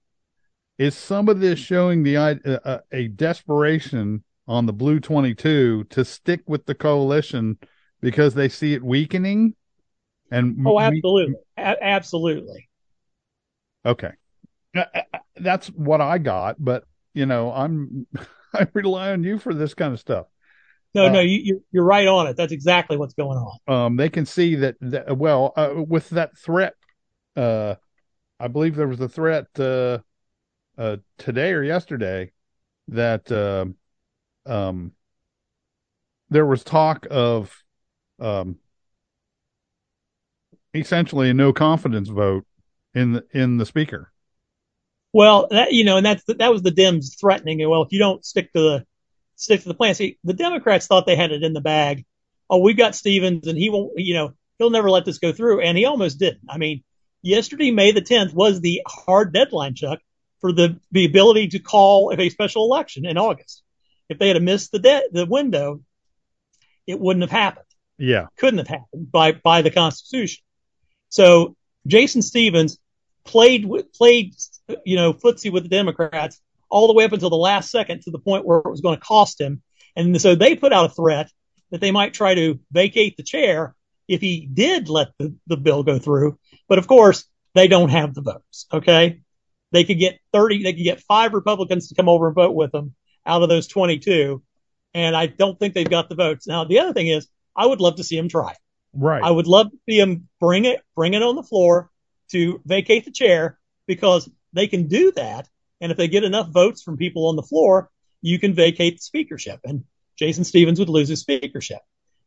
Is 0.78 0.96
some 0.96 1.30
of 1.30 1.40
this 1.40 1.58
showing 1.60 2.04
the 2.04 2.18
uh, 2.18 2.36
uh, 2.46 2.80
a 2.92 3.08
desperation 3.08 4.24
on 4.48 4.66
the 4.66 4.74
Blue 4.74 5.00
Twenty 5.00 5.34
Two 5.34 5.86
to 5.86 6.04
stick 6.04 6.42
with 6.48 6.66
the 6.66 6.76
coalition 6.76 7.58
because 8.02 8.34
they 8.34 8.50
see 8.50 8.74
it 8.74 8.84
weakening? 8.84 9.56
And 10.32 10.58
Oh, 10.66 10.76
we- 10.76 10.84
absolutely, 10.84 11.36
A- 11.58 11.84
absolutely. 11.84 12.70
Okay. 13.86 14.12
Uh, 14.76 14.84
uh, 14.94 15.20
That's 15.38 15.68
what 15.68 16.02
I 16.02 16.18
got, 16.18 16.56
but 16.60 16.86
you 17.14 17.26
know, 17.26 17.52
I'm 17.52 18.08
I 18.54 18.68
rely 18.74 19.12
on 19.12 19.24
you 19.24 19.38
for 19.40 19.54
this 19.54 19.74
kind 19.74 19.94
of 19.94 20.00
stuff. 20.00 20.28
No, 20.94 21.06
Uh, 21.06 21.10
no, 21.14 21.20
you, 21.20 21.40
you're 21.44 21.60
you're 21.72 21.84
right 21.84 22.08
on 22.08 22.28
it. 22.28 22.38
That's 22.38 22.52
exactly 22.52 22.98
what's 22.98 23.14
going 23.14 23.38
on. 23.38 23.74
Um, 23.74 23.96
they 23.98 24.10
can 24.10 24.26
see 24.26 24.56
that, 24.56 24.76
that 24.82 25.18
well, 25.18 25.54
uh, 25.56 25.74
with 25.76 26.10
that 26.12 26.38
threat, 26.38 26.74
uh, 27.36 27.76
I 28.40 28.48
believe 28.48 28.76
there 28.76 28.88
was 28.88 29.00
a 29.00 29.10
threat 29.10 29.48
uh, 29.60 30.00
uh, 30.78 30.98
today 31.18 31.54
or 31.54 31.64
yesterday 31.64 32.32
that 32.88 33.32
um, 33.32 33.76
um, 34.46 34.94
there 36.30 36.46
was 36.46 36.64
talk 36.64 37.06
of 37.10 37.64
um, 38.20 38.58
essentially 40.74 41.30
a 41.30 41.34
no 41.34 41.52
confidence 41.54 42.10
vote 42.10 42.46
in 42.94 43.14
the 43.14 43.26
in 43.32 43.58
the 43.58 43.66
speaker. 43.66 44.12
Well, 45.14 45.48
that, 45.50 45.74
you 45.74 45.84
know, 45.84 45.98
and 45.98 46.06
that's 46.06 46.24
that 46.26 46.52
was 46.52 46.62
the 46.62 46.72
Dems 46.72 47.20
threatening. 47.20 47.68
Well, 47.68 47.84
if 47.84 47.92
you 47.92 48.00
don't 48.00 48.26
stick 48.26 48.52
to 48.54 48.60
the 48.60 48.86
stick 49.36 49.62
to 49.62 49.68
the 49.68 49.74
plan, 49.74 49.96
see, 49.96 50.18
the 50.24 50.34
Democrats 50.34 50.88
thought 50.88 51.06
they 51.06 51.16
had 51.16 51.32
it 51.32 51.44
in 51.44 51.54
the 51.54 51.62
bag. 51.62 52.06
Oh, 52.50 52.60
we've 52.60 52.78
got 52.78 52.96
Stephens, 52.96 53.48
and 53.48 53.58
he 53.58 53.70
won't. 53.70 53.94
You 53.96 54.14
know, 54.16 54.34
he'll 54.58 54.70
never 54.70 54.90
let 54.90 55.06
this 55.06 55.20
go 55.20 55.32
through, 55.32 55.62
and 55.62 55.78
he 55.78 55.86
almost 55.86 56.20
didn't. 56.20 56.44
I 56.50 56.58
mean, 56.58 56.84
yesterday, 57.22 57.72
May 57.72 57.92
the 57.92 58.02
10th, 58.02 58.34
was 58.34 58.60
the 58.60 58.82
hard 58.88 59.34
deadline, 59.34 59.76
Chuck, 59.76 60.00
for 60.40 60.52
the 60.52 60.80
the 60.92 61.06
ability 61.06 61.50
to 61.50 61.60
call 61.60 62.14
a 62.18 62.30
special 62.30 62.66
election 62.66 63.06
in 63.06 63.18
August. 63.18 63.64
If 64.10 64.20
they 64.20 64.30
had 64.30 64.42
missed 64.42 64.72
the 64.72 64.80
de- 64.80 65.10
the 65.12 65.26
window, 65.26 65.82
it 66.86 67.00
wouldn't 67.00 67.24
have 67.24 67.32
happened. 67.32 67.66
Yeah, 67.98 68.28
couldn't 68.38 68.60
have 68.60 68.68
happened 68.68 69.12
by 69.12 69.32
by 69.34 69.62
the 69.62 69.72
Constitution. 69.72 70.44
So 71.10 71.56
Jason 71.86 72.22
Stephens 72.22 72.78
played 73.26 73.70
played 73.94 74.36
you 74.86 74.96
know 74.96 75.14
footsie 75.14 75.52
with 75.52 75.64
the 75.64 75.70
Democrats 75.70 76.40
all 76.70 76.88
the 76.88 76.94
way 76.94 77.06
up 77.06 77.14
until 77.14 77.30
the 77.30 77.36
last 77.36 77.72
second 77.72 78.02
to 78.02 78.12
the 78.12 78.20
point 78.20 78.46
where 78.46 78.60
it 78.60 78.70
was 78.70 78.82
going 78.82 78.98
to 78.98 79.06
cost 79.06 79.40
him. 79.40 79.62
And 79.96 80.20
so 80.22 80.36
they 80.36 80.56
put 80.56 80.74
out 80.74 80.92
a 80.92 80.94
threat 80.94 81.32
that 81.72 81.82
they 81.82 81.92
might 81.92 82.14
try 82.14 82.36
to 82.36 82.60
vacate 82.72 83.18
the 83.18 83.24
chair 83.24 83.76
if 84.08 84.22
he 84.22 84.48
did 84.52 84.90
let 84.90 85.10
the, 85.18 85.36
the 85.48 85.58
bill 85.58 85.84
go 85.84 86.00
through. 86.00 86.38
But 86.68 86.78
of 86.78 86.88
course, 86.88 87.26
they 87.56 87.68
don't 87.68 87.90
have 87.90 88.14
the 88.14 88.22
votes. 88.22 88.68
Okay. 88.72 89.22
They 89.72 89.84
could 89.84 90.00
get 90.00 90.20
30, 90.34 90.64
they 90.64 90.74
could 90.74 90.84
get 90.84 91.02
five 91.02 91.34
Republicans 91.34 91.90
to 91.90 91.96
come 91.96 92.08
over 92.08 92.28
and 92.28 92.36
vote 92.36 92.56
with 92.56 92.72
them 92.72 92.96
out 93.26 93.44
of 93.44 93.50
those 93.50 93.68
22. 93.68 94.42
And 94.94 95.16
I 95.16 95.28
don't 95.28 95.60
think 95.60 95.74
they've 95.74 95.90
got 95.90 96.10
the 96.10 96.16
votes. 96.16 96.48
Now, 96.48 96.64
the 96.64 96.80
other 96.80 96.94
thing 96.94 97.08
is, 97.08 97.28
I 97.56 97.66
would 97.66 97.82
love 97.82 97.96
to 97.96 98.04
see 98.04 98.18
him 98.18 98.30
try. 98.30 98.54
right. 98.94 99.24
I 99.24 99.32
would 99.32 99.48
love 99.48 99.72
to 99.72 99.78
see 99.90 100.00
him 100.00 100.30
bring 100.40 100.66
it, 100.66 100.82
bring 100.96 101.14
it 101.14 101.24
on 101.24 101.36
the 101.36 101.44
floor 101.44 101.90
to 102.32 102.62
vacate 102.66 103.06
the 103.06 103.12
chair 103.12 103.60
because 103.88 104.30
they 104.54 104.68
can 104.68 104.88
do 104.88 105.12
that. 105.16 105.48
And 105.82 105.92
if 105.92 105.98
they 105.98 106.08
get 106.08 106.24
enough 106.24 106.50
votes 106.50 106.82
from 106.82 106.98
people 106.98 107.28
on 107.28 107.36
the 107.36 107.44
floor, 107.44 107.90
you 108.22 108.40
can 108.40 108.54
vacate 108.54 108.98
the 108.98 109.02
speakership 109.02 109.60
and 109.64 109.84
Jason 110.18 110.44
Stephens 110.44 110.80
would 110.80 110.90
lose 110.90 111.10
his 111.10 111.22
speakership. 111.22 111.80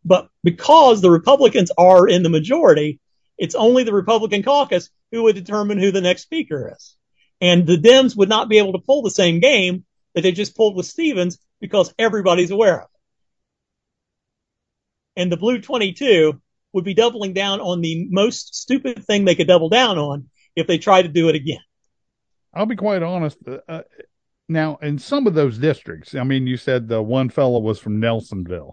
But 0.04 0.28
because 0.42 1.00
the 1.00 1.10
Republicans 1.10 1.70
are 1.76 2.08
in 2.08 2.22
the 2.22 2.28
majority, 2.28 3.00
it's 3.36 3.54
only 3.54 3.84
the 3.84 3.92
Republican 3.92 4.42
caucus 4.42 4.90
who 5.10 5.24
would 5.24 5.34
determine 5.34 5.78
who 5.78 5.90
the 5.90 6.00
next 6.00 6.22
speaker 6.22 6.72
is. 6.74 6.96
And 7.40 7.66
the 7.66 7.76
Dems 7.76 8.16
would 8.16 8.28
not 8.28 8.48
be 8.48 8.58
able 8.58 8.72
to 8.72 8.78
pull 8.78 9.02
the 9.02 9.10
same 9.10 9.40
game 9.40 9.84
that 10.14 10.22
they 10.22 10.32
just 10.32 10.56
pulled 10.56 10.76
with 10.76 10.86
Stephens 10.86 11.38
because 11.60 11.92
everybody's 11.98 12.50
aware 12.50 12.82
of 12.82 12.88
it. 12.94 13.00
And 15.20 15.32
the 15.32 15.36
Blue 15.36 15.60
22 15.60 16.40
would 16.72 16.84
be 16.84 16.94
doubling 16.94 17.32
down 17.32 17.60
on 17.60 17.80
the 17.80 18.06
most 18.10 18.54
stupid 18.54 19.04
thing 19.04 19.24
they 19.24 19.34
could 19.34 19.48
double 19.48 19.68
down 19.68 19.98
on 19.98 20.30
if 20.54 20.66
they 20.66 20.78
try 20.78 21.02
to 21.02 21.08
do 21.08 21.28
it 21.28 21.34
again. 21.34 21.60
I'll 22.54 22.66
be 22.66 22.76
quite 22.76 23.02
honest. 23.02 23.38
Uh, 23.46 23.58
uh, 23.68 23.82
now, 24.48 24.76
in 24.82 24.98
some 24.98 25.26
of 25.26 25.34
those 25.34 25.58
districts, 25.58 26.14
I 26.14 26.24
mean, 26.24 26.46
you 26.46 26.56
said 26.56 26.88
the 26.88 27.02
one 27.02 27.28
fellow 27.28 27.60
was 27.60 27.78
from 27.78 28.00
Nelsonville. 28.00 28.72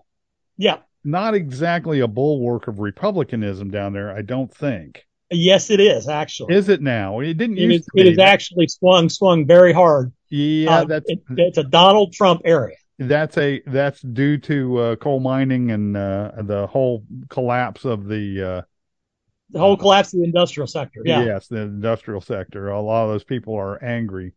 Yeah. 0.58 0.78
Not 1.04 1.36
exactly 1.36 2.00
a 2.00 2.08
bulwark 2.08 2.68
of 2.68 2.80
republicanism 2.80 3.70
down 3.70 3.94
there, 3.94 4.12
I 4.12 4.24
don't 4.24 4.54
think. 4.54 5.06
Yes, 5.30 5.70
it 5.70 5.80
is 5.80 6.08
actually. 6.10 6.56
Is 6.56 6.70
it 6.70 6.82
now? 6.82 7.20
It 7.20 7.36
didn't 7.38 7.58
It 7.58 7.62
used 7.62 7.82
is, 7.82 7.86
to 7.96 8.02
it 8.02 8.08
is 8.08 8.18
actually 8.18 8.68
swung, 8.68 9.10
swung 9.10 9.46
very 9.46 9.74
hard. 9.74 10.12
yeah, 10.30 10.80
Uh, 10.80 10.86
that's 10.86 11.06
it- 11.10 11.22
it's 11.38 11.58
a 11.58 11.64
Donald 11.64 12.14
Trump 12.14 12.42
area. 12.46 12.76
that's 13.00 13.38
a 13.38 13.62
that's 13.68 14.02
due 14.02 14.38
to 14.40 14.78
uh, 14.80 14.96
coal 14.96 15.20
mining 15.20 15.70
and 15.72 15.96
uh, 15.96 16.32
the 16.42 16.66
whole 16.68 17.04
collapse 17.30 17.86
of 17.86 18.08
the 18.08 18.42
uh, 18.42 18.62
The 19.50 19.60
whole 19.60 19.78
collapse 19.78 20.14
of 20.14 20.20
the 20.20 20.26
industrial 20.26 20.68
sector. 20.68 21.02
Yeah. 21.06 21.24
yes, 21.24 21.48
the 21.48 21.62
industrial 21.62 22.22
sector. 22.22 22.70
A 22.70 22.82
lot 22.82 23.06
of 23.06 23.12
those 23.12 23.24
people 23.24 23.56
are 23.56 23.82
angry 23.84 24.34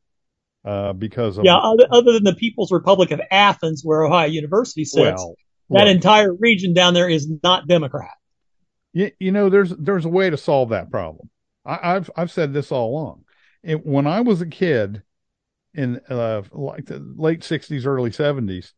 uh, 0.65 0.93
because 0.93 1.37
of 1.37 1.45
Yeah. 1.45 1.57
Other, 1.57 1.87
other 1.91 2.13
than 2.13 2.25
the 2.25 2.35
People's 2.35 2.71
Republic 2.71 3.11
of 3.11 3.21
Athens, 3.31 3.83
where 3.85 4.05
Ohio 4.05 4.29
University 4.29 4.85
sits, 4.85 5.21
well, 5.21 5.35
that 5.71 5.89
entire 5.89 6.33
region 6.33 6.75
down 6.75 6.95
there 6.95 7.09
is 7.09 7.31
not 7.43 7.67
Democrat. 7.67 8.11
You, 8.93 9.11
you 9.19 9.33
know, 9.33 9.49
there's 9.49 9.71
there's 9.71 10.05
a 10.05 10.09
way 10.09 10.31
to 10.31 10.37
solve 10.37 10.71
that 10.71 10.91
problem. 10.91 11.31
I, 11.65 11.97
I've 11.97 12.11
I've 12.17 12.31
said 12.31 12.53
this 12.53 12.73
all 12.73 12.91
along. 12.91 13.25
It, 13.63 13.85
when 13.87 14.07
I 14.07 14.21
was 14.21 14.41
a 14.41 14.47
kid, 14.47 15.03
in 15.75 16.01
uh, 16.09 16.43
like 16.53 16.87
the 16.87 16.99
late 17.17 17.41
'60s, 17.41 17.87
early 17.87 18.11
'70s, 18.11 18.73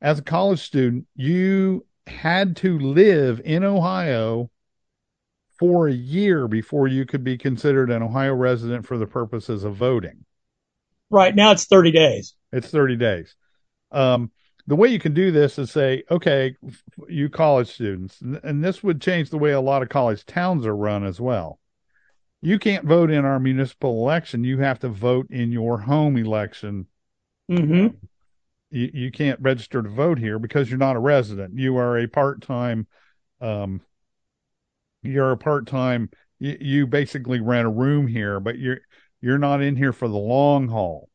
as 0.00 0.18
a 0.18 0.22
college 0.22 0.60
student, 0.60 1.06
you 1.14 1.86
had 2.06 2.56
to 2.56 2.78
live 2.78 3.40
in 3.44 3.64
Ohio 3.64 4.50
for 5.58 5.88
a 5.88 5.92
year 5.92 6.46
before 6.46 6.86
you 6.86 7.04
could 7.04 7.24
be 7.24 7.36
considered 7.36 7.90
an 7.90 8.02
Ohio 8.02 8.34
resident 8.34 8.86
for 8.86 8.96
the 8.96 9.06
purposes 9.06 9.64
of 9.64 9.74
voting. 9.74 10.24
Right 11.10 11.34
now, 11.34 11.50
it's 11.52 11.64
30 11.64 11.90
days. 11.90 12.34
It's 12.52 12.68
30 12.68 12.96
days. 12.96 13.34
Um, 13.90 14.30
the 14.66 14.76
way 14.76 14.88
you 14.88 14.98
can 14.98 15.14
do 15.14 15.30
this 15.30 15.58
is 15.58 15.70
say, 15.70 16.04
okay, 16.10 16.54
you 17.08 17.30
college 17.30 17.72
students, 17.72 18.20
and, 18.20 18.62
this 18.62 18.82
would 18.82 19.00
change 19.00 19.30
the 19.30 19.38
way 19.38 19.52
a 19.52 19.60
lot 19.60 19.82
of 19.82 19.88
college 19.88 20.26
towns 20.26 20.66
are 20.66 20.76
run 20.76 21.04
as 21.04 21.18
well. 21.18 21.58
You 22.42 22.58
can't 22.58 22.84
vote 22.84 23.10
in 23.10 23.24
our 23.24 23.40
municipal 23.40 24.02
election. 24.02 24.44
You 24.44 24.58
have 24.58 24.78
to 24.80 24.88
vote 24.88 25.30
in 25.30 25.50
your 25.52 25.78
home 25.78 26.18
election. 26.18 26.86
hmm 27.48 27.88
You, 28.70 28.90
you 28.92 29.10
can't 29.10 29.40
register 29.40 29.82
to 29.82 29.88
vote 29.88 30.18
here 30.18 30.38
because 30.38 30.68
you're 30.68 30.78
not 30.78 30.96
a 30.96 31.00
resident. 31.00 31.58
You 31.58 31.78
are 31.78 31.98
a 31.98 32.06
part-time, 32.06 32.86
um, 33.40 33.80
you're 35.02 35.32
a 35.32 35.36
part-time, 35.36 36.10
you, 36.38 36.56
you 36.60 36.86
basically 36.86 37.40
rent 37.40 37.66
a 37.66 37.70
room 37.70 38.06
here, 38.06 38.40
but 38.40 38.58
you're, 38.58 38.80
you're 39.20 39.38
not 39.38 39.62
in 39.62 39.76
here 39.76 39.92
for 39.92 40.08
the 40.08 40.16
long 40.16 40.68
haul. 40.68 41.08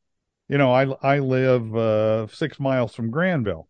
You 0.50 0.58
know, 0.58 0.72
I, 0.72 1.16
I 1.16 1.20
live, 1.20 1.76
uh, 1.76 2.28
six 2.28 2.60
miles 2.60 2.94
from 2.94 3.12
Granville. 3.12 3.68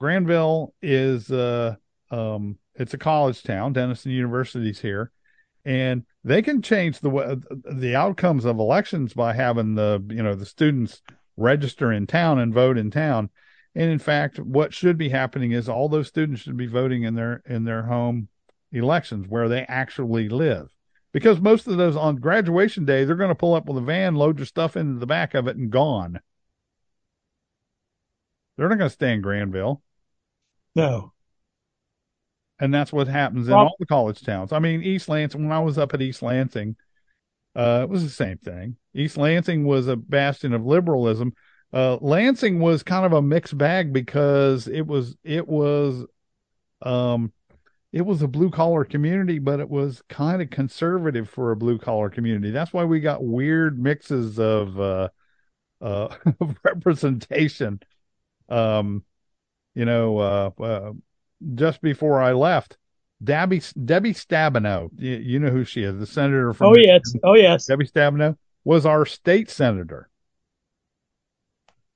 Granville 0.00 0.74
is, 0.80 1.30
uh, 1.30 1.76
um, 2.10 2.58
it's 2.74 2.94
a 2.94 2.98
college 2.98 3.42
town. 3.42 3.72
Denison 3.72 4.12
University's 4.12 4.80
here 4.80 5.12
and 5.64 6.04
they 6.24 6.42
can 6.42 6.62
change 6.62 7.00
the 7.00 7.40
the 7.64 7.96
outcomes 7.96 8.44
of 8.44 8.58
elections 8.58 9.14
by 9.14 9.32
having 9.32 9.74
the, 9.74 10.04
you 10.10 10.22
know, 10.22 10.34
the 10.34 10.46
students 10.46 11.02
register 11.36 11.92
in 11.92 12.06
town 12.06 12.38
and 12.38 12.54
vote 12.54 12.78
in 12.78 12.90
town. 12.90 13.30
And 13.74 13.90
in 13.90 13.98
fact, 13.98 14.38
what 14.38 14.74
should 14.74 14.98
be 14.98 15.08
happening 15.08 15.52
is 15.52 15.68
all 15.68 15.88
those 15.88 16.08
students 16.08 16.42
should 16.42 16.56
be 16.56 16.66
voting 16.66 17.04
in 17.04 17.14
their, 17.14 17.42
in 17.46 17.64
their 17.64 17.84
home 17.84 18.28
elections 18.72 19.26
where 19.28 19.48
they 19.48 19.62
actually 19.62 20.28
live. 20.28 20.68
Because 21.12 21.40
most 21.40 21.66
of 21.66 21.76
those 21.76 21.94
on 21.96 22.16
graduation 22.16 22.84
day 22.84 23.04
they're 23.04 23.16
going 23.16 23.28
to 23.28 23.34
pull 23.34 23.54
up 23.54 23.66
with 23.66 23.76
a 23.78 23.82
van 23.82 24.14
load 24.14 24.38
your 24.38 24.46
stuff 24.46 24.76
into 24.76 24.98
the 24.98 25.06
back 25.06 25.34
of 25.34 25.46
it 25.46 25.56
and 25.56 25.70
gone. 25.70 26.20
They're 28.56 28.68
not 28.68 28.78
going 28.78 28.88
to 28.90 28.94
stay 28.94 29.12
in 29.12 29.20
granville. 29.22 29.82
No. 30.74 31.12
and 32.58 32.72
that's 32.72 32.92
what 32.92 33.08
happens 33.08 33.46
in 33.48 33.52
Well- 33.54 33.64
all 33.64 33.76
the 33.78 33.86
college 33.86 34.22
towns. 34.22 34.52
I 34.52 34.58
mean 34.58 34.82
east 34.82 35.08
lansing 35.08 35.42
when 35.42 35.52
i 35.52 35.58
was 35.60 35.76
up 35.78 35.92
at 35.94 36.00
east 36.00 36.22
lansing 36.22 36.76
uh, 37.54 37.80
it 37.82 37.88
was 37.90 38.02
the 38.02 38.08
same 38.08 38.38
thing. 38.38 38.76
East 38.94 39.18
lansing 39.18 39.64
was 39.66 39.86
a 39.86 39.94
bastion 39.96 40.54
of 40.54 40.64
liberalism. 40.64 41.34
Uh, 41.70 41.98
lansing 42.00 42.60
was 42.60 42.82
kind 42.82 43.04
of 43.04 43.12
a 43.12 43.20
mixed 43.20 43.58
bag 43.58 43.92
because 43.92 44.68
it 44.68 44.86
was 44.86 45.16
it 45.22 45.46
was 45.46 46.06
um 46.80 47.30
it 47.92 48.06
was 48.06 48.22
a 48.22 48.28
blue 48.28 48.50
collar 48.50 48.84
community, 48.84 49.38
but 49.38 49.60
it 49.60 49.68
was 49.68 50.02
kind 50.08 50.40
of 50.40 50.48
conservative 50.48 51.28
for 51.28 51.52
a 51.52 51.56
blue 51.56 51.78
collar 51.78 52.08
community. 52.08 52.50
That's 52.50 52.72
why 52.72 52.84
we 52.84 53.00
got 53.00 53.22
weird 53.22 53.78
mixes 53.78 54.38
of 54.38 54.80
uh, 54.80 55.08
uh, 55.82 56.14
representation. 56.64 57.80
Um, 58.48 59.04
you 59.74 59.84
know, 59.84 60.18
uh, 60.18 60.50
uh, 60.60 60.92
just 61.54 61.82
before 61.82 62.20
I 62.22 62.32
left, 62.32 62.78
Debbie 63.22 63.62
Debbie 63.84 64.14
Stabenow, 64.14 64.88
you, 64.96 65.16
you, 65.16 65.38
know 65.38 65.50
who 65.50 65.64
she 65.64 65.82
is, 65.82 65.98
the 65.98 66.06
senator 66.06 66.52
from. 66.54 66.68
Oh 66.68 66.70
Michigan. 66.70 67.00
yes, 67.04 67.14
oh 67.24 67.34
yes. 67.34 67.66
Debbie 67.66 67.86
Stabenow 67.86 68.36
was 68.64 68.86
our 68.86 69.04
state 69.04 69.50
senator, 69.50 70.08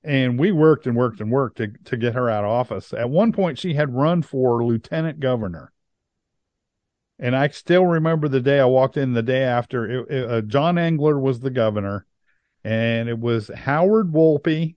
and 0.04 0.38
we 0.38 0.52
worked 0.52 0.86
and 0.86 0.94
worked 0.94 1.20
and 1.20 1.30
worked 1.30 1.56
to 1.56 1.68
to 1.86 1.96
get 1.96 2.14
her 2.14 2.28
out 2.28 2.44
of 2.44 2.50
office. 2.50 2.92
At 2.92 3.10
one 3.10 3.32
point, 3.32 3.58
she 3.58 3.74
had 3.74 3.94
run 3.94 4.22
for 4.22 4.64
lieutenant 4.64 5.20
governor. 5.20 5.72
And 7.18 7.34
I 7.34 7.48
still 7.48 7.86
remember 7.86 8.28
the 8.28 8.40
day 8.40 8.60
I 8.60 8.66
walked 8.66 8.96
in 8.96 9.14
the 9.14 9.22
day 9.22 9.42
after 9.42 9.90
it, 9.90 10.10
it, 10.10 10.30
uh, 10.30 10.40
John 10.42 10.76
Engler 10.78 11.18
was 11.18 11.40
the 11.40 11.50
governor 11.50 12.06
and 12.66 13.08
it 13.08 13.18
was 13.18 13.48
Howard 13.54 14.12
Wolpe, 14.12 14.74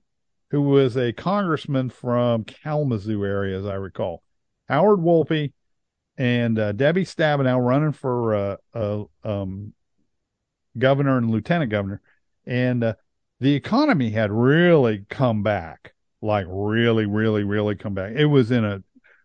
who 0.52 0.62
was 0.62 0.96
a 0.96 1.12
congressman 1.12 1.90
from 1.90 2.44
Kalamazoo 2.44 3.26
area, 3.26 3.58
as 3.58 3.66
I 3.66 3.76
recall. 3.76 4.22
Howard 4.68 5.00
Wolpe 5.00 5.52
and 6.18 6.60
uh, 6.60 6.72
Debbie 6.72 7.06
Stabenow 7.06 7.66
running 7.66 7.94
for 7.94 8.36
uh, 8.36 8.56
uh, 8.76 9.04
um, 9.24 9.74
governor 10.78 11.18
and 11.18 11.32
lieutenant 11.32 11.72
governor, 11.72 12.02
and 12.46 12.84
uh, 12.84 12.94
the 13.40 13.56
economy 13.56 14.12
had 14.12 14.32
really 14.32 15.06
come 15.10 15.42
back, 15.42 15.94
like 16.22 16.46
really, 16.48 17.08
really, 17.08 17.44
really 17.44 17.76
come 17.76 17.96
back. 17.96 18.14
It 18.16 18.26
was 18.26 18.52
in 18.52 18.64
a 18.64 18.84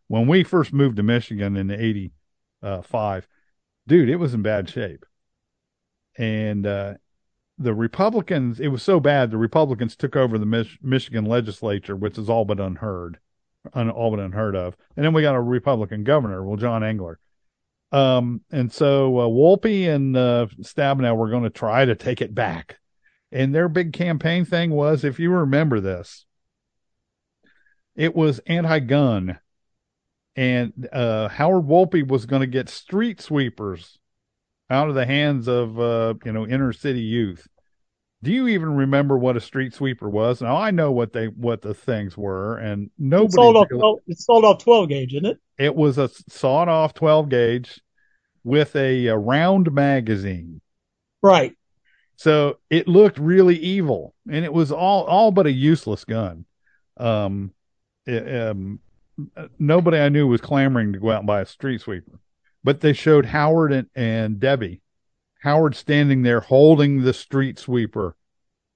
when 0.09 0.27
we 0.27 0.45
first 0.45 0.73
moved 0.73 0.97
to 0.97 1.03
Michigan 1.03 1.57
in 1.57 1.67
'85, 2.65 3.29
dude, 3.87 4.09
it 4.09 4.17
was 4.17 4.35
in 4.35 4.43
bad 4.43 4.69
shape, 4.69 5.05
and 6.17 6.67
uh, 6.67 6.95
the 7.59 7.75
Republicans, 7.75 8.59
it 8.59 8.69
was 8.69 8.83
so 8.83 8.99
bad, 8.99 9.31
the 9.31 9.37
Republicans 9.37 9.95
took 9.95 10.17
over 10.17 10.39
the 10.39 10.47
Mich- 10.47 10.79
Michigan 10.83 11.25
legislature, 11.25 11.95
which 11.95 12.19
is 12.19 12.29
all 12.29 12.45
but 12.45 12.59
unheard, 12.61 13.19
un- 13.75 13.91
all 13.91 14.11
but 14.11 14.21
unheard 14.21 14.57
of. 14.57 14.77
And 14.97 15.05
then 15.05 15.13
we 15.13 15.23
got 15.23 15.37
a 15.37 15.41
Republican 15.41 16.03
governor, 16.05 16.45
well, 16.45 16.57
John 16.57 16.83
Engler. 16.83 17.19
Um, 17.93 18.41
and 18.51 18.73
so 18.73 19.19
uh, 19.19 19.27
Wolpe 19.29 19.89
and 19.89 20.17
uh, 20.17 20.47
Stabenow 20.61 21.17
were 21.17 21.31
going 21.31 21.45
to 21.45 21.51
try 21.51 21.85
to 21.85 21.95
take 21.95 22.21
it 22.21 22.35
back. 22.35 22.79
And 23.31 23.55
their 23.55 23.69
big 23.69 23.93
campaign 23.93 24.45
thing 24.45 24.71
was, 24.71 25.05
if 25.05 25.21
you 25.21 25.31
remember 25.31 25.79
this, 25.81 26.27
it 27.95 28.17
was 28.17 28.41
anti-gun, 28.41 29.39
and 30.37 30.89
uh, 30.93 31.29
Howard 31.29 31.67
Wolpe 31.67 32.09
was 32.09 32.27
going 32.27 32.41
to 32.41 32.47
get 32.47 32.69
street 32.69 33.21
sweepers 33.21 33.99
out 34.71 34.89
of 34.89 34.95
the 34.95 35.07
hands 35.07 35.49
of 35.49 35.79
uh, 35.79 36.15
you 36.25 36.33
know 36.33 36.47
inner 36.47 36.73
city 36.73 37.01
youth. 37.01 37.47
Do 38.23 38.33
you 38.33 38.49
even 38.49 38.75
remember 38.75 39.19
what 39.19 39.37
a 39.37 39.41
street 39.41 39.75
sweeper 39.75 40.09
was? 40.09 40.41
Now 40.41 40.57
I 40.57 40.71
know 40.71 40.91
what 40.93 41.13
they 41.13 41.27
what 41.27 41.63
the 41.63 41.75
things 41.75 42.17
were, 42.17 42.57
and 42.57 42.91
nobody. 42.99 43.27
It's 43.27 43.35
sold 43.35 43.57
off. 43.57 43.67
Really, 43.71 43.97
it's 44.07 44.25
sold 44.25 44.45
off 44.45 44.63
twelve 44.63 44.89
gauge, 44.89 45.13
isn't 45.13 45.27
it? 45.27 45.39
It 45.59 45.75
was 45.75 45.99
a 45.99 46.09
sawed 46.29 46.69
off 46.69 46.95
twelve 46.95 47.29
gauge 47.29 47.81
with 48.43 48.75
a, 48.77 49.07
a 49.07 49.17
round 49.17 49.73
magazine. 49.73 50.61
Right. 51.23 51.55
So 52.17 52.59
it 52.71 52.89
looked 52.89 53.19
really 53.19 53.57
evil, 53.57 54.15
and 54.31 54.45
it 54.45 54.53
was 54.53 54.73
all 54.73 55.05
all 55.05 55.31
but 55.31 55.47
a 55.47 55.53
useless 55.53 56.05
gun. 56.05 56.47
Um, 56.97 57.53
it, 58.07 58.43
um, 58.43 58.81
nobody 59.59 59.99
I 59.99 60.09
knew 60.09 60.27
was 60.27 60.41
clamoring 60.41 60.93
to 60.93 60.99
go 60.99 61.11
out 61.11 61.19
and 61.19 61.27
buy 61.27 61.41
a 61.41 61.47
street 61.47 61.81
sweeper 61.81 62.21
but 62.65 62.81
they 62.81 62.95
showed 62.95 63.27
Howard 63.27 63.73
and, 63.73 63.89
and 63.95 64.41
Debbie. 64.41 64.81
Howard 65.43 65.77
standing 65.77 66.23
there 66.23 66.41
holding 66.41 67.03
the 67.03 67.13
street 67.13 67.59
sweeper. 67.59 68.17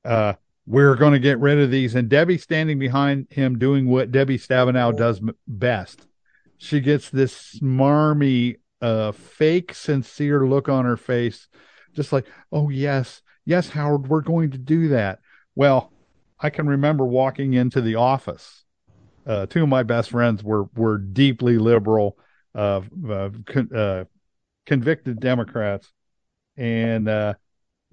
Uh, 0.05 0.35
we're 0.67 0.95
going 0.95 1.15
to 1.15 1.19
get 1.19 1.41
rid 1.41 1.59
of 1.59 1.71
these. 1.71 1.95
And 1.95 2.11
Debbie 2.11 2.37
standing 2.37 2.79
behind 2.79 3.27
him 3.31 3.59
doing 3.59 3.89
what 3.89 4.13
Debbie 4.13 4.39
Stabenow 4.39 4.95
does 4.95 5.21
best. 5.47 6.07
She 6.59 6.81
gets 6.81 7.09
this 7.09 7.59
smarmy, 7.59 8.59
uh, 8.83 9.13
fake, 9.13 9.73
sincere 9.73 10.47
look 10.47 10.69
on 10.69 10.85
her 10.85 10.99
face, 10.99 11.49
just 11.95 12.13
like, 12.13 12.27
oh, 12.53 12.69
yes, 12.69 13.23
yes, 13.47 13.71
Howard, 13.71 14.09
we're 14.09 14.21
going 14.21 14.51
to 14.51 14.59
do 14.59 14.89
that. 14.89 15.21
Well, 15.55 15.91
I 16.39 16.51
can 16.51 16.67
remember 16.67 17.07
walking 17.07 17.55
into 17.55 17.81
the 17.81 17.95
office. 17.95 18.65
Uh, 19.29 19.45
two 19.45 19.63
of 19.63 19.69
my 19.69 19.83
best 19.83 20.11
friends 20.11 20.43
were 20.43 20.65
were 20.75 20.97
deeply 20.97 21.59
liberal 21.59 22.17
of 22.55 22.89
uh, 23.09 23.29
con- 23.45 23.75
uh, 23.75 24.05
convicted 24.65 25.21
Democrats, 25.21 25.93
and 26.57 27.09
uh, 27.09 27.35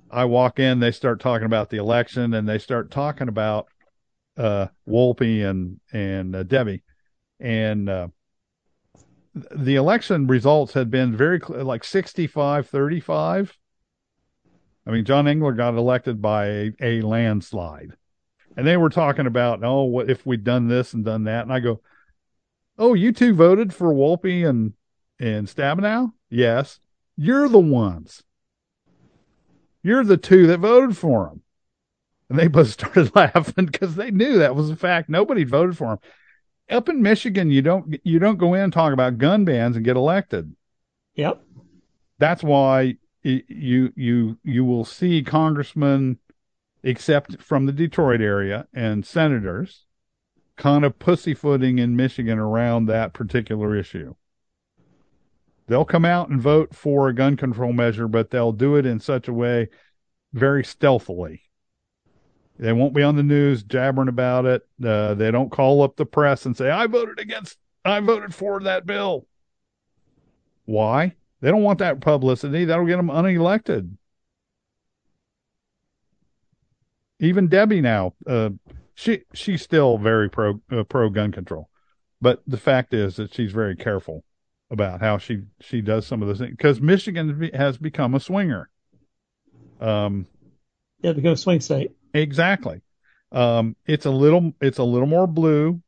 I 0.10 0.26
walk 0.26 0.60
in, 0.60 0.80
they 0.80 0.92
start 0.92 1.20
talking 1.20 1.46
about 1.46 1.70
the 1.70 1.78
election, 1.78 2.34
and 2.34 2.48
they 2.48 2.58
start 2.58 2.90
talking 2.90 3.28
about 3.28 3.68
uh, 4.38 4.68
Wolpe 4.88 5.46
and 5.48 5.82
and 5.92 6.36
uh, 6.36 6.44
Debbie, 6.44 6.84
and 7.42 7.90
uh, 7.90 8.08
the 9.56 9.76
election 9.76 10.28
results 10.28 10.74
had 10.74 10.90
been 10.90 11.16
very 11.16 11.40
cl- 11.46 11.64
like 11.66 11.84
65 11.84 12.70
35 12.70 13.58
i 14.88 14.92
mean 14.92 15.04
john 15.04 15.28
engler 15.28 15.52
got 15.52 15.74
elected 15.76 16.22
by 16.22 16.46
a, 16.46 16.72
a 16.80 17.02
landslide 17.02 17.94
and 18.56 18.66
they 18.66 18.78
were 18.78 18.90
talking 18.90 19.28
about 19.28 19.64
oh 19.64 19.84
what 19.84 20.10
if 20.10 20.26
we'd 20.26 20.44
done 20.44 20.68
this 20.68 20.94
and 20.94 21.06
done 21.06 21.26
that 21.26 21.44
and 21.44 21.54
i 21.54 21.60
go 21.60 21.80
Oh, 22.78 22.94
you 22.94 23.12
two 23.12 23.34
voted 23.34 23.74
for 23.74 23.94
Wolpe 23.94 24.48
and 24.48 24.74
and 25.20 25.48
Stabenow? 25.48 26.12
Yes. 26.30 26.80
You're 27.16 27.48
the 27.48 27.60
ones. 27.60 28.24
You're 29.82 30.04
the 30.04 30.18
two 30.18 30.48
that 30.48 30.60
voted 30.60 30.98
for 30.98 31.28
him. 31.28 31.42
And 32.30 32.38
they 32.38 32.48
both 32.48 32.70
started 32.72 33.16
laughing 33.16 33.68
because 33.68 33.96
they 33.96 34.12
knew 34.12 34.40
that 34.40 34.56
was 34.56 34.70
a 34.70 34.76
fact. 34.76 35.10
Nobody 35.10 35.44
voted 35.44 35.78
for 35.78 35.94
him. 35.94 36.00
Up 36.70 36.90
in 36.90 37.02
Michigan, 37.02 37.52
you 37.52 37.62
don't 37.62 38.00
you 38.04 38.20
don't 38.20 38.38
go 38.38 38.56
in 38.56 38.62
and 38.62 38.74
talk 38.74 38.92
about 38.92 39.20
gun 39.20 39.46
bans 39.46 39.76
and 39.76 39.86
get 39.86 39.96
elected. 39.96 40.54
Yep. 41.14 41.42
That's 42.18 42.44
why 42.44 42.98
you 43.22 43.94
you 43.96 44.38
you 44.44 44.66
will 44.66 44.84
see 44.84 45.22
congressmen, 45.22 46.18
except 46.86 47.42
from 47.42 47.66
the 47.66 47.72
Detroit 47.72 48.22
area, 48.22 48.68
and 48.72 49.06
senators 49.06 49.86
kind 50.56 50.86
of 50.86 51.00
pussyfooting 51.00 51.80
in 51.80 51.96
Michigan 51.96 52.38
around 52.38 52.86
that 52.86 53.12
particular 53.12 53.76
issue. 53.76 54.14
They'll 55.68 55.84
come 55.84 56.06
out 56.06 56.30
and 56.30 56.40
vote 56.40 56.76
for 56.76 57.10
a 57.10 57.16
gun 57.16 57.38
control 57.38 57.74
measure, 57.74 58.08
but 58.08 58.30
they'll 58.30 58.52
do 58.52 58.76
it 58.76 58.86
in 58.86 59.00
such 59.00 59.28
a 59.28 59.34
way 59.34 59.70
very 60.32 60.64
stealthily. 60.64 61.42
They 62.60 62.72
won't 62.72 62.94
be 62.94 63.04
on 63.04 63.16
the 63.16 63.24
news 63.24 63.64
jabbering 63.64 64.08
about 64.08 64.46
it. 64.46 64.62
Uh, 64.82 65.16
they 65.16 65.32
don't 65.32 65.52
call 65.52 65.82
up 65.82 65.96
the 65.96 66.06
press 66.06 66.46
and 66.46 66.56
say, 66.56 66.70
I 66.70 66.86
voted 66.86 67.20
against, 67.20 67.58
I 67.84 68.00
voted 68.00 68.34
for 68.34 68.62
that 68.62 68.86
bill. 68.86 69.26
Why? 70.66 71.16
They 71.42 71.50
don't 71.50 71.64
want 71.64 71.80
that 71.80 72.00
publicity. 72.00 72.66
That'll 72.66 72.86
get 72.86 72.98
them 72.98 73.10
unelected. 73.10 73.98
Even 77.20 77.48
Debbie 77.48 77.82
now, 77.82 78.14
uh, 78.28 78.50
she 78.94 79.22
she's 79.34 79.62
still 79.62 79.98
very 79.98 80.30
pro 80.30 80.62
uh, 80.72 80.84
pro 80.84 81.10
gun 81.10 81.32
control, 81.32 81.70
but 82.22 82.42
the 82.48 82.58
fact 82.58 82.94
is 82.94 83.16
that 83.16 83.34
she's 83.34 83.52
very 83.52 83.76
careful 83.76 84.24
about 84.70 85.00
how 85.02 85.18
she 85.18 85.44
she 85.62 85.82
does 85.82 86.06
some 86.06 86.22
of 86.22 86.28
those 86.28 86.40
things 86.40 86.52
because 86.52 86.82
Michigan 86.82 87.50
has 87.54 87.78
become 87.78 88.16
a 88.16 88.20
swinger. 88.20 88.70
Um, 89.80 90.28
yeah, 91.02 91.14
become 91.14 91.34
a 91.34 91.38
swing 91.38 91.62
state. 91.62 91.92
Exactly. 92.14 92.82
Um, 93.32 93.76
it's 93.86 94.06
a 94.06 94.12
little 94.12 94.54
it's 94.62 94.78
a 94.78 94.84
little 94.84 95.08
more 95.08 95.28
blue, 95.28 95.82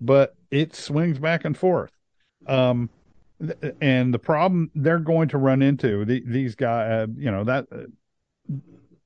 but 0.00 0.36
it 0.50 0.74
swings 0.74 1.18
back 1.18 1.44
and 1.44 1.56
forth. 1.56 1.92
Um, 2.46 2.90
th- 3.40 3.74
and 3.80 4.12
the 4.12 4.18
problem 4.18 4.70
they're 4.74 4.98
going 4.98 5.28
to 5.28 5.38
run 5.38 5.62
into 5.62 6.04
the, 6.04 6.22
these 6.26 6.54
guys, 6.54 7.08
uh, 7.08 7.12
you 7.16 7.30
know 7.30 7.44
that. 7.44 7.66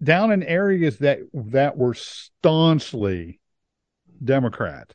Down 0.02 0.32
in 0.32 0.42
areas 0.42 0.98
that 0.98 1.20
that 1.32 1.76
were 1.76 1.94
staunchly 1.94 3.40
Democrat, 4.22 4.94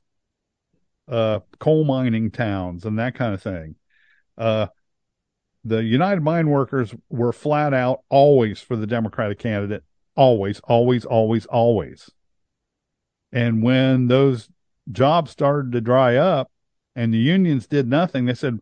uh, 1.08 1.40
coal 1.60 1.86
mining 1.86 2.32
towns, 2.32 2.86
and 2.86 3.00
that 3.00 3.16
kind 3.16 3.34
of 3.34 3.42
thing. 3.42 3.76
Uh, 4.38 4.68
the 5.64 5.84
United 5.84 6.22
Mine 6.22 6.50
Workers 6.50 6.94
were 7.10 7.34
flat 7.34 7.74
out 7.74 8.02
always 8.10 8.62
for 8.62 8.76
the 8.76 8.88
Democratic 8.88 9.40
candidate, 9.40 9.84
always, 10.16 10.60
always, 10.62 11.04
always, 11.06 11.46
always. 11.46 12.10
And 13.32 13.62
when 13.62 14.08
those 14.08 14.50
jobs 14.92 15.32
started 15.32 15.74
to 15.74 15.82
dry 15.82 16.16
up 16.16 16.52
and 16.96 17.14
the 17.14 17.18
unions 17.18 17.68
did 17.68 17.88
nothing, 17.88 18.26
they 18.26 18.34
said, 18.34 18.60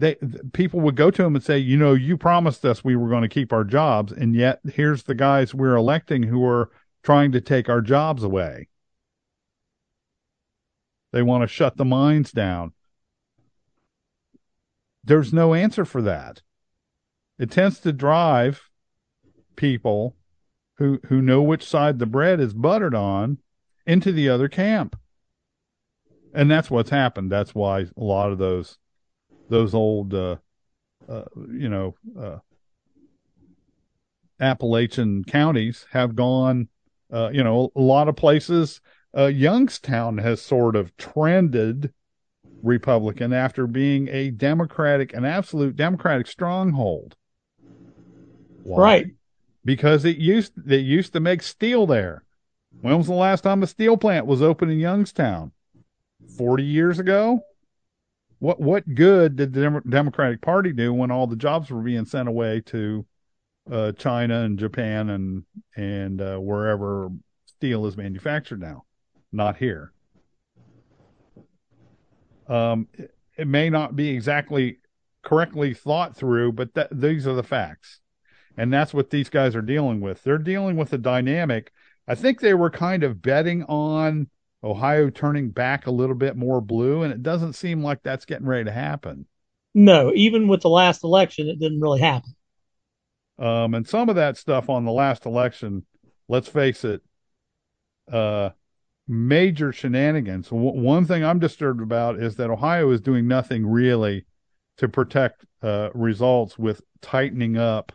they 0.00 0.16
people 0.54 0.80
would 0.80 0.96
go 0.96 1.10
to 1.10 1.22
them 1.22 1.34
and 1.34 1.44
say, 1.44 1.58
you 1.58 1.76
know, 1.76 1.92
you 1.92 2.16
promised 2.16 2.64
us 2.64 2.82
we 2.82 2.96
were 2.96 3.10
going 3.10 3.22
to 3.22 3.28
keep 3.28 3.52
our 3.52 3.64
jobs, 3.64 4.12
and 4.12 4.34
yet 4.34 4.60
here's 4.72 5.02
the 5.04 5.14
guys 5.14 5.54
we're 5.54 5.76
electing 5.76 6.22
who 6.22 6.44
are 6.44 6.70
trying 7.02 7.32
to 7.32 7.40
take 7.40 7.68
our 7.68 7.82
jobs 7.82 8.24
away. 8.24 8.68
They 11.12 11.22
want 11.22 11.42
to 11.42 11.48
shut 11.48 11.76
the 11.76 11.84
mines 11.84 12.32
down. 12.32 12.72
There's 15.04 15.32
no 15.32 15.54
answer 15.54 15.84
for 15.84 16.02
that. 16.02 16.40
It 17.38 17.50
tends 17.50 17.78
to 17.80 17.92
drive 17.92 18.62
people 19.56 20.16
who 20.78 20.98
who 21.08 21.20
know 21.20 21.42
which 21.42 21.64
side 21.64 21.98
the 21.98 22.06
bread 22.06 22.40
is 22.40 22.54
buttered 22.54 22.94
on 22.94 23.38
into 23.86 24.12
the 24.12 24.30
other 24.30 24.48
camp. 24.48 24.98
And 26.32 26.50
that's 26.50 26.70
what's 26.70 26.90
happened. 26.90 27.30
That's 27.30 27.54
why 27.54 27.80
a 27.80 27.88
lot 27.96 28.30
of 28.30 28.38
those 28.38 28.78
those 29.50 29.74
old 29.74 30.14
uh, 30.14 30.36
uh, 31.08 31.24
you 31.52 31.68
know 31.68 31.94
uh, 32.18 32.38
Appalachian 34.40 35.24
counties 35.24 35.86
have 35.90 36.16
gone 36.16 36.68
uh, 37.12 37.28
you 37.32 37.44
know 37.44 37.70
a 37.76 37.80
lot 37.80 38.08
of 38.08 38.16
places 38.16 38.80
uh, 39.16 39.26
Youngstown 39.26 40.18
has 40.18 40.40
sort 40.40 40.76
of 40.76 40.96
trended 40.96 41.92
Republican 42.62 43.32
after 43.32 43.66
being 43.66 44.08
a 44.08 44.30
Democratic, 44.30 45.14
an 45.14 45.24
absolute 45.24 45.76
Democratic 45.76 46.26
stronghold. 46.26 47.16
Why? 48.64 48.78
Right. 48.80 49.06
Because 49.64 50.04
it 50.04 50.16
used 50.16 50.52
they 50.56 50.78
used 50.78 51.12
to 51.12 51.20
make 51.20 51.42
steel 51.42 51.86
there. 51.86 52.24
When 52.80 52.96
was 52.96 53.06
the 53.06 53.14
last 53.14 53.42
time 53.42 53.62
a 53.62 53.66
steel 53.66 53.96
plant 53.96 54.26
was 54.26 54.40
open 54.40 54.70
in 54.70 54.78
Youngstown? 54.78 55.52
Forty 56.38 56.64
years 56.64 56.98
ago. 56.98 57.40
What 58.40 58.58
what 58.58 58.94
good 58.94 59.36
did 59.36 59.52
the 59.52 59.82
Democratic 59.88 60.40
Party 60.40 60.72
do 60.72 60.92
when 60.92 61.10
all 61.10 61.26
the 61.26 61.36
jobs 61.36 61.70
were 61.70 61.82
being 61.82 62.06
sent 62.06 62.28
away 62.28 62.62
to 62.66 63.06
uh, 63.70 63.92
China 63.92 64.40
and 64.40 64.58
Japan 64.58 65.10
and 65.10 65.44
and 65.76 66.20
uh, 66.20 66.38
wherever 66.38 67.10
steel 67.44 67.86
is 67.86 67.98
manufactured 67.98 68.60
now? 68.60 68.84
Not 69.30 69.58
here. 69.58 69.92
Um, 72.48 72.88
it, 72.94 73.14
it 73.36 73.46
may 73.46 73.68
not 73.68 73.94
be 73.94 74.08
exactly 74.08 74.78
correctly 75.22 75.74
thought 75.74 76.16
through, 76.16 76.52
but 76.52 76.74
th- 76.74 76.88
these 76.90 77.26
are 77.26 77.34
the 77.34 77.42
facts. 77.42 78.00
And 78.56 78.72
that's 78.72 78.94
what 78.94 79.10
these 79.10 79.28
guys 79.28 79.54
are 79.54 79.62
dealing 79.62 80.00
with. 80.00 80.22
They're 80.22 80.38
dealing 80.38 80.76
with 80.76 80.92
a 80.94 80.98
dynamic. 80.98 81.72
I 82.08 82.14
think 82.14 82.40
they 82.40 82.54
were 82.54 82.70
kind 82.70 83.04
of 83.04 83.22
betting 83.22 83.64
on 83.64 84.28
Ohio 84.62 85.10
turning 85.10 85.50
back 85.50 85.86
a 85.86 85.90
little 85.90 86.14
bit 86.14 86.36
more 86.36 86.60
blue, 86.60 87.02
and 87.02 87.12
it 87.12 87.22
doesn't 87.22 87.54
seem 87.54 87.82
like 87.82 88.02
that's 88.02 88.24
getting 88.24 88.46
ready 88.46 88.64
to 88.64 88.72
happen. 88.72 89.26
No, 89.74 90.12
even 90.14 90.48
with 90.48 90.62
the 90.62 90.68
last 90.68 91.04
election, 91.04 91.48
it 91.48 91.58
didn't 91.58 91.80
really 91.80 92.00
happen. 92.00 92.34
Um, 93.38 93.74
and 93.74 93.88
some 93.88 94.08
of 94.08 94.16
that 94.16 94.36
stuff 94.36 94.68
on 94.68 94.84
the 94.84 94.92
last 94.92 95.24
election, 95.24 95.86
let's 96.28 96.48
face 96.48 96.84
it, 96.84 97.02
uh, 98.12 98.50
major 99.08 99.72
shenanigans. 99.72 100.48
W- 100.50 100.78
one 100.80 101.06
thing 101.06 101.24
I'm 101.24 101.38
disturbed 101.38 101.80
about 101.80 102.20
is 102.22 102.36
that 102.36 102.50
Ohio 102.50 102.90
is 102.90 103.00
doing 103.00 103.26
nothing 103.26 103.66
really 103.66 104.26
to 104.76 104.88
protect 104.88 105.46
uh, 105.62 105.90
results 105.94 106.58
with 106.58 106.82
tightening 107.00 107.56
up 107.56 107.92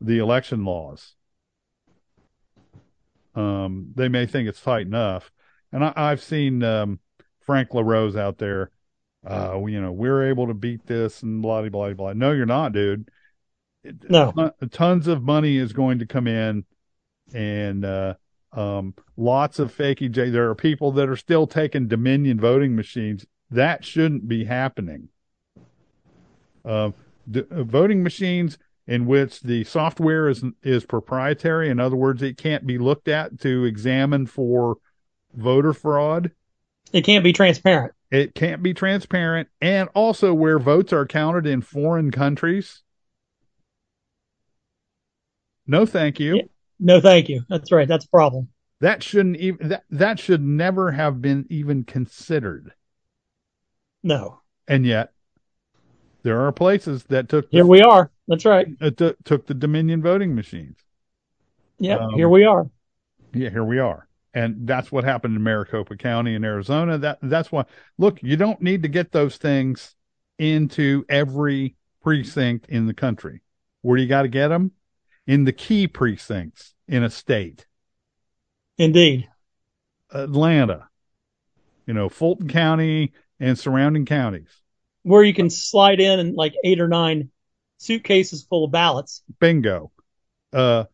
the 0.00 0.18
election 0.18 0.64
laws. 0.64 1.14
Um, 3.34 3.92
they 3.94 4.08
may 4.08 4.26
think 4.26 4.48
it's 4.48 4.60
tight 4.60 4.86
enough, 4.86 5.30
and 5.72 5.84
I, 5.84 6.10
have 6.10 6.22
seen 6.22 6.62
um, 6.62 7.00
Frank 7.40 7.74
LaRose 7.74 8.16
out 8.16 8.38
there. 8.38 8.70
Uh, 9.26 9.64
you 9.66 9.80
know, 9.80 9.90
we're 9.90 10.28
able 10.28 10.46
to 10.46 10.54
beat 10.54 10.86
this 10.86 11.22
and 11.22 11.42
blah 11.42 11.68
blah 11.68 11.92
blah. 11.92 12.12
No, 12.12 12.32
you're 12.32 12.46
not, 12.46 12.72
dude. 12.72 13.08
No, 14.08 14.52
tons 14.70 15.06
of 15.06 15.22
money 15.22 15.56
is 15.56 15.72
going 15.72 15.98
to 15.98 16.06
come 16.06 16.26
in, 16.26 16.64
and 17.32 17.84
uh, 17.84 18.14
um, 18.52 18.94
lots 19.16 19.58
of 19.58 19.76
fakey 19.76 20.10
J. 20.10 20.30
There 20.30 20.48
are 20.48 20.54
people 20.54 20.92
that 20.92 21.08
are 21.08 21.16
still 21.16 21.46
taking 21.46 21.88
Dominion 21.88 22.40
voting 22.40 22.76
machines. 22.76 23.26
That 23.50 23.84
shouldn't 23.84 24.28
be 24.28 24.44
happening. 24.44 25.08
Uh, 26.64 26.90
d- 27.30 27.44
voting 27.50 28.02
machines 28.02 28.58
in 28.86 29.06
which 29.06 29.40
the 29.40 29.64
software 29.64 30.28
is 30.28 30.44
is 30.62 30.84
proprietary. 30.84 31.68
In 31.68 31.80
other 31.80 31.96
words, 31.96 32.22
it 32.22 32.36
can't 32.36 32.66
be 32.66 32.78
looked 32.78 33.08
at 33.08 33.40
to 33.40 33.64
examine 33.64 34.26
for 34.26 34.78
voter 35.36 35.72
fraud. 35.72 36.32
It 36.92 37.02
can't 37.02 37.24
be 37.24 37.32
transparent. 37.32 37.92
It 38.10 38.34
can't 38.34 38.62
be 38.62 38.72
transparent, 38.72 39.48
and 39.60 39.88
also 39.94 40.32
where 40.32 40.58
votes 40.58 40.92
are 40.92 41.06
counted 41.06 41.46
in 41.46 41.60
foreign 41.60 42.10
countries. 42.10 42.82
No, 45.66 45.84
thank 45.86 46.20
you. 46.20 46.36
Yeah. 46.36 46.42
No, 46.78 47.00
thank 47.00 47.28
you. 47.28 47.42
That's 47.48 47.72
right. 47.72 47.88
That's 47.88 48.04
a 48.04 48.08
problem. 48.08 48.48
That 48.80 49.02
shouldn't 49.02 49.36
even 49.38 49.70
that 49.70 49.84
that 49.90 50.20
should 50.20 50.42
never 50.42 50.92
have 50.92 51.20
been 51.20 51.46
even 51.48 51.84
considered. 51.84 52.74
No. 54.02 54.40
And 54.68 54.84
yet, 54.84 55.12
there 56.22 56.40
are 56.42 56.52
places 56.52 57.04
that 57.04 57.28
took. 57.28 57.50
The, 57.50 57.58
here 57.58 57.66
we 57.66 57.80
are. 57.80 58.10
That's 58.28 58.44
right. 58.44 58.66
Uh, 58.80 58.90
t- 58.90 59.14
took 59.24 59.46
the 59.46 59.54
Dominion 59.54 60.02
voting 60.02 60.34
machines. 60.34 60.76
Yeah, 61.78 61.96
um, 61.96 62.14
here 62.14 62.28
we 62.28 62.44
are. 62.44 62.68
Yeah, 63.32 63.50
here 63.50 63.64
we 63.64 63.78
are. 63.78 64.05
And 64.36 64.66
that's 64.66 64.92
what 64.92 65.04
happened 65.04 65.34
in 65.34 65.42
Maricopa 65.42 65.96
County 65.96 66.34
in 66.34 66.44
Arizona. 66.44 66.98
That 66.98 67.18
that's 67.22 67.50
why. 67.50 67.64
Look, 67.96 68.22
you 68.22 68.36
don't 68.36 68.60
need 68.60 68.82
to 68.82 68.88
get 68.88 69.10
those 69.10 69.36
things 69.36 69.96
into 70.38 71.04
every 71.08 71.74
precinct 72.02 72.68
in 72.68 72.86
the 72.86 72.94
country. 72.94 73.40
Where 73.82 73.96
do 73.96 74.02
you 74.02 74.08
got 74.08 74.22
to 74.22 74.28
get 74.28 74.48
them? 74.48 74.72
in 75.26 75.44
the 75.44 75.52
key 75.52 75.88
precincts 75.88 76.74
in 76.88 77.02
a 77.02 77.10
state. 77.10 77.66
Indeed. 78.78 79.28
Atlanta, 80.12 80.88
you 81.86 81.94
know, 81.94 82.08
Fulton 82.08 82.48
County 82.48 83.12
and 83.40 83.58
surrounding 83.58 84.06
counties. 84.06 84.48
Where 85.02 85.22
you 85.22 85.34
can 85.34 85.50
slide 85.50 86.00
in 86.00 86.34
like 86.34 86.54
eight 86.64 86.80
or 86.80 86.88
nine 86.88 87.30
suitcases 87.78 88.44
full 88.44 88.64
of 88.64 88.70
ballots. 88.70 89.22
Bingo. 89.40 89.90
Uh, 90.52 90.84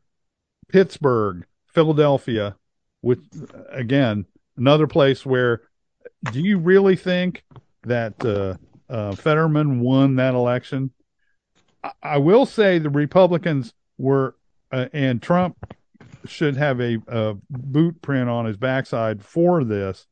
Pittsburgh, 0.69 1.47
Philadelphia, 1.67 2.57
which 3.03 3.21
again, 3.71 4.25
another 4.57 4.87
place 4.87 5.27
where 5.27 5.61
do 6.33 6.41
you 6.41 6.59
really 6.59 6.97
think 6.97 7.45
that 7.83 8.25
uh, 8.25 8.57
uh, 8.93 9.15
Fetterman 9.15 9.81
won 9.81 10.17
that 10.17 10.35
election? 10.35 10.91
I, 11.85 11.91
I 12.03 12.17
will 12.19 12.47
say 12.47 12.79
the 12.79 12.91
Republicans 12.91 13.75
were 13.99 14.37
uh, 14.71 14.87
and 14.93 15.21
Trump 15.21 15.57
should 16.25 16.57
have 16.57 16.81
a, 16.81 16.99
a, 17.09 17.35
boot 17.51 18.01
print 18.01 18.31
on 18.31 18.47
his 18.47 18.57
backside 18.57 19.23
for 19.23 19.65
this. 19.65 20.07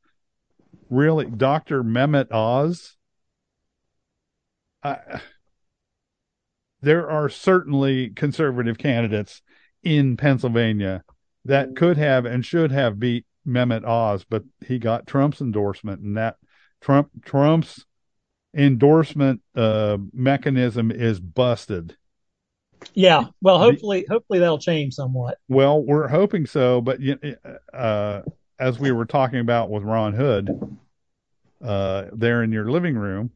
Really, 0.91 1.26
Dr. 1.26 1.82
Mehmet 1.82 2.30
Oz. 2.32 2.97
I, 4.82 5.20
there 6.82 7.09
are 7.09 7.28
certainly 7.28 8.11
conservative 8.11 8.76
candidates 8.76 9.43
in 9.82 10.16
Pennsylvania 10.16 11.05
that 11.45 11.76
could 11.76 11.97
have 11.97 12.24
and 12.24 12.45
should 12.45 12.70
have 12.70 12.99
beat 13.01 13.24
Mehmet 13.47 13.84
Oz, 13.84 14.24
but 14.28 14.45
he 14.66 14.78
got 14.78 15.07
Trump's 15.07 15.41
endorsement, 15.41 16.01
and 16.01 16.16
that 16.16 16.36
Trump 16.80 17.11
Trump's 17.24 17.86
endorsement 18.55 19.41
uh, 19.55 19.99
mechanism 20.12 20.91
is 20.91 21.20
busted. 21.20 21.97
Yeah. 22.95 23.26
Well, 23.43 23.59
hopefully, 23.59 24.07
hopefully 24.09 24.38
that'll 24.38 24.59
change 24.59 24.95
somewhat. 24.95 25.38
Well, 25.49 25.82
we're 25.82 26.09
hoping 26.09 26.47
so, 26.47 26.80
but 26.80 26.99
uh, 27.72 28.22
as 28.59 28.78
we 28.78 28.91
were 28.91 29.05
talking 29.05 29.41
about 29.41 29.70
with 29.70 29.82
Ron 29.82 30.14
Hood, 30.14 30.78
uh, 31.62 32.07
there 32.12 32.43
in 32.43 32.53
your 32.53 32.70
living 32.70 32.97
room, 32.97 33.30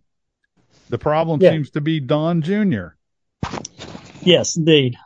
the 0.89 0.99
problem 0.99 1.41
yeah. 1.41 1.51
seems 1.51 1.71
to 1.71 1.81
be 1.81 2.01
Don 2.01 2.43
Jr. 2.43 2.89
Yes, 4.23 4.57
indeed. 4.57 4.97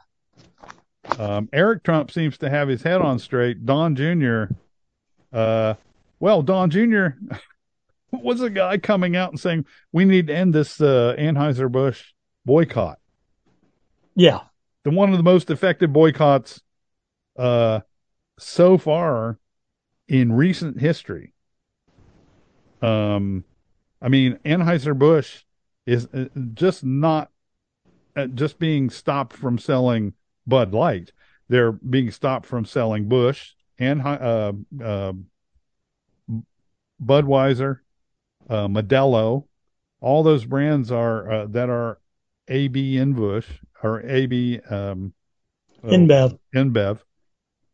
Um, 1.19 1.49
Eric 1.53 1.83
Trump 1.85 2.11
seems 2.11 2.39
to 2.39 2.51
have 2.51 2.69
his 2.69 2.83
head 2.83 3.01
on 3.01 3.19
straight. 3.19 3.65
Don 3.65 3.97
Jr. 3.97 4.45
Uh, 5.33 5.75
well, 6.21 6.43
Don 6.43 6.71
Jr. 6.71 7.09
was 8.13 8.41
a 8.41 8.51
guy 8.51 8.79
coming 8.79 9.17
out 9.17 9.31
and 9.31 9.41
saying 9.41 9.67
we 9.93 10.05
need 10.05 10.29
to 10.29 10.35
end 10.35 10.55
this 10.55 10.81
uh, 10.81 11.15
Anheuser 11.19 11.71
Busch 11.71 12.13
boycott. 12.45 12.99
Yeah. 14.15 14.41
The 14.85 14.91
one 14.91 15.11
of 15.11 15.17
the 15.17 15.23
most 15.23 15.51
effective 15.51 15.93
boycotts 15.93 16.61
uh, 17.39 17.81
so 18.39 18.79
far 18.79 19.39
in 20.09 20.33
recent 20.33 20.81
history. 20.81 21.35
Um, 22.81 23.45
I 24.01 24.09
mean, 24.09 24.39
Anheuser-Busch 24.45 25.43
is 25.87 26.09
uh, 26.15 26.27
just 26.55 26.85
not 26.85 27.31
uh, 28.17 28.27
just 28.27 28.59
being 28.59 28.91
stopped 28.91 29.37
from 29.37 29.59
selling 29.59 30.15
Bud 30.49 30.73
Light. 30.73 31.13
They're 31.49 31.73
being 31.73 32.11
stopped 32.11 32.47
from 32.47 32.65
selling 32.65 33.09
Busch 33.09 33.53
and 33.79 34.03
uh, 34.03 34.53
uh, 34.83 35.13
Budweiser, 37.03 37.79
uh, 38.49 38.67
Modelo. 38.67 39.45
All 40.01 40.23
those 40.23 40.45
brands 40.45 40.91
are 40.91 41.31
uh, 41.31 41.47
that 41.47 41.71
are 41.71 41.99
AB 42.49 42.97
InBush 42.97 43.47
or 43.83 44.01
AB 44.07 44.61
um, 44.71 45.13
uh, 45.83 45.89
InBev. 45.89 46.39
InBev. 46.55 46.99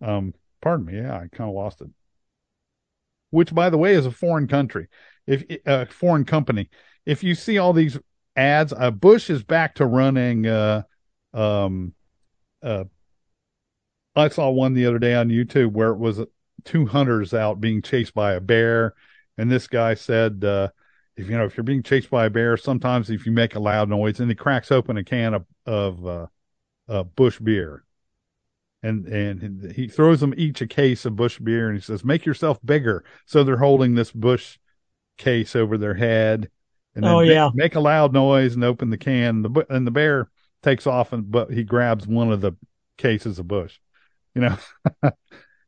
Um, 0.00 0.34
pardon 0.60 0.86
me. 0.86 0.96
Yeah, 0.96 1.14
I 1.14 1.28
kind 1.32 1.48
of 1.48 1.54
lost 1.54 1.80
it. 1.80 1.88
Which, 3.30 3.54
by 3.54 3.70
the 3.70 3.78
way, 3.78 3.94
is 3.94 4.06
a 4.06 4.10
foreign 4.10 4.46
country. 4.46 4.88
If 5.26 5.44
a 5.50 5.70
uh, 5.70 5.84
foreign 5.86 6.24
company. 6.24 6.68
If 7.06 7.22
you 7.22 7.34
see 7.34 7.58
all 7.58 7.72
these 7.72 7.98
ads, 8.36 8.72
uh, 8.72 8.90
Busch 8.90 9.30
is 9.30 9.42
back 9.42 9.74
to 9.76 9.86
running 9.86 10.46
uh, 10.46 10.82
um, 11.32 11.92
uh, 12.64 12.84
I 14.16 14.28
saw 14.28 14.50
one 14.50 14.74
the 14.74 14.86
other 14.86 14.98
day 14.98 15.14
on 15.14 15.28
YouTube 15.28 15.72
where 15.72 15.90
it 15.90 15.98
was 15.98 16.20
two 16.64 16.86
hunters 16.86 17.34
out 17.34 17.60
being 17.60 17.82
chased 17.82 18.14
by 18.14 18.34
a 18.34 18.40
bear, 18.40 18.94
and 19.36 19.50
this 19.50 19.66
guy 19.66 19.94
said, 19.94 20.42
uh, 20.44 20.68
if 21.16 21.28
you 21.28 21.36
know 21.36 21.44
if 21.44 21.56
you're 21.56 21.64
being 21.64 21.82
chased 21.82 22.10
by 22.10 22.26
a 22.26 22.30
bear, 22.30 22.56
sometimes 22.56 23.10
if 23.10 23.26
you 23.26 23.32
make 23.32 23.54
a 23.54 23.60
loud 23.60 23.88
noise, 23.88 24.20
and 24.20 24.30
he 24.30 24.34
cracks 24.34 24.72
open 24.72 24.96
a 24.96 25.04
can 25.04 25.34
of 25.34 25.44
of 25.66 26.06
uh, 26.06 26.26
uh, 26.88 27.02
Busch 27.02 27.38
beer, 27.38 27.84
and 28.82 29.06
and 29.06 29.72
he 29.72 29.86
throws 29.86 30.20
them 30.20 30.34
each 30.36 30.60
a 30.60 30.66
case 30.66 31.04
of 31.04 31.16
Busch 31.16 31.38
beer, 31.38 31.68
and 31.68 31.76
he 31.76 31.82
says, 31.82 32.04
"Make 32.04 32.24
yourself 32.24 32.58
bigger." 32.64 33.04
So 33.26 33.44
they're 33.44 33.56
holding 33.56 33.94
this 33.94 34.10
Busch 34.10 34.58
case 35.18 35.54
over 35.54 35.78
their 35.78 35.94
head, 35.94 36.50
and 36.94 37.04
oh 37.04 37.20
yeah, 37.20 37.46
make, 37.46 37.54
make 37.54 37.74
a 37.76 37.80
loud 37.80 38.12
noise 38.12 38.54
and 38.54 38.64
open 38.64 38.90
the 38.90 38.98
can. 38.98 39.42
The 39.42 39.66
and 39.70 39.86
the 39.86 39.92
bear 39.92 40.30
takes 40.64 40.86
off, 40.86 41.12
and 41.12 41.30
but 41.30 41.52
he 41.52 41.62
grabs 41.62 42.06
one 42.06 42.32
of 42.32 42.40
the 42.40 42.52
cases 42.96 43.38
of 43.38 43.46
Busch, 43.46 43.78
you 44.34 44.40
know. 44.40 44.56
and 45.02 45.12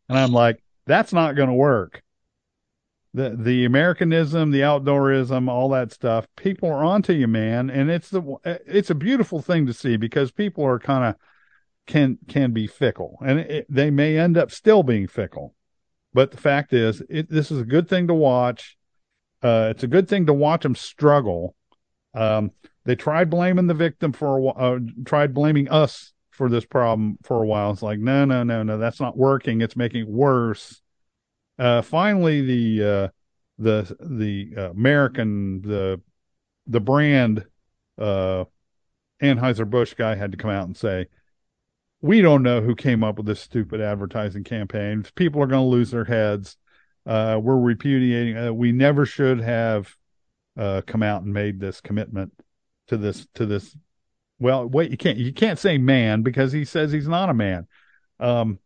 I'm 0.08 0.32
like, 0.32 0.62
that's 0.86 1.12
not 1.12 1.36
going 1.36 1.48
to 1.48 1.54
work. 1.54 2.02
The 3.14 3.36
the 3.38 3.64
Americanism, 3.64 4.50
the 4.50 4.60
outdoorism, 4.60 5.48
all 5.48 5.68
that 5.70 5.92
stuff, 5.92 6.26
people 6.36 6.68
are 6.68 6.84
onto 6.84 7.12
you, 7.12 7.28
man, 7.28 7.70
and 7.70 7.90
it's 7.90 8.10
the 8.10 8.38
it's 8.44 8.90
a 8.90 8.94
beautiful 8.94 9.40
thing 9.40 9.66
to 9.66 9.72
see 9.72 9.96
because 9.96 10.32
people 10.32 10.64
are 10.64 10.78
kind 10.78 11.04
of 11.04 11.14
can 11.86 12.18
can 12.28 12.52
be 12.52 12.66
fickle, 12.66 13.18
and 13.24 13.38
it, 13.38 13.66
they 13.68 13.90
may 13.90 14.18
end 14.18 14.36
up 14.36 14.50
still 14.50 14.82
being 14.82 15.06
fickle. 15.06 15.54
But 16.12 16.30
the 16.30 16.38
fact 16.38 16.72
is, 16.72 17.02
it, 17.10 17.28
this 17.30 17.50
is 17.50 17.60
a 17.60 17.64
good 17.64 17.88
thing 17.88 18.06
to 18.08 18.14
watch. 18.14 18.76
Uh, 19.42 19.68
it's 19.70 19.82
a 19.82 19.88
good 19.88 20.08
thing 20.08 20.26
to 20.26 20.32
watch 20.32 20.62
them 20.62 20.74
struggle. 20.74 21.54
Um, 22.14 22.52
they 22.86 22.96
tried 22.96 23.28
blaming 23.28 23.66
the 23.66 23.74
victim 23.74 24.12
for 24.12 24.36
a 24.36 24.40
while, 24.40 24.54
uh, 24.56 24.78
tried 25.04 25.34
blaming 25.34 25.68
us 25.68 26.12
for 26.30 26.48
this 26.48 26.64
problem 26.64 27.18
for 27.22 27.42
a 27.42 27.46
while. 27.46 27.70
It's 27.72 27.82
like, 27.82 27.98
no, 27.98 28.24
no, 28.24 28.42
no, 28.42 28.62
no, 28.62 28.78
that's 28.78 29.00
not 29.00 29.16
working. 29.16 29.60
It's 29.60 29.76
making 29.76 30.02
it 30.02 30.08
worse. 30.08 30.80
Uh, 31.58 31.82
finally, 31.82 32.42
the 32.42 32.88
uh, 32.88 33.08
the 33.58 33.96
the 34.00 34.54
uh, 34.56 34.70
American 34.70 35.62
the 35.62 36.00
the 36.66 36.80
brand 36.80 37.44
uh, 37.98 38.44
Anheuser 39.22 39.68
Busch 39.68 39.94
guy 39.94 40.14
had 40.14 40.32
to 40.32 40.38
come 40.38 40.50
out 40.50 40.66
and 40.66 40.76
say, 40.76 41.06
we 42.00 42.20
don't 42.20 42.42
know 42.42 42.60
who 42.60 42.74
came 42.74 43.02
up 43.02 43.16
with 43.16 43.26
this 43.26 43.40
stupid 43.40 43.80
advertising 43.80 44.44
campaign. 44.44 45.04
People 45.14 45.42
are 45.42 45.46
going 45.46 45.64
to 45.64 45.68
lose 45.68 45.90
their 45.90 46.04
heads. 46.04 46.56
Uh, 47.06 47.38
we're 47.42 47.58
repudiating. 47.58 48.36
Uh, 48.36 48.52
we 48.52 48.72
never 48.72 49.06
should 49.06 49.40
have 49.40 49.94
uh, 50.56 50.82
come 50.86 51.02
out 51.02 51.22
and 51.22 51.32
made 51.32 51.58
this 51.58 51.80
commitment 51.80 52.32
to 52.88 52.96
this 52.96 53.26
to 53.34 53.46
this 53.46 53.76
well, 54.38 54.66
wait, 54.66 54.90
you 54.90 54.96
can't 54.96 55.16
you 55.16 55.32
can't 55.32 55.58
say 55.58 55.78
man 55.78 56.22
because 56.22 56.52
he 56.52 56.64
says 56.64 56.92
he's 56.92 57.08
not 57.08 57.30
a 57.30 57.34
man. 57.34 57.66
Um, 58.20 58.58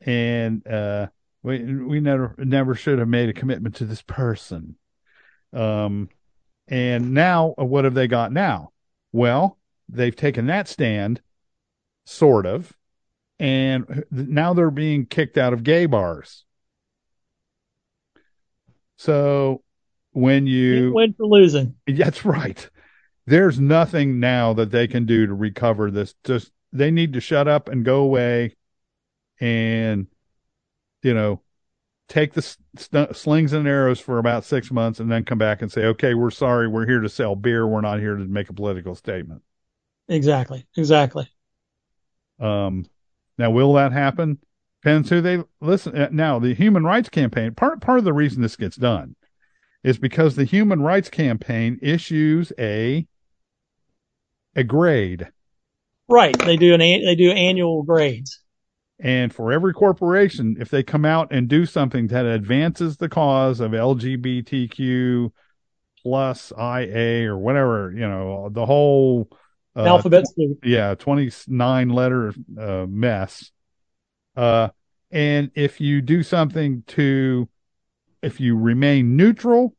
and 0.00 0.66
uh, 0.66 1.08
we 1.42 1.62
we 1.62 2.00
never 2.00 2.34
never 2.38 2.74
should 2.74 2.98
have 2.98 3.08
made 3.08 3.28
a 3.28 3.32
commitment 3.34 3.76
to 3.76 3.84
this 3.84 4.02
person. 4.02 4.76
Um, 5.52 6.08
and 6.66 7.14
now 7.14 7.54
uh, 7.58 7.64
what 7.64 7.84
have 7.84 7.94
they 7.94 8.08
got 8.08 8.32
now? 8.32 8.72
Well, 9.12 9.58
they've 9.88 10.14
taken 10.14 10.46
that 10.46 10.66
stand, 10.66 11.20
sort 12.06 12.46
of, 12.46 12.72
and 13.38 14.04
now 14.10 14.54
they're 14.54 14.70
being 14.70 15.06
kicked 15.06 15.38
out 15.38 15.52
of 15.52 15.62
gay 15.62 15.86
bars. 15.86 16.44
So 18.96 19.62
when 20.10 20.48
you 20.48 20.92
win 20.92 21.14
for 21.14 21.26
losing, 21.26 21.76
that's 21.86 22.24
right 22.24 22.68
there's 23.26 23.58
nothing 23.58 24.20
now 24.20 24.52
that 24.54 24.70
they 24.70 24.86
can 24.86 25.06
do 25.06 25.26
to 25.26 25.34
recover 25.34 25.90
this. 25.90 26.14
Just 26.24 26.52
they 26.72 26.90
need 26.90 27.12
to 27.14 27.20
shut 27.20 27.48
up 27.48 27.68
and 27.68 27.84
go 27.84 27.98
away, 27.98 28.56
and 29.40 30.06
you 31.02 31.14
know, 31.14 31.40
take 32.08 32.34
the 32.34 32.42
st- 32.42 33.16
slings 33.16 33.52
and 33.52 33.66
arrows 33.66 34.00
for 34.00 34.18
about 34.18 34.44
six 34.44 34.70
months, 34.70 35.00
and 35.00 35.10
then 35.10 35.24
come 35.24 35.38
back 35.38 35.62
and 35.62 35.72
say, 35.72 35.86
"Okay, 35.86 36.14
we're 36.14 36.30
sorry. 36.30 36.68
We're 36.68 36.86
here 36.86 37.00
to 37.00 37.08
sell 37.08 37.34
beer. 37.34 37.66
We're 37.66 37.80
not 37.80 38.00
here 38.00 38.16
to 38.16 38.24
make 38.24 38.50
a 38.50 38.54
political 38.54 38.94
statement." 38.94 39.42
Exactly. 40.08 40.66
Exactly. 40.76 41.28
Um, 42.38 42.86
now, 43.38 43.50
will 43.50 43.72
that 43.74 43.92
happen? 43.92 44.38
Depends 44.82 45.08
who 45.08 45.22
they 45.22 45.42
listen. 45.62 45.96
Uh, 45.96 46.08
now, 46.12 46.38
the 46.38 46.54
Human 46.54 46.84
Rights 46.84 47.08
Campaign. 47.08 47.54
Part 47.54 47.80
part 47.80 47.98
of 47.98 48.04
the 48.04 48.12
reason 48.12 48.42
this 48.42 48.56
gets 48.56 48.76
done 48.76 49.16
is 49.82 49.98
because 49.98 50.36
the 50.36 50.44
Human 50.44 50.82
Rights 50.82 51.08
Campaign 51.08 51.78
issues 51.80 52.52
a 52.58 53.06
a 54.56 54.64
grade. 54.64 55.28
Right. 56.08 56.36
They 56.38 56.56
do 56.56 56.74
an 56.74 56.80
they 56.80 57.14
do 57.14 57.30
annual 57.30 57.82
grades. 57.82 58.40
And 59.00 59.34
for 59.34 59.52
every 59.52 59.72
corporation, 59.72 60.56
if 60.60 60.70
they 60.70 60.82
come 60.82 61.04
out 61.04 61.28
and 61.32 61.48
do 61.48 61.66
something 61.66 62.06
that 62.08 62.26
advances 62.26 62.96
the 62.96 63.08
cause 63.08 63.60
of 63.60 63.72
LGBTQ 63.72 65.32
plus 66.02 66.52
IA 66.52 67.28
or 67.28 67.36
whatever, 67.36 67.92
you 67.92 68.06
know, 68.08 68.48
the 68.50 68.64
whole 68.64 69.28
uh, 69.76 69.84
alphabet 69.84 70.24
soup. 70.28 70.58
Yeah, 70.62 70.94
29 70.94 71.88
letter 71.88 72.32
uh, 72.58 72.86
mess. 72.88 73.50
Uh, 74.36 74.68
and 75.10 75.50
if 75.54 75.80
you 75.80 76.00
do 76.00 76.22
something 76.22 76.82
to, 76.88 77.48
if 78.22 78.40
you 78.40 78.56
remain 78.56 79.16
neutral 79.16 79.74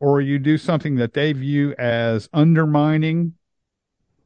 or 0.00 0.20
you 0.20 0.38
do 0.38 0.58
something 0.58 0.96
that 0.96 1.12
they 1.12 1.32
view 1.32 1.74
as 1.78 2.28
undermining 2.32 3.34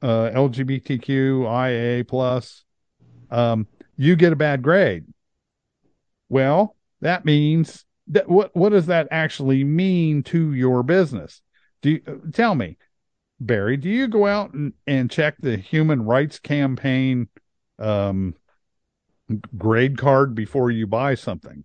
uh, 0.03 0.31
LGBTQ 0.35 1.47
IA 1.47 2.05
plus, 2.05 2.65
um, 3.31 3.67
you 3.97 4.17
get 4.17 4.33
a 4.33 4.37
bad 4.37 4.63
grade. 4.63 5.05
Well, 6.29 6.77
that 7.01 7.25
means 7.25 7.85
that 8.09 8.29
what 8.29 8.55
what 8.57 8.71
does 8.71 8.87
that 8.87 9.09
actually 9.11 9.65
mean 9.65 10.23
to 10.25 10.53
your 10.53 10.83
business? 10.83 11.41
Do 11.83 11.91
you, 11.91 12.23
tell 12.33 12.55
me, 12.55 12.79
Barry? 13.39 13.77
Do 13.77 13.89
you 13.89 14.09
go 14.09 14.27
out 14.27 14.53
and, 14.55 14.73
and 14.87 15.11
check 15.11 15.37
the 15.39 15.57
Human 15.57 16.05
Rights 16.05 16.39
Campaign 16.39 17.29
um, 17.79 18.35
grade 19.57 19.99
card 19.99 20.35
before 20.35 20.71
you 20.71 20.87
buy 20.87 21.15
something? 21.15 21.65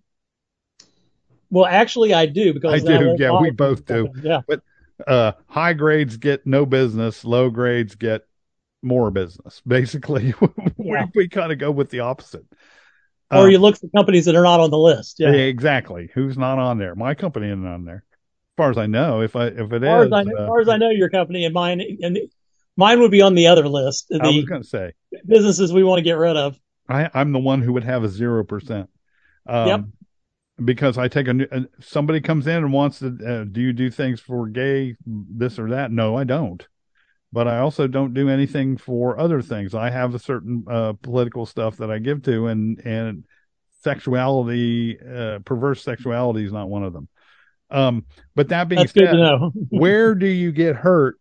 Well, 1.50 1.66
actually, 1.66 2.12
I 2.12 2.26
do 2.26 2.52
because 2.52 2.84
I 2.84 2.98
do. 2.98 3.16
Yeah, 3.18 3.40
we 3.40 3.50
both 3.50 3.84
do. 3.86 4.12
Yeah, 4.22 4.42
but 4.46 4.62
uh, 5.06 5.32
high 5.46 5.72
grades 5.72 6.16
get 6.16 6.46
no 6.46 6.66
business. 6.66 7.24
Low 7.24 7.48
grades 7.50 7.94
get 7.94 8.27
more 8.82 9.10
business. 9.10 9.62
Basically, 9.66 10.34
yeah. 10.78 11.06
we, 11.14 11.22
we 11.22 11.28
kind 11.28 11.52
of 11.52 11.58
go 11.58 11.70
with 11.70 11.90
the 11.90 12.00
opposite. 12.00 12.44
Or 13.30 13.44
um, 13.44 13.50
you 13.50 13.58
look 13.58 13.78
for 13.78 13.88
companies 13.88 14.24
that 14.24 14.34
are 14.36 14.42
not 14.42 14.60
on 14.60 14.70
the 14.70 14.78
list. 14.78 15.16
Yeah, 15.18 15.30
exactly. 15.30 16.10
Who's 16.14 16.38
not 16.38 16.58
on 16.58 16.78
there? 16.78 16.94
My 16.94 17.14
company 17.14 17.48
isn't 17.48 17.66
on 17.66 17.84
there, 17.84 18.04
as 18.06 18.56
far 18.56 18.70
as 18.70 18.78
I 18.78 18.86
know. 18.86 19.20
If 19.20 19.36
I 19.36 19.48
if 19.48 19.70
it 19.70 19.84
as 19.84 20.06
is, 20.06 20.12
I, 20.12 20.20
uh, 20.20 20.22
as 20.22 20.46
far 20.46 20.60
as 20.60 20.68
I 20.68 20.78
know, 20.78 20.88
your 20.88 21.10
company 21.10 21.44
and 21.44 21.52
mine 21.52 21.82
and 22.00 22.18
mine 22.76 23.00
would 23.00 23.10
be 23.10 23.20
on 23.20 23.34
the 23.34 23.48
other 23.48 23.68
list. 23.68 24.06
The 24.08 24.20
I 24.22 24.28
was 24.28 24.46
going 24.46 24.62
to 24.62 24.68
say 24.68 24.92
businesses 25.26 25.74
we 25.74 25.84
want 25.84 25.98
to 25.98 26.02
get 26.02 26.16
rid 26.16 26.38
of. 26.38 26.58
I, 26.88 27.10
I'm 27.12 27.32
the 27.32 27.38
one 27.38 27.60
who 27.60 27.74
would 27.74 27.84
have 27.84 28.02
a 28.02 28.08
zero 28.08 28.44
percent. 28.44 28.88
Um, 29.46 29.68
yep 29.68 29.80
because 30.64 30.98
I 30.98 31.06
take 31.06 31.28
a 31.28 31.34
new, 31.34 31.46
somebody 31.78 32.20
comes 32.20 32.48
in 32.48 32.56
and 32.56 32.72
wants 32.72 32.98
to, 32.98 33.16
uh, 33.24 33.44
do 33.44 33.60
you 33.60 33.72
do 33.72 33.92
things 33.92 34.18
for 34.18 34.48
gay, 34.48 34.96
this 35.06 35.56
or 35.56 35.70
that? 35.70 35.92
No, 35.92 36.16
I 36.16 36.24
don't 36.24 36.66
but 37.32 37.46
I 37.46 37.58
also 37.58 37.86
don't 37.86 38.14
do 38.14 38.28
anything 38.28 38.76
for 38.76 39.18
other 39.18 39.42
things. 39.42 39.74
I 39.74 39.90
have 39.90 40.14
a 40.14 40.18
certain 40.18 40.64
uh, 40.68 40.94
political 41.02 41.46
stuff 41.46 41.76
that 41.78 41.90
I 41.90 41.98
give 41.98 42.22
to, 42.22 42.46
and 42.46 42.78
and 42.86 43.24
sexuality, 43.80 44.98
uh, 45.00 45.40
perverse 45.44 45.82
sexuality 45.82 46.44
is 46.44 46.52
not 46.52 46.68
one 46.68 46.84
of 46.84 46.92
them. 46.92 47.08
Um, 47.70 48.06
but 48.34 48.48
that 48.48 48.68
being 48.68 48.80
That's 48.80 48.92
said, 48.92 49.14
where 49.68 50.14
do 50.14 50.26
you 50.26 50.52
get 50.52 50.76
hurt 50.76 51.20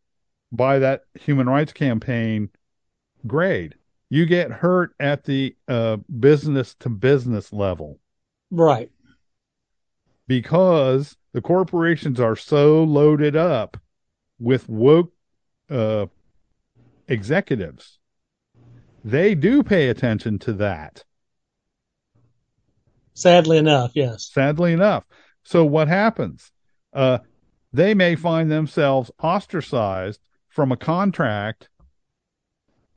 by 0.51 0.79
that 0.79 1.01
human 1.13 1.47
rights 1.47 1.73
campaign 1.73 2.49
grade? 3.25 3.75
You 4.09 4.25
get 4.25 4.51
hurt 4.51 4.91
at 4.99 5.25
the 5.25 5.55
uh, 5.67 5.97
business 6.19 6.73
to 6.79 6.89
business 6.89 7.51
level, 7.51 7.99
right? 8.49 8.89
Because 10.27 11.17
the 11.33 11.41
corporations 11.41 12.19
are 12.19 12.37
so 12.37 12.83
loaded 12.83 13.35
up 13.35 13.77
with 14.39 14.69
woke 14.69 15.11
uh, 15.69 16.07
executives. 17.07 17.99
They 19.03 19.35
do 19.35 19.63
pay 19.63 19.89
attention 19.89 20.39
to 20.39 20.53
that. 20.53 21.03
Sadly 23.13 23.57
enough, 23.57 23.91
yes. 23.95 24.29
Sadly 24.31 24.73
enough. 24.73 25.03
So 25.43 25.65
what 25.65 25.87
happens? 25.87 26.51
Uh, 26.93 27.19
they 27.73 27.93
may 27.93 28.15
find 28.15 28.51
themselves 28.51 29.11
ostracized 29.21 30.19
from 30.49 30.71
a 30.71 30.77
contract 30.77 31.69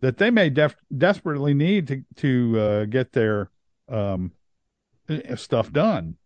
that 0.01 0.19
they 0.19 0.31
may 0.31 0.51
def- 0.51 0.77
desperately 0.97 1.55
need 1.55 1.87
to 1.89 2.05
to 2.17 2.61
uh, 2.61 2.85
get 2.87 3.13
their 3.13 3.51
um, 3.89 4.33
stuff 5.37 5.73
done. 5.73 6.17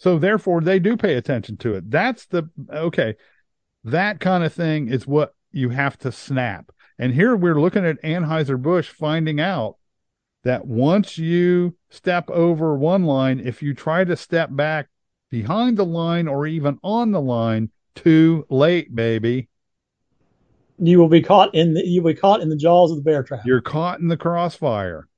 So 0.00 0.18
therefore, 0.18 0.62
they 0.62 0.78
do 0.78 0.96
pay 0.96 1.14
attention 1.14 1.58
to 1.58 1.74
it. 1.74 1.90
That's 1.90 2.24
the 2.26 2.48
okay. 2.72 3.16
That 3.84 4.18
kind 4.18 4.42
of 4.42 4.52
thing 4.52 4.88
is 4.88 5.06
what 5.06 5.34
you 5.52 5.68
have 5.68 5.98
to 5.98 6.10
snap. 6.10 6.72
And 6.98 7.12
here 7.12 7.36
we're 7.36 7.60
looking 7.60 7.84
at 7.84 8.02
Anheuser-Busch 8.02 8.88
finding 8.88 9.40
out 9.40 9.76
that 10.42 10.66
once 10.66 11.18
you 11.18 11.76
step 11.90 12.30
over 12.30 12.74
one 12.74 13.04
line, 13.04 13.40
if 13.40 13.62
you 13.62 13.74
try 13.74 14.04
to 14.04 14.16
step 14.16 14.48
back 14.50 14.88
behind 15.30 15.76
the 15.76 15.84
line 15.84 16.28
or 16.28 16.46
even 16.46 16.78
on 16.82 17.10
the 17.10 17.20
line, 17.20 17.70
too 17.94 18.46
late, 18.48 18.94
baby. 18.94 19.48
You 20.78 20.98
will 20.98 21.08
be 21.08 21.20
caught 21.20 21.54
in 21.54 21.74
the 21.74 21.86
you 21.86 22.02
will 22.02 22.12
be 22.12 22.18
caught 22.18 22.40
in 22.40 22.48
the 22.48 22.56
jaws 22.56 22.90
of 22.90 22.96
the 22.96 23.02
bear 23.02 23.22
trap. 23.22 23.44
You're 23.44 23.60
caught 23.60 24.00
in 24.00 24.08
the 24.08 24.16
crossfire. 24.16 25.08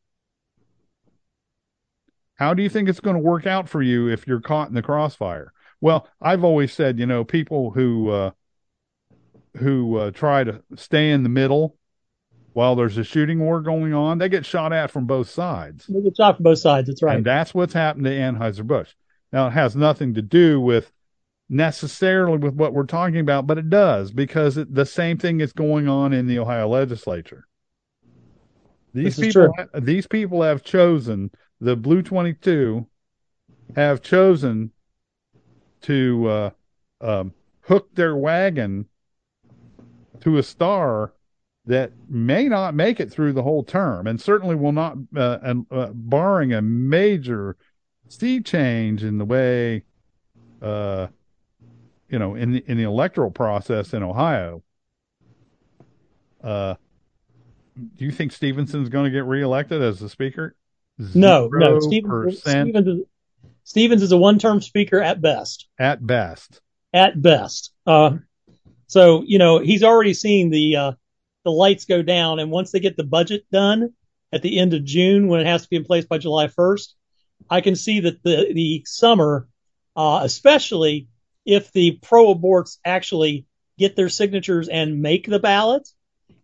How 2.36 2.54
do 2.54 2.62
you 2.62 2.68
think 2.68 2.88
it's 2.88 3.00
going 3.00 3.16
to 3.16 3.22
work 3.22 3.46
out 3.46 3.68
for 3.68 3.82
you 3.82 4.08
if 4.08 4.26
you're 4.26 4.40
caught 4.40 4.68
in 4.68 4.74
the 4.74 4.82
crossfire? 4.82 5.52
Well, 5.80 6.08
I've 6.20 6.44
always 6.44 6.72
said, 6.72 6.98
you 6.98 7.06
know, 7.06 7.24
people 7.24 7.72
who 7.72 8.10
uh, 8.10 8.30
who 9.56 9.96
uh, 9.96 10.10
try 10.12 10.44
to 10.44 10.62
stay 10.76 11.10
in 11.10 11.22
the 11.22 11.28
middle 11.28 11.76
while 12.52 12.76
there's 12.76 12.98
a 12.98 13.04
shooting 13.04 13.40
war 13.40 13.60
going 13.60 13.94
on, 13.94 14.18
they 14.18 14.28
get 14.28 14.44
shot 14.44 14.72
at 14.72 14.90
from 14.90 15.06
both 15.06 15.28
sides. 15.28 15.86
They 15.86 16.00
get 16.02 16.16
shot 16.16 16.36
from 16.36 16.44
both 16.44 16.58
sides. 16.58 16.88
That's 16.88 17.02
right. 17.02 17.16
And 17.16 17.24
that's 17.24 17.54
what's 17.54 17.72
happened 17.72 18.04
to 18.04 18.10
Anheuser 18.10 18.66
Busch. 18.66 18.90
Now, 19.32 19.46
it 19.46 19.52
has 19.52 19.74
nothing 19.74 20.14
to 20.14 20.22
do 20.22 20.60
with 20.60 20.92
necessarily 21.48 22.38
with 22.38 22.54
what 22.54 22.74
we're 22.74 22.84
talking 22.84 23.18
about, 23.18 23.46
but 23.46 23.58
it 23.58 23.70
does 23.70 24.10
because 24.10 24.56
it, 24.56 24.74
the 24.74 24.86
same 24.86 25.18
thing 25.18 25.40
is 25.40 25.52
going 25.52 25.88
on 25.88 26.12
in 26.12 26.26
the 26.26 26.38
Ohio 26.38 26.68
legislature. 26.68 27.46
These 28.94 29.18
people, 29.18 29.54
these 29.74 30.06
people 30.06 30.42
have 30.42 30.62
chosen 30.62 31.30
the 31.62 31.76
Blue 31.76 32.02
Twenty 32.02 32.34
Two, 32.34 32.86
have 33.76 34.02
chosen 34.02 34.72
to 35.82 36.28
uh, 36.28 36.50
um, 37.00 37.32
hook 37.60 37.94
their 37.94 38.16
wagon 38.16 38.86
to 40.20 40.38
a 40.38 40.42
star 40.42 41.12
that 41.64 41.92
may 42.08 42.48
not 42.48 42.74
make 42.74 42.98
it 42.98 43.12
through 43.12 43.32
the 43.32 43.44
whole 43.44 43.62
term, 43.62 44.08
and 44.08 44.20
certainly 44.20 44.56
will 44.56 44.72
not, 44.72 44.96
uh, 45.16 45.38
and, 45.42 45.64
uh, 45.70 45.90
barring 45.94 46.52
a 46.52 46.60
major 46.60 47.56
sea 48.08 48.40
change 48.40 49.04
in 49.04 49.18
the 49.18 49.24
way, 49.24 49.84
uh, 50.60 51.06
you 52.08 52.18
know, 52.18 52.34
in 52.34 52.52
the 52.52 52.64
in 52.66 52.76
the 52.76 52.82
electoral 52.82 53.30
process 53.30 53.94
in 53.94 54.02
Ohio. 54.02 54.64
Uh, 56.42 56.74
do 57.96 58.04
you 58.04 58.10
think 58.10 58.32
Stevenson's 58.32 58.88
going 58.88 59.04
to 59.04 59.10
get 59.10 59.24
reelected 59.24 59.80
as 59.80 60.00
the 60.00 60.08
speaker? 60.08 60.56
No, 60.98 61.48
no. 61.48 61.80
Stephens, 61.80 62.40
Stephens, 62.40 62.86
is, 62.86 63.00
Stephens 63.64 64.02
is 64.02 64.12
a 64.12 64.16
one-term 64.16 64.60
speaker 64.60 65.00
at 65.00 65.20
best. 65.20 65.68
At 65.78 66.06
best. 66.06 66.60
At 66.92 67.20
best. 67.20 67.72
Uh, 67.86 68.18
so 68.86 69.22
you 69.26 69.38
know 69.38 69.58
he's 69.58 69.82
already 69.82 70.12
seeing 70.12 70.50
the 70.50 70.76
uh, 70.76 70.92
the 71.44 71.50
lights 71.50 71.86
go 71.86 72.02
down, 72.02 72.38
and 72.38 72.50
once 72.50 72.70
they 72.72 72.80
get 72.80 72.96
the 72.96 73.04
budget 73.04 73.44
done 73.50 73.94
at 74.32 74.42
the 74.42 74.58
end 74.58 74.74
of 74.74 74.84
June, 74.84 75.28
when 75.28 75.40
it 75.40 75.46
has 75.46 75.62
to 75.62 75.68
be 75.68 75.76
in 75.76 75.84
place 75.84 76.04
by 76.04 76.18
July 76.18 76.46
1st, 76.48 76.88
I 77.50 77.60
can 77.60 77.76
see 77.76 78.00
that 78.00 78.22
the 78.22 78.52
the 78.52 78.82
summer, 78.86 79.48
uh, 79.96 80.20
especially 80.22 81.08
if 81.44 81.72
the 81.72 81.92
pro 82.02 82.34
aborts 82.34 82.78
actually 82.84 83.46
get 83.78 83.96
their 83.96 84.08
signatures 84.08 84.68
and 84.68 85.02
make 85.02 85.26
the 85.26 85.38
ballot, 85.38 85.88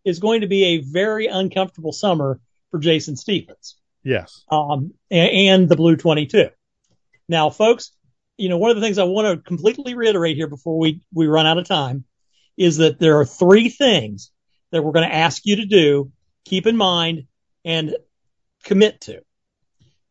is 0.05 0.19
going 0.19 0.41
to 0.41 0.47
be 0.47 0.65
a 0.65 0.79
very 0.79 1.27
uncomfortable 1.27 1.93
summer 1.93 2.41
for 2.71 2.79
Jason 2.79 3.17
Stephens. 3.17 3.77
Yes. 4.03 4.45
Um, 4.51 4.95
and, 5.11 5.69
the 5.69 5.77
Blue 5.77 5.97
22. 5.97 6.49
Now, 7.29 7.51
folks, 7.51 7.93
you 8.37 8.49
know, 8.49 8.59
one 8.59 8.71
of 8.71 8.77
the 8.77 8.83
things 8.83 8.99
I 8.99 9.05
want 9.05 9.27
to 9.27 9.43
completely 9.43 9.95
reiterate 9.95 10.37
here 10.37 10.47
before 10.47 10.79
we, 10.79 11.03
we 11.13 11.27
run 11.27 11.47
out 11.47 11.59
of 11.59 11.67
time 11.67 12.05
is 12.57 12.79
that 12.79 12.99
there 12.99 13.19
are 13.19 13.25
three 13.25 13.69
things 13.69 14.31
that 14.71 14.83
we're 14.83 14.93
going 14.93 15.09
to 15.09 15.15
ask 15.15 15.45
you 15.45 15.57
to 15.57 15.67
do, 15.67 16.13
keep 16.45 16.67
in 16.67 16.77
mind, 16.77 17.25
and 17.65 17.97
commit 18.65 19.01
to. 19.03 19.23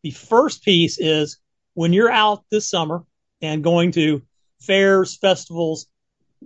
The 0.02 0.10
first 0.10 0.62
piece 0.62 0.98
is 0.98 1.38
when 1.74 1.92
you're 1.92 2.10
out 2.10 2.44
this 2.50 2.68
summer 2.68 3.04
and 3.40 3.64
going 3.64 3.92
to 3.92 4.22
fairs, 4.60 5.16
festivals, 5.16 5.86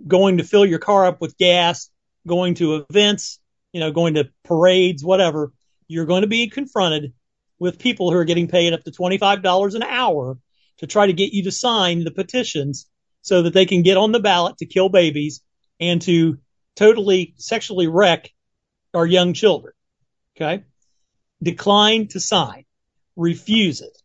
going 0.07 0.37
to 0.37 0.43
fill 0.43 0.65
your 0.65 0.79
car 0.79 1.05
up 1.05 1.21
with 1.21 1.37
gas, 1.37 1.89
going 2.27 2.55
to 2.55 2.85
events, 2.89 3.39
you 3.71 3.79
know, 3.79 3.91
going 3.91 4.15
to 4.15 4.29
parades, 4.43 5.03
whatever, 5.03 5.51
you're 5.87 6.05
going 6.05 6.21
to 6.21 6.27
be 6.27 6.49
confronted 6.49 7.13
with 7.63 7.79
people 7.79 8.11
who 8.11 8.17
are 8.17 8.25
getting 8.25 8.49
paid 8.49 8.73
up 8.73 8.83
to 8.83 8.91
$25 8.91 9.75
an 9.75 9.83
hour 9.83 10.37
to 10.79 10.85
try 10.85 11.07
to 11.07 11.13
get 11.13 11.31
you 11.31 11.43
to 11.43 11.51
sign 11.51 12.03
the 12.03 12.11
petitions 12.11 12.89
so 13.21 13.43
that 13.43 13.53
they 13.53 13.65
can 13.65 13.83
get 13.83 13.95
on 13.95 14.11
the 14.11 14.19
ballot 14.19 14.57
to 14.57 14.65
kill 14.65 14.89
babies 14.89 15.41
and 15.79 16.01
to 16.01 16.37
totally 16.75 17.33
sexually 17.37 17.87
wreck 17.87 18.29
our 18.93 19.05
young 19.05 19.31
children. 19.31 19.73
Okay. 20.35 20.65
Decline 21.41 22.09
to 22.09 22.19
sign. 22.19 22.65
Refuse 23.15 23.79
it. 23.79 23.97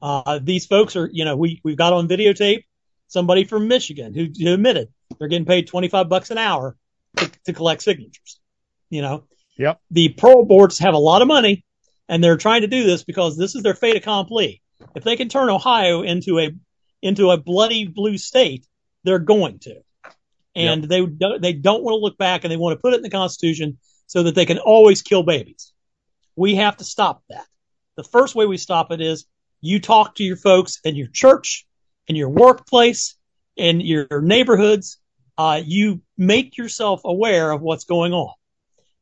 Uh, 0.00 0.40
these 0.42 0.64
folks 0.64 0.96
are, 0.96 1.08
you 1.12 1.26
know, 1.26 1.36
we, 1.36 1.60
we've 1.62 1.76
got 1.76 1.92
on 1.92 2.08
videotape 2.08 2.64
somebody 3.08 3.44
from 3.44 3.68
Michigan 3.68 4.14
who, 4.14 4.28
who 4.38 4.54
admitted 4.54 4.88
they're 5.18 5.28
getting 5.28 5.44
paid 5.44 5.66
25 5.66 6.08
bucks 6.08 6.30
an 6.30 6.38
hour 6.38 6.78
to, 7.18 7.30
to 7.44 7.52
collect 7.52 7.82
signatures. 7.82 8.40
You 8.88 9.02
know, 9.02 9.24
yep. 9.58 9.82
The 9.90 10.08
pro 10.08 10.46
aborts 10.46 10.80
have 10.80 10.94
a 10.94 10.98
lot 10.98 11.20
of 11.20 11.28
money 11.28 11.66
and 12.08 12.22
they're 12.22 12.36
trying 12.36 12.62
to 12.62 12.66
do 12.66 12.84
this 12.84 13.04
because 13.04 13.36
this 13.36 13.54
is 13.54 13.62
their 13.62 13.74
fait 13.74 13.96
accompli. 13.96 14.62
If 14.94 15.04
they 15.04 15.16
can 15.16 15.28
turn 15.28 15.48
Ohio 15.48 16.02
into 16.02 16.38
a, 16.38 16.50
into 17.00 17.30
a 17.30 17.36
bloody 17.36 17.86
blue 17.86 18.18
state, 18.18 18.66
they're 19.04 19.18
going 19.18 19.58
to 19.60 19.82
and 20.54 20.90
yep. 20.90 21.08
they 21.18 21.38
they 21.38 21.52
don't 21.52 21.82
want 21.82 21.94
to 21.94 21.98
look 21.98 22.18
back 22.18 22.44
and 22.44 22.52
they 22.52 22.56
want 22.56 22.76
to 22.76 22.80
put 22.80 22.92
it 22.92 22.96
in 22.96 23.02
the 23.02 23.10
Constitution 23.10 23.78
so 24.06 24.24
that 24.24 24.34
they 24.34 24.46
can 24.46 24.58
always 24.58 25.02
kill 25.02 25.22
babies. 25.22 25.72
We 26.36 26.56
have 26.56 26.76
to 26.78 26.84
stop 26.84 27.22
that. 27.30 27.46
The 27.96 28.04
first 28.04 28.34
way 28.34 28.46
we 28.46 28.56
stop 28.56 28.90
it 28.90 29.00
is 29.00 29.26
you 29.60 29.80
talk 29.80 30.16
to 30.16 30.24
your 30.24 30.36
folks 30.36 30.80
in 30.84 30.96
your 30.96 31.08
church, 31.08 31.66
in 32.06 32.16
your 32.16 32.28
workplace, 32.28 33.16
in 33.56 33.80
your 33.80 34.20
neighborhoods. 34.20 34.98
Uh, 35.38 35.62
you 35.64 36.02
make 36.18 36.58
yourself 36.58 37.02
aware 37.04 37.50
of 37.50 37.62
what's 37.62 37.84
going 37.84 38.12
on. 38.12 38.34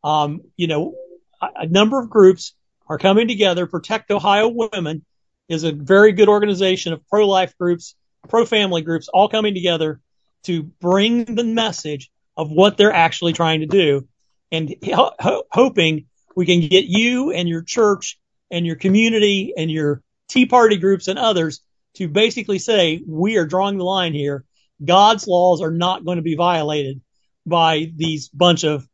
Um, 0.04 0.40
you 0.56 0.68
know, 0.68 0.94
a, 1.42 1.48
a 1.62 1.66
number 1.66 1.98
of 1.98 2.08
groups 2.08 2.54
are 2.90 2.98
coming 2.98 3.28
together. 3.28 3.66
Protect 3.66 4.10
Ohio 4.10 4.48
Women 4.48 5.04
is 5.48 5.62
a 5.62 5.72
very 5.72 6.12
good 6.12 6.28
organization 6.28 6.92
of 6.92 7.06
pro-life 7.08 7.56
groups, 7.56 7.94
pro-family 8.28 8.82
groups, 8.82 9.08
all 9.08 9.28
coming 9.28 9.54
together 9.54 10.00
to 10.42 10.64
bring 10.64 11.24
the 11.24 11.44
message 11.44 12.10
of 12.36 12.50
what 12.50 12.76
they're 12.76 12.92
actually 12.92 13.32
trying 13.32 13.60
to 13.60 13.66
do 13.66 14.08
and 14.50 14.74
ho- 14.84 15.44
hoping 15.50 16.06
we 16.34 16.46
can 16.46 16.60
get 16.60 16.84
you 16.84 17.30
and 17.30 17.48
your 17.48 17.62
church 17.62 18.18
and 18.50 18.66
your 18.66 18.76
community 18.76 19.54
and 19.56 19.70
your 19.70 20.02
Tea 20.28 20.46
Party 20.46 20.76
groups 20.76 21.06
and 21.06 21.18
others 21.18 21.60
to 21.94 22.08
basically 22.08 22.58
say, 22.58 23.00
we 23.06 23.36
are 23.36 23.46
drawing 23.46 23.78
the 23.78 23.84
line 23.84 24.14
here. 24.14 24.44
God's 24.84 25.28
laws 25.28 25.62
are 25.62 25.70
not 25.70 26.04
going 26.04 26.16
to 26.16 26.22
be 26.22 26.34
violated 26.34 27.00
by 27.46 27.92
these 27.94 28.28
bunch 28.28 28.64
of 28.64 28.88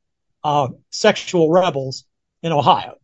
uh, 0.44 0.68
sexual 0.90 1.50
rebels 1.50 2.04
in 2.42 2.52
Ohio. 2.52 2.96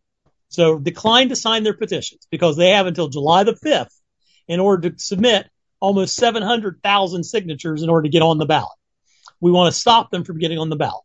So 0.53 0.77
decline 0.77 1.29
to 1.29 1.35
sign 1.35 1.63
their 1.63 1.73
petitions 1.73 2.27
because 2.29 2.55
they 2.55 2.69
have 2.69 2.85
until 2.85 3.07
July 3.07 3.43
the 3.43 3.53
5th 3.53 3.99
in 4.47 4.59
order 4.59 4.91
to 4.91 4.99
submit 4.99 5.49
almost 5.79 6.15
700,000 6.15 7.23
signatures 7.23 7.81
in 7.81 7.89
order 7.89 8.03
to 8.03 8.09
get 8.09 8.21
on 8.21 8.37
the 8.37 8.45
ballot. 8.45 8.77
We 9.41 9.51
want 9.51 9.73
to 9.73 9.79
stop 9.79 10.11
them 10.11 10.23
from 10.23 10.37
getting 10.37 10.59
on 10.59 10.69
the 10.69 10.75
ballot. 10.75 11.03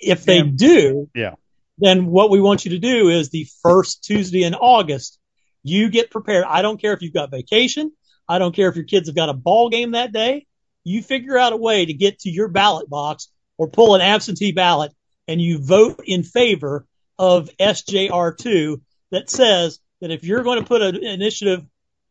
If 0.00 0.24
they 0.24 0.42
do, 0.42 1.10
yeah. 1.14 1.34
then 1.76 2.06
what 2.06 2.30
we 2.30 2.40
want 2.40 2.64
you 2.64 2.70
to 2.70 2.78
do 2.78 3.10
is 3.10 3.28
the 3.28 3.46
first 3.62 4.04
Tuesday 4.04 4.44
in 4.44 4.54
August, 4.54 5.18
you 5.62 5.90
get 5.90 6.10
prepared. 6.10 6.44
I 6.48 6.62
don't 6.62 6.80
care 6.80 6.94
if 6.94 7.02
you've 7.02 7.12
got 7.12 7.30
vacation. 7.30 7.92
I 8.26 8.38
don't 8.38 8.56
care 8.56 8.70
if 8.70 8.74
your 8.74 8.86
kids 8.86 9.08
have 9.08 9.16
got 9.16 9.28
a 9.28 9.34
ball 9.34 9.68
game 9.68 9.90
that 9.90 10.12
day. 10.12 10.46
You 10.82 11.02
figure 11.02 11.36
out 11.36 11.52
a 11.52 11.58
way 11.58 11.84
to 11.84 11.92
get 11.92 12.20
to 12.20 12.30
your 12.30 12.48
ballot 12.48 12.88
box 12.88 13.28
or 13.58 13.68
pull 13.68 13.94
an 13.94 14.00
absentee 14.00 14.52
ballot 14.52 14.92
and 15.28 15.42
you 15.42 15.58
vote 15.58 16.00
in 16.06 16.22
favor 16.22 16.86
of 17.18 17.50
SJR2 17.58 18.80
that 19.10 19.30
says 19.30 19.78
that 20.00 20.10
if 20.10 20.24
you're 20.24 20.42
going 20.42 20.60
to 20.60 20.66
put 20.66 20.82
an 20.82 20.96
initiative 20.96 21.64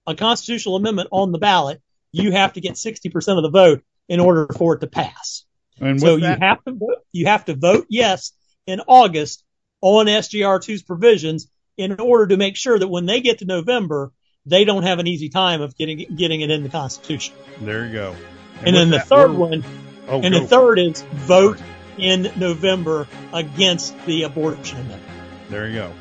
a 0.05 0.15
constitutional 0.15 0.75
amendment 0.75 1.09
on 1.11 1.31
the 1.31 1.37
ballot, 1.37 1.81
you 2.11 2.31
have 2.31 2.53
to 2.53 2.61
get 2.61 2.73
60% 2.73 3.37
of 3.37 3.43
the 3.43 3.49
vote 3.49 3.83
in 4.09 4.19
order 4.19 4.47
for 4.57 4.75
it 4.75 4.79
to 4.79 4.87
pass. 4.87 5.45
And 5.79 5.99
so 5.99 6.17
you 6.17 6.25
have 6.25 6.63
to 6.65 6.73
vote, 6.73 6.97
you 7.11 7.25
have 7.25 7.45
to 7.45 7.55
vote 7.55 7.87
yes 7.89 8.33
in 8.67 8.81
August 8.87 9.43
on 9.81 10.05
SJR2's 10.05 10.83
provisions 10.83 11.47
in 11.77 11.99
order 11.99 12.27
to 12.27 12.37
make 12.37 12.55
sure 12.55 12.77
that 12.77 12.87
when 12.87 13.05
they 13.05 13.21
get 13.21 13.39
to 13.39 13.45
November, 13.45 14.11
they 14.45 14.65
don't 14.65 14.83
have 14.83 14.99
an 14.99 15.07
easy 15.07 15.29
time 15.29 15.61
of 15.61 15.75
getting 15.75 16.15
getting 16.15 16.41
it 16.41 16.51
in 16.51 16.63
the 16.63 16.69
Constitution. 16.69 17.33
There 17.61 17.85
you 17.85 17.93
go. 17.93 18.15
And, 18.59 18.67
and 18.67 18.75
then 18.75 18.89
the 18.91 18.99
third 18.99 19.31
one, 19.31 19.63
oh, 20.07 20.21
and 20.21 20.33
the 20.33 20.45
third 20.45 20.79
is 20.79 21.01
vote 21.01 21.59
in 21.97 22.31
November 22.35 23.07
against 23.33 23.97
the 24.05 24.23
abortion 24.23 24.79
amendment. 24.79 25.03
There 25.49 25.67
you 25.67 25.75
go 25.75 25.93